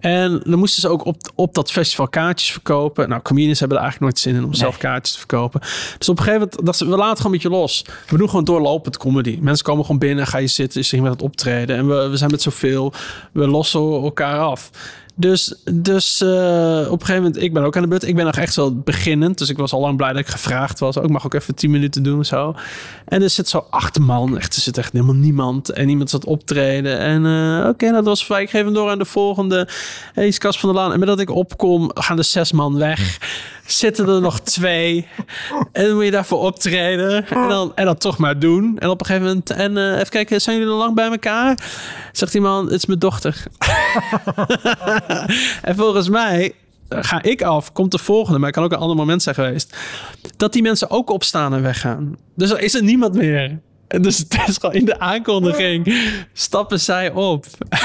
En 0.00 0.40
dan 0.44 0.58
moesten 0.58 0.80
ze 0.80 0.88
ook 0.88 1.04
op, 1.04 1.16
op 1.34 1.54
dat 1.54 1.70
festival 1.70 2.08
kaartjes 2.08 2.52
verkopen. 2.52 3.08
Nou, 3.08 3.22
comedians 3.22 3.58
hebben 3.58 3.76
er 3.76 3.82
eigenlijk 3.82 4.12
nooit 4.12 4.24
zin 4.24 4.42
in 4.42 4.48
om 4.48 4.54
zelf 4.54 4.76
kaartjes 4.76 5.12
te 5.12 5.18
verkopen. 5.18 5.60
Dus 5.98 6.08
op 6.08 6.18
een 6.18 6.24
gegeven 6.24 6.32
moment 6.32 6.66
dachten 6.66 6.86
ze, 6.86 6.92
we 6.92 6.98
laten 6.98 7.16
gewoon 7.16 7.32
een 7.32 7.38
beetje 7.38 7.58
los. 7.58 7.84
We 8.08 8.16
doen 8.18 8.28
gewoon 8.28 8.44
doorlopend 8.44 8.96
comedy. 8.96 9.38
Mensen 9.40 9.64
komen 9.64 9.84
gewoon 9.84 9.98
binnen, 9.98 10.26
ga 10.26 10.38
je 10.38 10.46
zitten, 10.46 10.80
is 10.80 10.92
er 10.92 11.02
met 11.02 11.12
het 11.12 11.22
optreden. 11.22 11.76
En 11.76 11.88
we, 11.88 12.08
we 12.08 12.16
zijn 12.16 12.30
met 12.30 12.42
zoveel, 12.42 12.92
we 13.32 13.46
lossen 13.46 13.80
elkaar 13.80 14.38
af. 14.38 14.70
Dus, 15.20 15.54
dus 15.70 16.20
eh, 16.20 16.28
op 16.86 17.00
een 17.00 17.06
gegeven 17.06 17.22
moment, 17.22 17.42
ik 17.42 17.52
ben 17.52 17.62
ook 17.62 17.76
aan 17.76 17.82
de 17.82 17.88
beurt. 17.88 18.06
Ik 18.06 18.14
ben 18.14 18.24
nog 18.24 18.36
echt 18.36 18.52
zo 18.52 18.72
beginnend. 18.74 19.38
Dus 19.38 19.48
ik 19.48 19.56
was 19.56 19.72
al 19.72 19.80
lang 19.80 19.96
blij 19.96 20.12
dat 20.12 20.20
ik 20.20 20.26
gevraagd 20.26 20.78
was. 20.78 20.98
Ook 20.98 21.10
mag 21.10 21.24
ook 21.24 21.34
even 21.34 21.54
tien 21.54 21.70
minuten 21.70 22.02
doen 22.02 22.24
zo. 22.24 22.54
En 23.04 23.22
er 23.22 23.30
zit 23.30 23.48
zo 23.48 23.66
acht 23.70 23.98
man. 23.98 24.38
Echt, 24.38 24.56
er 24.56 24.62
zit 24.62 24.78
echt 24.78 24.92
helemaal 24.92 25.14
niemand. 25.14 25.68
En 25.68 25.88
iemand 25.88 26.10
zat 26.10 26.24
optreden. 26.24 26.98
En 26.98 27.26
eh, 27.26 27.68
oké, 27.68 27.90
dat 27.90 28.04
was 28.04 28.24
fijn. 28.24 28.42
Ik 28.42 28.50
geef 28.50 28.64
hem 28.64 28.74
door 28.74 28.90
aan 28.90 28.98
de 28.98 29.04
volgende. 29.04 29.68
Hey, 30.12 30.26
is 30.26 30.38
Cas 30.38 30.58
van 30.58 30.72
der 30.72 30.78
Laan. 30.78 30.92
En 30.92 30.98
met 30.98 31.08
dat 31.08 31.20
ik 31.20 31.30
opkom, 31.30 31.90
gaan 31.94 32.16
de 32.16 32.22
zes 32.22 32.52
man 32.52 32.76
weg. 32.76 33.18
Zitten 33.70 34.08
er 34.08 34.20
nog 34.20 34.40
twee. 34.40 35.06
En 35.72 35.84
dan 35.84 35.94
moet 35.94 36.04
je 36.04 36.10
daarvoor 36.10 36.38
optreden. 36.38 37.26
En 37.26 37.48
dan, 37.48 37.72
en 37.74 37.84
dan 37.84 37.96
toch 37.98 38.18
maar 38.18 38.38
doen. 38.38 38.78
En 38.78 38.88
op 38.88 39.00
een 39.00 39.06
gegeven 39.06 39.28
moment... 39.28 39.50
En 39.50 39.76
eh, 39.76 39.94
even 39.94 40.08
kijken, 40.08 40.40
zijn 40.40 40.58
jullie 40.58 40.72
al 40.72 40.78
lang 40.78 40.94
bij 40.94 41.10
elkaar? 41.10 41.58
Zegt 42.12 42.32
die 42.32 42.40
man, 42.40 42.64
het 42.64 42.74
is 42.74 42.86
mijn 42.86 42.98
dochter. 42.98 43.42
en 45.62 45.76
volgens 45.76 46.08
mij 46.08 46.54
ga 46.88 47.22
ik 47.22 47.42
af, 47.42 47.72
komt 47.72 47.90
de 47.90 47.98
volgende, 47.98 48.38
maar 48.38 48.46
het 48.46 48.56
kan 48.56 48.64
ook 48.64 48.72
een 48.72 48.78
ander 48.78 48.96
moment 48.96 49.22
zijn 49.22 49.34
geweest, 49.34 49.76
dat 50.36 50.52
die 50.52 50.62
mensen 50.62 50.90
ook 50.90 51.10
opstaan 51.10 51.54
en 51.54 51.62
weggaan. 51.62 52.16
Dus 52.34 52.50
er 52.50 52.60
is 52.60 52.74
er 52.74 52.82
niemand 52.82 53.14
meer. 53.14 53.58
En 53.88 54.02
Dus 54.02 54.18
het 54.18 54.38
is 54.46 54.56
gewoon 54.56 54.74
in 54.74 54.84
de 54.84 54.98
aankondiging 54.98 55.94
stappen 56.32 56.80
zij 56.80 57.10
op. 57.10 57.46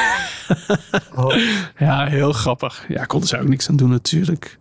Ja, 1.77 2.05
heel 2.05 2.31
grappig. 2.31 2.85
Ja, 2.87 3.03
konden 3.05 3.29
ze 3.29 3.39
ook 3.39 3.47
niks 3.47 3.69
aan 3.69 3.75
doen 3.75 3.89
natuurlijk. 3.89 4.57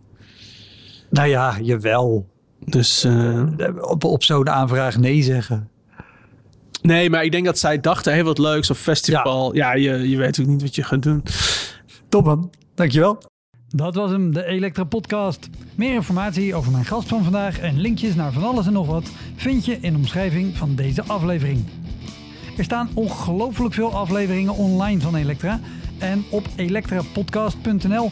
Nou 1.15 1.27
ja, 1.27 1.57
jawel. 1.61 2.29
Dus 2.59 3.03
eh, 3.03 3.43
Op, 3.79 4.03
op 4.03 4.23
zo'n 4.23 4.49
aanvraag 4.49 4.97
nee 4.97 5.21
zeggen. 5.21 5.69
nee, 6.81 7.09
maar 7.09 7.23
ik 7.23 7.31
denk 7.31 7.45
dat 7.45 7.59
zij 7.59 7.79
dachten, 7.79 8.13
hey, 8.13 8.23
wat 8.23 8.37
leuk, 8.37 8.65
zo'n 8.65 8.75
festival. 8.75 9.55
Ja, 9.55 9.73
je, 9.73 10.09
je 10.09 10.17
weet 10.17 10.39
ook 10.39 10.45
niet 10.45 10.61
wat 10.61 10.75
je 10.75 10.83
gaat 10.83 11.03
doen. 11.03 11.23
Top 12.09 12.25
man, 12.25 12.49
dankjewel. 12.75 13.17
Dat 13.67 13.95
was 13.95 14.11
hem, 14.11 14.33
de 14.33 14.45
Elektra 14.45 14.83
Podcast. 14.83 15.49
Meer 15.75 15.93
informatie 15.93 16.55
over 16.55 16.71
mijn 16.71 16.85
gast 16.85 17.07
van 17.07 17.23
vandaag 17.23 17.59
en 17.59 17.79
linkjes 17.79 18.15
naar 18.15 18.31
van 18.31 18.43
alles 18.43 18.65
en 18.67 18.73
nog 18.73 18.87
wat 18.87 19.11
vind 19.35 19.65
je 19.65 19.77
in 19.81 19.91
de 19.91 19.97
omschrijving 19.99 20.57
van 20.57 20.75
deze 20.75 21.03
aflevering. 21.03 21.65
Er 22.57 22.63
staan 22.63 22.89
ongelooflijk 22.93 23.73
veel 23.73 23.93
afleveringen 23.93 24.55
online 24.55 25.01
van 25.01 25.15
Elektra. 25.15 25.59
En 25.97 26.23
op 26.29 26.47
elektrapodcast.nl 26.55 28.11